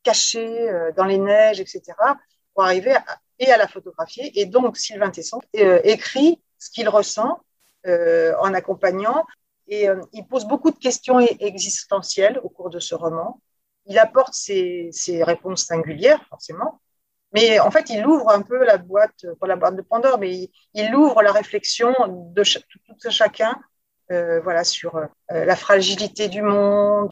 cachés 0.03 0.70
dans 0.97 1.05
les 1.05 1.18
neiges, 1.18 1.61
etc., 1.61 1.83
pour 2.55 2.64
arriver 2.64 2.93
à, 2.93 3.05
et 3.39 3.51
à 3.51 3.57
la 3.57 3.68
photographier. 3.68 4.39
Et 4.41 4.47
donc, 4.47 4.76
Sylvain 4.76 5.11
Tesson 5.11 5.41
euh, 5.57 5.80
écrit 5.84 6.41
ce 6.59 6.70
qu'il 6.70 6.89
ressent 6.89 7.41
euh, 7.87 8.34
en 8.41 8.55
accompagnant. 8.55 9.24
Et 9.68 9.89
euh, 9.89 10.01
il 10.12 10.26
pose 10.26 10.45
beaucoup 10.47 10.70
de 10.70 10.78
questions 10.78 11.20
existentielles 11.20 12.41
au 12.43 12.49
cours 12.49 12.70
de 12.70 12.78
ce 12.78 12.95
roman. 12.95 13.41
Il 13.87 13.99
apporte 13.99 14.34
ses, 14.34 14.89
ses, 14.93 15.22
réponses 15.22 15.64
singulières, 15.64 16.24
forcément. 16.28 16.80
Mais 17.32 17.59
en 17.61 17.70
fait, 17.70 17.91
il 17.91 18.07
ouvre 18.07 18.30
un 18.30 18.43
peu 18.43 18.64
la 18.64 18.78
boîte, 18.78 19.26
pas 19.41 19.47
la 19.47 19.57
boîte 19.57 19.76
de 19.76 19.82
Pandore, 19.82 20.18
mais 20.18 20.51
il, 20.74 20.95
ouvre 20.95 21.22
la 21.22 21.32
réflexion 21.32 21.93
de 22.32 22.43
tout 22.43 23.11
chacun, 23.11 23.57
voilà, 24.09 24.64
sur 24.64 24.99
la 25.28 25.57
fragilité 25.57 26.28
du 26.28 26.41
monde, 26.41 27.11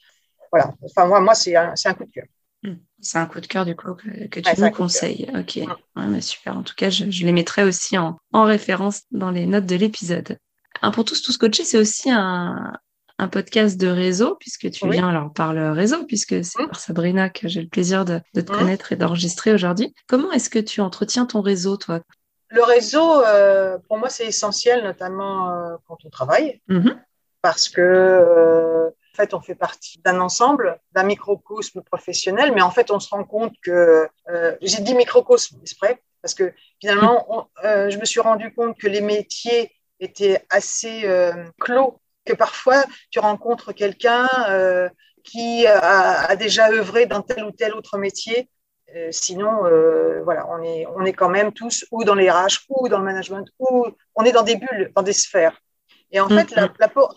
voilà. 0.54 0.72
Enfin, 0.84 1.06
moi, 1.06 1.20
moi 1.20 1.34
c'est 1.34 1.56
un, 1.56 1.94
coup 1.94 2.04
de 2.04 2.12
cœur. 2.12 2.26
Hmm. 2.64 2.76
C'est 3.00 3.18
un 3.18 3.26
coup 3.26 3.40
de 3.40 3.46
cœur 3.46 3.66
du 3.66 3.76
coup 3.76 3.94
que, 3.94 4.40
tu 4.40 4.60
nous 4.60 4.70
conseilles. 4.70 5.30
Ok, 5.38 5.60
ouais, 5.96 6.20
super. 6.20 6.56
En 6.56 6.62
tout 6.62 6.74
cas, 6.74 6.90
je, 6.90 7.04
les 7.04 7.32
mettrai 7.32 7.62
aussi 7.62 7.98
en, 7.98 8.16
en, 8.32 8.44
référence 8.44 9.02
dans 9.10 9.30
les 9.30 9.46
notes 9.46 9.66
de 9.66 9.76
l'épisode. 9.76 10.38
Un 10.80 10.90
pour 10.90 11.04
tous, 11.04 11.22
tous 11.22 11.36
coachés, 11.36 11.64
c'est 11.64 11.78
aussi 11.78 12.10
un, 12.10 12.72
un 13.18 13.28
podcast 13.28 13.78
de 13.78 13.86
réseau, 13.86 14.36
puisque 14.40 14.70
tu 14.70 14.88
viens 14.88 15.08
alors 15.08 15.32
par 15.32 15.52
le 15.52 15.70
réseau, 15.70 16.04
puisque 16.04 16.44
c'est 16.44 16.62
mmh. 16.62 16.66
par 16.66 16.80
Sabrina 16.80 17.30
que 17.30 17.46
j'ai 17.46 17.62
le 17.62 17.68
plaisir 17.68 18.04
de, 18.04 18.20
te 18.34 18.40
mmh. 18.40 18.44
connaître 18.44 18.92
et 18.92 18.96
d'enregistrer 18.96 19.52
aujourd'hui. 19.52 19.94
Comment 20.08 20.32
est-ce 20.32 20.50
que 20.50 20.58
tu 20.58 20.80
entretiens 20.80 21.26
ton 21.26 21.40
réseau, 21.40 21.76
toi? 21.76 22.00
Le 22.48 22.62
réseau, 22.62 23.22
euh, 23.22 23.78
pour 23.88 23.98
moi, 23.98 24.08
c'est 24.08 24.26
essentiel, 24.26 24.82
notamment 24.82 25.50
euh, 25.50 25.76
quand 25.86 25.98
on 26.04 26.10
travaille, 26.10 26.60
mmh 26.68 26.90
parce 27.42 27.68
que 27.68 27.82
euh, 27.82 28.88
en 29.14 29.16
fait, 29.16 29.32
on 29.32 29.40
fait 29.40 29.54
partie 29.54 30.00
d'un 30.00 30.20
ensemble, 30.20 30.80
d'un 30.92 31.04
microcosme 31.04 31.82
professionnel, 31.82 32.52
mais 32.52 32.62
en 32.62 32.70
fait, 32.70 32.90
on 32.90 32.98
se 32.98 33.08
rend 33.10 33.24
compte 33.24 33.54
que 33.62 34.08
j'ai 34.60 34.82
dit 34.82 34.94
microcosme 34.94 35.58
exprès 35.62 36.02
parce 36.20 36.34
que 36.34 36.52
finalement, 36.80 37.48
je 37.62 37.96
me 37.96 38.04
suis 38.04 38.20
rendu 38.20 38.52
compte 38.52 38.76
que 38.76 38.88
les 38.88 39.00
métiers 39.00 39.70
étaient 40.00 40.44
assez 40.50 41.08
clos 41.60 42.00
que 42.24 42.32
parfois 42.32 42.84
tu 43.10 43.18
rencontres 43.18 43.72
quelqu'un 43.72 44.28
euh, 44.48 44.88
qui 45.22 45.66
a, 45.66 46.34
déjà 46.36 46.70
œuvré 46.70 47.06
dans 47.06 47.22
tel 47.22 47.44
ou 47.44 47.50
tel 47.50 47.74
autre 47.74 47.98
métier. 47.98 48.50
Euh, 48.94 49.08
sinon, 49.10 49.64
euh, 49.64 50.22
voilà, 50.22 50.46
on 50.50 50.62
est, 50.62 50.86
on 50.94 51.04
est 51.04 51.12
quand 51.12 51.28
même 51.28 51.52
tous 51.52 51.84
ou 51.90 52.04
dans 52.04 52.14
les 52.14 52.30
RH 52.30 52.66
ou 52.68 52.88
dans 52.88 52.98
le 52.98 53.04
management 53.04 53.46
ou 53.58 53.86
on 54.14 54.24
est 54.24 54.32
dans 54.32 54.42
des 54.42 54.56
bulles, 54.56 54.92
dans 54.94 55.02
des 55.02 55.12
sphères. 55.12 55.60
Et 56.10 56.20
en 56.20 56.28
fait, 56.28 56.50
la, 56.52 56.72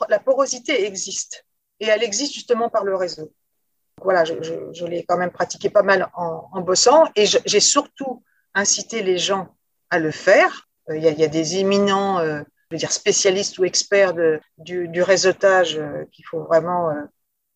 la, 0.10 0.20
porosité 0.20 0.86
existe 0.86 1.46
et 1.80 1.88
elle 1.88 2.04
existe 2.04 2.34
justement 2.34 2.70
par 2.70 2.84
le 2.84 2.96
réseau. 2.96 3.32
Voilà, 4.02 4.24
je, 4.24 4.34
je, 4.74 4.86
l'ai 4.86 5.04
quand 5.04 5.18
même 5.18 5.32
pratiqué 5.32 5.70
pas 5.70 5.82
mal 5.82 6.10
en, 6.16 6.50
en 6.52 6.62
bossant 6.62 7.06
et 7.16 7.26
j'ai 7.26 7.60
surtout 7.60 8.24
incité 8.54 9.02
les 9.02 9.18
gens 9.18 9.56
à 9.90 9.98
le 9.98 10.12
faire. 10.12 10.68
Il 10.90 11.02
y 11.02 11.08
a, 11.08 11.12
il 11.12 11.20
y 11.20 11.24
a 11.24 11.28
des 11.28 11.58
éminents 11.58 12.20
je 12.70 12.76
veux 12.76 12.80
dire 12.80 12.92
spécialiste 12.92 13.60
ou 13.60 13.66
expert 13.66 14.14
de, 14.14 14.40
du, 14.58 14.88
du, 14.88 15.02
réseautage 15.02 15.78
euh, 15.78 16.04
qu'il 16.12 16.26
faut 16.26 16.44
vraiment, 16.44 16.90
euh, 16.90 17.02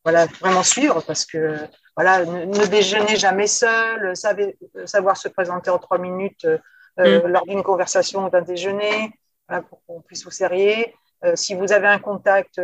voilà, 0.03 0.25
vraiment 0.39 0.63
suivre 0.63 1.01
parce 1.01 1.25
que 1.25 1.57
voilà, 1.97 2.25
ne, 2.25 2.65
déjeuner 2.67 3.17
jamais 3.17 3.47
seul, 3.47 4.15
savez, 4.15 4.57
savoir 4.85 5.17
se 5.17 5.27
présenter 5.27 5.69
en 5.69 5.79
trois 5.79 5.97
minutes 5.97 6.45
euh, 6.45 6.57
mm. 6.97 7.27
lors 7.27 7.45
d'une 7.45 7.63
conversation 7.63 8.25
ou 8.25 8.29
d'un 8.29 8.41
déjeuner, 8.41 9.11
voilà, 9.47 9.63
pour 9.63 9.83
qu'on 9.85 10.01
puisse 10.01 10.23
vous 10.23 10.31
serrer. 10.31 10.95
si 11.35 11.55
vous 11.55 11.73
avez 11.73 11.87
un 11.87 11.99
contact, 11.99 12.61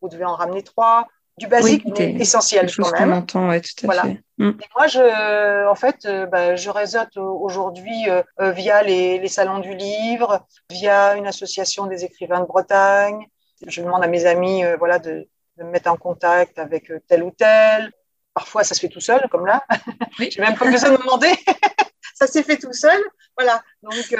vous 0.00 0.08
devez 0.08 0.24
en 0.24 0.34
ramener 0.34 0.62
trois 0.62 1.06
du 1.38 1.46
basique, 1.48 1.84
mais 1.98 2.14
essentiel 2.14 2.70
quand 2.74 2.92
même. 2.92 3.12
Entend, 3.12 3.48
ouais, 3.48 3.60
tout 3.60 3.72
à 3.82 3.86
voilà. 3.86 4.02
fait. 4.02 4.22
Mm. 4.38 4.48
Et 4.48 4.68
moi, 4.74 4.86
je, 4.86 5.66
en 5.68 5.74
fait, 5.74 6.06
euh, 6.06 6.26
bah, 6.26 6.56
je 6.56 6.70
réseaute 6.70 7.16
aujourd'hui 7.16 8.08
euh, 8.08 8.22
euh, 8.40 8.52
via 8.52 8.82
les, 8.82 9.18
les, 9.18 9.28
salons 9.28 9.58
du 9.58 9.74
livre, 9.74 10.46
via 10.70 11.14
une 11.16 11.26
association 11.26 11.86
des 11.86 12.04
écrivains 12.04 12.40
de 12.40 12.46
Bretagne. 12.46 13.26
Je 13.66 13.82
demande 13.82 14.02
à 14.02 14.06
mes 14.06 14.26
amis, 14.26 14.62
voilà, 14.78 14.98
de, 14.98 15.28
de, 15.56 15.64
me 15.64 15.70
mettre 15.70 15.90
en 15.90 15.96
contact 15.96 16.58
avec 16.58 16.90
tel 17.06 17.22
ou 17.22 17.30
tel. 17.30 17.90
Parfois, 18.34 18.64
ça 18.64 18.74
se 18.74 18.80
fait 18.80 18.88
tout 18.88 19.00
seul, 19.00 19.26
comme 19.30 19.46
là. 19.46 19.64
Oui. 20.18 20.30
J'ai 20.30 20.40
même 20.40 20.56
pas 20.56 20.70
besoin 20.70 20.90
de 20.90 20.96
demander. 20.96 21.32
ça 22.14 22.26
s'est 22.26 22.42
fait 22.42 22.56
tout 22.56 22.72
seul. 22.72 23.00
Voilà. 23.36 23.62
Donc, 23.82 24.14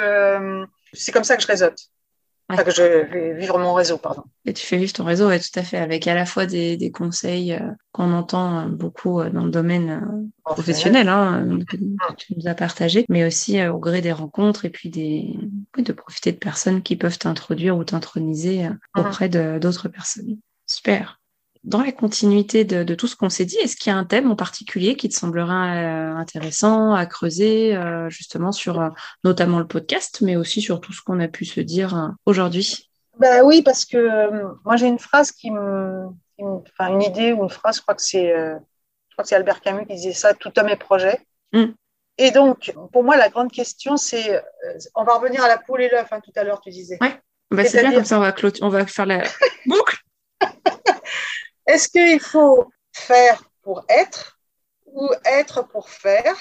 c'est 0.93 1.11
comme 1.11 1.23
ça 1.23 1.35
que 1.35 1.41
je 1.41 1.47
réseaute 1.47 1.89
que 2.55 2.71
je 2.71 2.81
vais 2.81 3.33
vivre 3.33 3.59
mon 3.59 3.73
réseau, 3.73 3.97
pardon. 3.97 4.23
Et 4.45 4.53
tu 4.53 4.65
fais 4.65 4.77
vivre 4.77 4.93
ton 4.93 5.03
réseau, 5.03 5.27
oui, 5.27 5.39
tout 5.39 5.59
à 5.59 5.63
fait, 5.63 5.77
avec 5.77 6.07
à 6.07 6.15
la 6.15 6.25
fois 6.25 6.45
des, 6.45 6.77
des 6.77 6.91
conseils 6.91 7.53
euh, 7.53 7.71
qu'on 7.91 8.13
entend 8.13 8.59
euh, 8.59 8.65
beaucoup 8.69 9.19
euh, 9.19 9.29
dans 9.29 9.43
le 9.43 9.51
domaine 9.51 10.31
professionnel, 10.45 11.09
hein, 11.09 11.59
que, 11.67 11.75
tu 12.15 12.35
nous 12.35 12.47
as 12.47 12.55
partagé, 12.55 13.05
mais 13.09 13.25
aussi 13.25 13.61
au 13.67 13.79
gré 13.79 14.01
des 14.01 14.13
rencontres 14.13 14.63
et 14.63 14.69
puis 14.69 14.89
des, 14.89 15.37
de 15.77 15.91
profiter 15.91 16.31
de 16.31 16.37
personnes 16.37 16.81
qui 16.81 16.95
peuvent 16.95 17.19
t'introduire 17.19 17.77
ou 17.77 17.83
t'introniser 17.83 18.69
auprès 18.95 19.27
d'autres 19.27 19.89
personnes. 19.89 20.37
Super 20.65 21.19
dans 21.63 21.81
la 21.81 21.91
continuité 21.91 22.65
de, 22.65 22.95
tout 22.95 23.07
ce 23.07 23.15
qu'on 23.15 23.29
s'est 23.29 23.45
dit, 23.45 23.57
est-ce 23.57 23.75
qu'il 23.75 23.91
y 23.91 23.95
a 23.95 23.97
un 23.97 24.05
thème 24.05 24.31
en 24.31 24.35
particulier 24.35 24.95
qui 24.95 25.09
te 25.09 25.15
semblera 25.15 25.75
euh, 25.75 26.15
intéressant 26.15 26.93
à 26.93 27.05
creuser, 27.05 27.75
euh, 27.75 28.09
justement 28.09 28.51
sur 28.51 28.81
euh, 28.81 28.89
notamment 29.23 29.59
le 29.59 29.67
podcast, 29.67 30.19
mais 30.21 30.35
aussi 30.35 30.61
sur 30.61 30.81
tout 30.81 30.93
ce 30.93 31.01
qu'on 31.01 31.19
a 31.19 31.27
pu 31.27 31.45
se 31.45 31.59
dire 31.59 32.13
aujourd'hui? 32.25 32.89
Bah 33.19 33.43
Oui, 33.43 33.61
parce 33.61 33.85
que 33.85 34.29
moi 34.63 34.75
j'ai 34.75 34.87
une 34.87 34.99
phrase 34.99 35.31
qui 35.31 35.51
me, 35.51 36.05
enfin 36.39 36.87
une 36.87 37.01
idée 37.01 37.33
ou 37.33 37.43
une 37.43 37.49
phrase, 37.49 37.77
je 37.77 37.81
crois 37.81 37.95
que 37.95 38.01
c'est, 38.01 38.33
c'est 39.23 39.35
Albert 39.35 39.61
Camus 39.61 39.85
qui 39.85 39.95
disait 39.95 40.13
ça, 40.13 40.33
tout 40.33 40.51
homme 40.57 40.69
est 40.69 40.77
projet. 40.77 41.19
Mm. 41.53 41.65
Et 42.19 42.31
donc, 42.31 42.73
pour 42.91 43.03
moi, 43.03 43.15
la 43.15 43.29
grande 43.29 43.51
question, 43.51 43.95
c'est, 43.95 44.43
on 44.95 45.03
va 45.03 45.13
revenir 45.15 45.43
à 45.43 45.47
la 45.47 45.59
poule 45.59 45.83
et 45.83 45.89
l'œuf, 45.89 46.07
hein, 46.11 46.19
tout 46.23 46.31
à 46.35 46.43
l'heure, 46.43 46.61
tu 46.61 46.71
disais. 46.71 46.97
Ouais. 46.99 47.13
Bah, 47.51 47.63
c'est 47.63 47.81
bien 47.81 47.93
comme 47.93 48.05
ça, 48.05 48.17
on 48.17 48.21
va, 48.21 48.33
on 48.61 48.69
va 48.69 48.85
faire 48.85 49.05
la 49.05 49.23
boucle. 49.65 49.96
Est-ce 51.67 51.89
qu'il 51.89 52.19
faut 52.21 52.71
faire 52.93 53.43
pour 53.61 53.85
être 53.89 54.39
ou 54.85 55.09
être 55.25 55.67
pour 55.67 55.89
faire? 55.89 56.35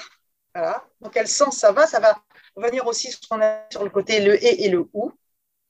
Voilà. 0.54 0.84
Dans 1.00 1.10
quel 1.10 1.26
sens 1.26 1.58
ça 1.58 1.72
va? 1.72 1.86
Ça 1.86 2.00
va 2.00 2.16
venir 2.56 2.86
aussi 2.86 3.10
sur, 3.10 3.38
sur 3.70 3.84
le 3.84 3.90
côté 3.90 4.20
le 4.20 4.42
et 4.42 4.64
et 4.64 4.68
le 4.68 4.88
ou. 4.92 5.12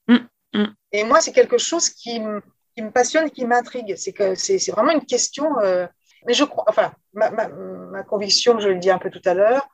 Mm, 0.06 0.16
mm. 0.52 0.66
Et 0.92 1.04
moi, 1.04 1.20
c'est 1.20 1.32
quelque 1.32 1.58
chose 1.58 1.88
qui, 1.88 2.20
qui, 2.74 2.82
me 2.82 2.90
passionne 2.90 3.26
et 3.26 3.30
qui 3.30 3.46
m'intrigue. 3.46 3.96
C'est 3.96 4.12
que 4.12 4.34
c'est, 4.34 4.70
vraiment 4.70 4.92
une 4.92 5.04
question. 5.04 5.58
Euh, 5.60 5.86
mais 6.26 6.34
je 6.34 6.44
crois, 6.44 6.64
enfin, 6.68 6.92
ma, 7.14 7.30
ma, 7.30 7.48
ma, 7.48 8.02
conviction, 8.02 8.60
je 8.60 8.68
le 8.68 8.78
dis 8.78 8.90
un 8.90 8.98
peu 8.98 9.10
tout 9.10 9.22
à 9.24 9.34
l'heure, 9.34 9.66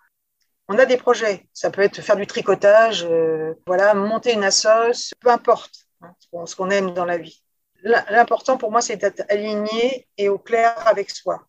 on 0.68 0.78
a 0.78 0.86
des 0.86 0.96
projets. 0.96 1.46
Ça 1.52 1.70
peut 1.70 1.82
être 1.82 2.00
faire 2.00 2.16
du 2.16 2.26
tricotage, 2.26 3.04
euh, 3.04 3.54
voilà, 3.66 3.94
monter 3.94 4.32
une 4.32 4.44
assoce, 4.44 5.12
peu 5.20 5.30
importe 5.30 5.86
hein, 6.00 6.14
ce 6.46 6.56
qu'on 6.56 6.70
aime 6.70 6.94
dans 6.94 7.04
la 7.04 7.18
vie 7.18 7.41
l'important 7.82 8.56
pour 8.56 8.70
moi, 8.70 8.80
c'est 8.80 8.96
d'être 8.96 9.22
aligné 9.28 10.06
et 10.16 10.28
au 10.28 10.38
clair 10.38 10.74
avec 10.86 11.10
soi. 11.10 11.46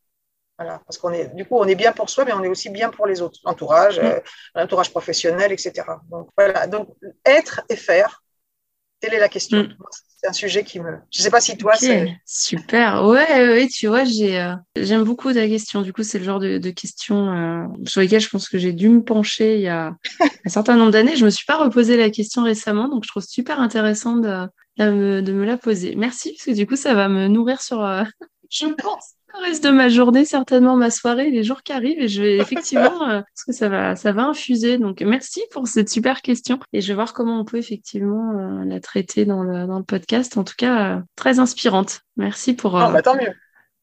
Voilà, 0.57 0.81
parce 0.85 0.97
qu'on 0.97 1.11
est, 1.11 1.33
du 1.33 1.45
coup, 1.45 1.57
on 1.57 1.65
est 1.65 1.75
bien 1.75 1.91
pour 1.93 2.09
soi, 2.09 2.25
mais 2.25 2.33
on 2.33 2.43
est 2.43 2.47
aussi 2.47 2.69
bien 2.69 2.89
pour 2.89 3.07
les 3.07 3.21
autres, 3.21 3.39
l'entourage, 3.43 3.99
mm. 3.99 4.03
euh, 4.03 4.19
l'entourage 4.55 4.91
professionnel, 4.91 5.51
etc. 5.51 5.73
Donc 6.11 6.29
voilà, 6.37 6.67
donc 6.67 6.89
être 7.25 7.61
et 7.69 7.75
faire, 7.75 8.23
telle 8.99 9.15
est 9.15 9.19
la 9.19 9.29
question. 9.29 9.63
Mm. 9.63 9.75
C'est 10.17 10.29
un 10.29 10.33
sujet 10.33 10.63
qui 10.63 10.79
me. 10.79 10.99
Je 11.11 11.21
sais 11.23 11.31
pas 11.31 11.41
si 11.41 11.57
toi, 11.57 11.73
c'est. 11.75 12.15
Super. 12.25 13.03
Ouais, 13.03 13.49
ouais, 13.49 13.67
tu 13.67 13.87
vois, 13.87 14.05
j'ai, 14.05 14.39
euh, 14.39 14.53
j'aime 14.75 15.03
beaucoup 15.03 15.33
ta 15.33 15.47
question. 15.47 15.81
Du 15.81 15.91
coup, 15.91 16.03
c'est 16.03 16.19
le 16.19 16.23
genre 16.23 16.39
de, 16.39 16.59
de 16.59 16.69
questions 16.69 17.31
euh, 17.31 17.65
sur 17.85 17.99
lesquelles 17.99 18.21
je 18.21 18.29
pense 18.29 18.47
que 18.47 18.59
j'ai 18.59 18.73
dû 18.73 18.89
me 18.89 19.03
pencher 19.03 19.55
il 19.55 19.61
y 19.61 19.67
a 19.67 19.95
un 20.45 20.49
certain 20.49 20.77
nombre 20.77 20.91
d'années. 20.91 21.15
Je 21.15 21.25
me 21.25 21.31
suis 21.31 21.45
pas 21.45 21.57
reposé 21.57 21.97
la 21.97 22.11
question 22.11 22.43
récemment, 22.43 22.87
donc 22.87 23.03
je 23.03 23.09
trouve 23.09 23.23
super 23.23 23.59
intéressant 23.59 24.17
de, 24.17 24.47
de 24.77 25.33
me 25.33 25.45
la 25.45 25.57
poser. 25.57 25.95
Merci, 25.95 26.31
parce 26.33 26.45
que 26.45 26.51
du 26.51 26.67
coup, 26.67 26.75
ça 26.75 26.93
va 26.93 27.09
me 27.09 27.27
nourrir 27.27 27.61
sur, 27.61 27.83
euh, 27.83 28.03
je 28.49 28.67
pense, 28.67 29.13
le 29.35 29.45
reste 29.45 29.63
de 29.63 29.69
ma 29.69 29.89
journée, 29.89 30.25
certainement 30.25 30.75
ma 30.75 30.91
soirée, 30.91 31.31
les 31.31 31.43
jours 31.43 31.63
qui 31.63 31.73
arrivent, 31.73 31.99
et 31.99 32.07
je 32.07 32.21
vais 32.21 32.37
effectivement, 32.37 33.03
euh, 33.09 33.21
parce 33.21 33.43
que 33.45 33.53
ça 33.53 33.69
va, 33.69 33.95
ça 33.95 34.11
va 34.11 34.25
infuser. 34.25 34.77
Donc, 34.77 35.01
merci 35.01 35.41
pour 35.51 35.67
cette 35.67 35.89
super 35.89 36.21
question, 36.21 36.59
et 36.71 36.81
je 36.81 36.87
vais 36.87 36.95
voir 36.95 37.13
comment 37.13 37.39
on 37.39 37.45
peut 37.45 37.57
effectivement 37.57 38.31
euh, 38.37 38.65
la 38.65 38.79
traiter 38.79 39.25
dans 39.25 39.43
le, 39.43 39.65
dans 39.67 39.77
le 39.77 39.85
podcast. 39.85 40.37
En 40.37 40.43
tout 40.43 40.55
cas, 40.57 41.01
très 41.15 41.39
inspirante. 41.39 42.01
Merci 42.17 42.53
pour. 42.53 42.73
Oh, 42.73 42.91
bah, 42.91 43.01
tant 43.01 43.15
mieux 43.15 43.33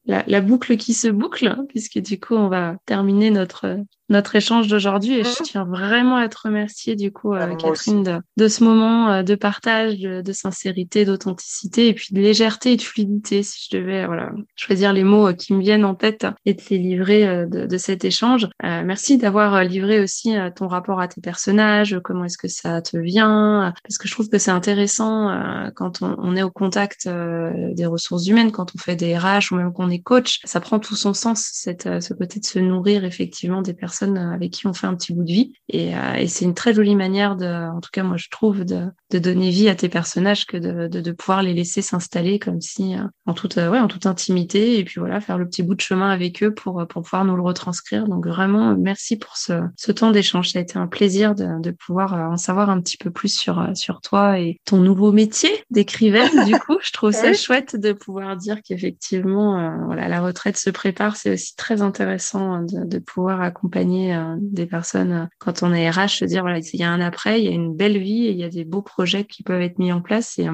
la, 0.06 0.40
boucle 0.40 0.76
qui 0.76 0.94
se 0.94 1.08
boucle, 1.08 1.46
hein, 1.46 1.64
puisque 1.68 1.98
du 1.98 2.18
coup, 2.18 2.34
on 2.34 2.48
va 2.48 2.76
terminer 2.86 3.30
notre, 3.30 3.78
notre 4.10 4.36
échange 4.36 4.68
d'aujourd'hui. 4.68 5.14
Et 5.14 5.24
je 5.24 5.28
mhm. 5.28 5.44
tiens 5.44 5.64
vraiment 5.64 6.16
à 6.16 6.28
te 6.28 6.36
remercier, 6.42 6.96
du 6.96 7.12
coup, 7.12 7.32
euh, 7.32 7.54
Catherine, 7.54 8.22
de, 8.36 8.48
ce 8.48 8.64
moment 8.64 9.10
euh, 9.10 9.22
de 9.22 9.34
partage, 9.36 9.98
de, 9.98 10.32
sincérité, 10.32 11.04
d'authenticité, 11.04 11.88
et 11.88 11.94
puis 11.94 12.08
de 12.12 12.20
légèreté 12.20 12.72
et 12.72 12.76
de 12.76 12.82
fluidité, 12.82 13.42
si 13.42 13.68
je 13.70 13.78
devais 13.78 14.06
voilà, 14.06 14.32
choisir 14.56 14.92
les 14.92 15.04
mots 15.04 15.28
euh, 15.28 15.32
qui 15.32 15.54
me 15.54 15.60
viennent 15.60 15.84
en 15.84 15.94
tête 15.94 16.26
et 16.44 16.54
de 16.54 16.62
les 16.70 16.78
livrer 16.78 17.46
de, 17.46 17.78
cet 17.78 18.04
échange. 18.04 18.48
merci 18.62 19.16
d'avoir 19.16 19.62
livré 19.62 20.00
aussi 20.00 20.34
ton 20.56 20.66
rapport 20.66 21.00
à 21.00 21.06
tes 21.06 21.20
personnages, 21.20 21.98
comment 22.02 22.24
est-ce 22.24 22.36
que 22.36 22.48
ça 22.48 22.82
te 22.82 22.96
vient, 22.96 23.72
parce 23.84 23.96
que 23.96 24.08
je 24.08 24.12
trouve 24.12 24.28
que 24.28 24.38
c'est 24.38 24.50
intéressant 24.50 25.30
quand 25.76 26.02
on, 26.02 26.16
on, 26.18 26.36
est 26.36 26.42
au 26.42 26.50
contact 26.50 27.08
des 27.08 27.86
ressources 27.86 28.26
humaines, 28.26 28.50
quand 28.50 28.72
on 28.74 28.78
fait 28.78 28.96
des 28.96 29.16
RH 29.16 29.52
ou 29.52 29.56
même 29.56 29.72
qu'on 29.72 29.88
est 29.88 30.00
coach, 30.00 30.40
ça 30.44 30.60
prend 30.60 30.78
tout 30.78 30.96
son 30.96 31.14
sens, 31.14 31.48
cette, 31.52 32.02
ce 32.02 32.12
côté 32.12 32.40
de 32.40 32.44
se 32.44 32.58
nourrir 32.58 33.04
effectivement 33.04 33.62
des 33.62 33.74
personnes 33.74 33.99
personnes 34.00 34.18
avec 34.18 34.52
qui 34.52 34.66
on 34.66 34.72
fait 34.72 34.86
un 34.86 34.94
petit 34.94 35.12
bout 35.12 35.24
de 35.24 35.32
vie. 35.32 35.52
Et, 35.68 35.92
et 36.18 36.26
c'est 36.26 36.44
une 36.44 36.54
très 36.54 36.74
jolie 36.74 36.96
manière 36.96 37.36
de, 37.36 37.46
en 37.46 37.80
tout 37.80 37.90
cas 37.92 38.02
moi 38.02 38.16
je 38.16 38.28
trouve, 38.30 38.64
de, 38.64 38.86
de 39.10 39.18
donner 39.18 39.50
vie 39.50 39.68
à 39.68 39.74
tes 39.74 39.88
personnages 39.88 40.46
que 40.46 40.56
de, 40.56 40.88
de, 40.88 41.00
de 41.00 41.12
pouvoir 41.12 41.42
les 41.42 41.54
laisser 41.54 41.82
s'installer 41.82 42.38
comme 42.38 42.60
si 42.60 42.94
en 43.26 43.34
toute, 43.34 43.56
ouais, 43.56 43.78
en 43.78 43.88
toute 43.88 44.06
intimité 44.06 44.78
et 44.78 44.84
puis 44.84 45.00
voilà 45.00 45.20
faire 45.20 45.38
le 45.38 45.46
petit 45.46 45.62
bout 45.62 45.74
de 45.74 45.80
chemin 45.80 46.10
avec 46.10 46.42
eux 46.42 46.52
pour 46.54 46.86
pour 46.88 47.02
pouvoir 47.02 47.24
nous 47.24 47.36
le 47.36 47.42
retranscrire. 47.42 48.06
Donc 48.06 48.26
vraiment 48.26 48.76
merci 48.76 49.16
pour 49.16 49.36
ce, 49.36 49.52
ce 49.76 49.92
temps 49.92 50.10
d'échange. 50.10 50.50
Ça 50.50 50.58
a 50.58 50.62
été 50.62 50.78
un 50.78 50.86
plaisir 50.86 51.34
de, 51.34 51.60
de 51.60 51.70
pouvoir 51.70 52.14
en 52.14 52.36
savoir 52.36 52.70
un 52.70 52.80
petit 52.80 52.96
peu 52.96 53.10
plus 53.10 53.36
sur 53.36 53.70
sur 53.74 54.00
toi 54.00 54.38
et 54.38 54.58
ton 54.64 54.78
nouveau 54.78 55.12
métier 55.12 55.50
d'écrivaine. 55.70 56.44
du 56.46 56.58
coup, 56.58 56.78
je 56.82 56.92
trouve 56.92 57.12
ça 57.12 57.32
chouette 57.34 57.76
de 57.76 57.92
pouvoir 57.92 58.36
dire 58.36 58.58
qu'effectivement, 58.62 59.84
voilà, 59.86 60.08
la 60.08 60.20
retraite 60.20 60.56
se 60.56 60.70
prépare. 60.70 61.16
C'est 61.16 61.32
aussi 61.32 61.54
très 61.56 61.82
intéressant 61.82 62.62
de, 62.62 62.84
de 62.84 62.98
pouvoir 62.98 63.40
accompagner 63.40 63.89
des 64.38 64.66
personnes 64.66 65.28
quand 65.38 65.62
on 65.62 65.72
est 65.72 65.90
RH, 65.90 66.08
se 66.08 66.24
dire 66.24 66.42
voilà, 66.42 66.58
il 66.58 66.80
y 66.80 66.84
a 66.84 66.90
un 66.90 67.00
après, 67.00 67.40
il 67.40 67.44
y 67.44 67.48
a 67.48 67.52
une 67.52 67.74
belle 67.74 67.98
vie 67.98 68.26
et 68.26 68.30
il 68.30 68.38
y 68.38 68.44
a 68.44 68.48
des 68.48 68.64
beaux 68.64 68.82
projets 68.82 69.24
qui 69.24 69.42
peuvent 69.42 69.60
être 69.60 69.78
mis 69.78 69.92
en 69.92 70.00
place. 70.00 70.38
Et 70.38 70.46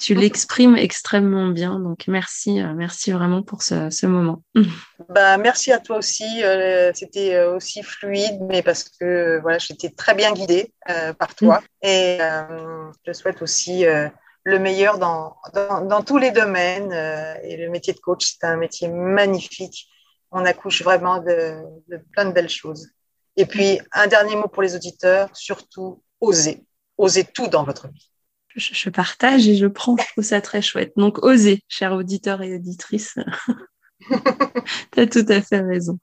tu 0.00 0.14
l'exprimes 0.14 0.76
extrêmement 0.76 1.48
bien. 1.48 1.78
Donc 1.78 2.04
merci, 2.06 2.60
merci 2.76 3.12
vraiment 3.12 3.42
pour 3.42 3.62
ce, 3.62 3.90
ce 3.90 4.06
moment. 4.06 4.42
Bah, 5.08 5.36
merci 5.36 5.72
à 5.72 5.78
toi 5.78 5.98
aussi. 5.98 6.42
Euh, 6.42 6.90
c'était 6.94 7.34
euh, 7.34 7.54
aussi 7.54 7.82
fluide, 7.82 8.40
mais 8.48 8.62
parce 8.62 8.84
que 8.84 9.38
voilà, 9.40 9.58
j'étais 9.58 9.90
très 9.90 10.14
bien 10.14 10.32
guidée 10.32 10.72
euh, 10.90 11.12
par 11.12 11.34
toi. 11.34 11.60
Mm. 11.82 11.86
Et 11.86 12.18
je 13.06 13.12
souhaite 13.12 13.42
aussi 13.42 13.84
le 14.44 14.58
meilleur 14.58 14.98
dans, 14.98 15.36
dans, 15.54 15.82
dans, 15.82 16.02
tous 16.02 16.18
les 16.18 16.30
domaines. 16.30 16.92
et 17.42 17.56
le 17.56 17.68
métier 17.70 17.92
de 17.92 17.98
coach, 17.98 18.34
c'est 18.38 18.46
un 18.46 18.56
métier 18.56 18.88
magnifique. 18.88 19.88
On 20.34 20.44
accouche 20.44 20.82
vraiment 20.82 21.18
de, 21.18 21.54
de, 21.88 21.96
plein 22.12 22.24
de 22.24 22.32
belles 22.32 22.48
choses. 22.50 22.88
Et 23.36 23.46
puis, 23.46 23.80
un 23.92 24.08
dernier 24.08 24.34
mot 24.34 24.48
pour 24.48 24.62
les 24.62 24.74
auditeurs, 24.74 25.30
surtout, 25.32 26.02
osez. 26.20 26.64
Osez 26.98 27.24
tout 27.24 27.46
dans 27.46 27.62
votre 27.62 27.88
vie. 27.88 28.10
Je, 28.56 28.74
je 28.74 28.90
partage 28.90 29.48
et 29.48 29.56
je 29.56 29.66
prends, 29.66 29.96
je 29.96 30.12
trouve 30.12 30.24
ça 30.24 30.40
très 30.40 30.60
chouette. 30.60 30.92
Donc, 30.96 31.24
osez, 31.24 31.62
chers 31.68 31.92
auditeurs 31.92 32.42
et 32.42 32.54
auditrices. 32.54 33.14
tu 34.92 35.00
as 35.00 35.06
tout 35.06 35.26
à 35.28 35.40
fait 35.40 35.60
raison. 35.60 35.98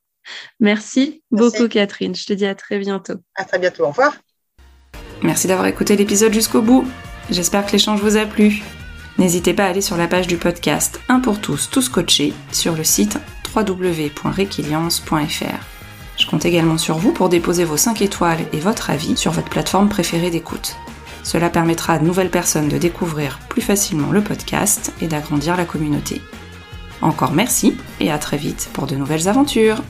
Merci, 0.61 1.23
beaucoup, 1.29 1.67
Catherine. 1.67 2.15
Je 2.15 2.25
te 2.25 2.34
dis 2.34 2.45
à 2.45 2.55
très 2.55 2.79
bientôt. 2.79 3.15
À 3.36 3.43
très 3.43 3.59
bientôt. 3.59 3.84
Au 3.84 3.89
revoir. 3.89 4.15
Merci 5.23 5.47
d'avoir 5.47 5.67
écouté 5.67 5.97
l'épisode 5.97 6.34
jusqu'au 6.34 6.61
bout. 6.61 6.88
J'espère 7.29 7.65
que 7.65 7.73
l'échange 7.73 8.01
vous 8.01 8.15
a 8.15 8.25
plu. 8.25 8.63
N'hésitez 9.17 9.53
pas 9.53 9.65
à 9.65 9.69
aller 9.69 9.82
sur 9.82 9.97
la 9.97 10.07
page 10.07 10.27
du 10.27 10.38
podcast 10.38 10.99
Un 11.09 11.19
pour 11.19 11.39
tous, 11.41 11.69
tous 11.69 11.89
coachés 11.89 12.34
sur 12.51 12.75
le 12.75 12.84
site 12.84 13.17
www.requiliance.fr. 13.55 15.65
Je 16.17 16.27
compte 16.27 16.45
également 16.45 16.77
sur 16.77 16.97
vous 16.97 17.11
pour 17.11 17.29
déposer 17.29 17.63
vos 17.63 17.77
5 17.77 18.01
étoiles 18.01 18.45
et 18.53 18.59
votre 18.59 18.89
avis 18.89 19.17
sur 19.17 19.31
votre 19.31 19.49
plateforme 19.49 19.89
préférée 19.89 20.29
d'écoute. 20.29 20.75
Cela 21.23 21.49
permettra 21.49 21.93
à 21.93 21.99
de 21.99 22.05
nouvelles 22.05 22.29
personnes 22.29 22.67
de 22.67 22.77
découvrir 22.77 23.39
plus 23.49 23.61
facilement 23.61 24.11
le 24.11 24.21
podcast 24.21 24.93
et 25.01 25.07
d'agrandir 25.07 25.57
la 25.57 25.65
communauté. 25.65 26.21
Encore 27.01 27.31
merci 27.31 27.75
et 27.99 28.11
à 28.11 28.19
très 28.19 28.37
vite 28.37 28.69
pour 28.73 28.87
de 28.87 28.95
nouvelles 28.95 29.27
aventures 29.27 29.81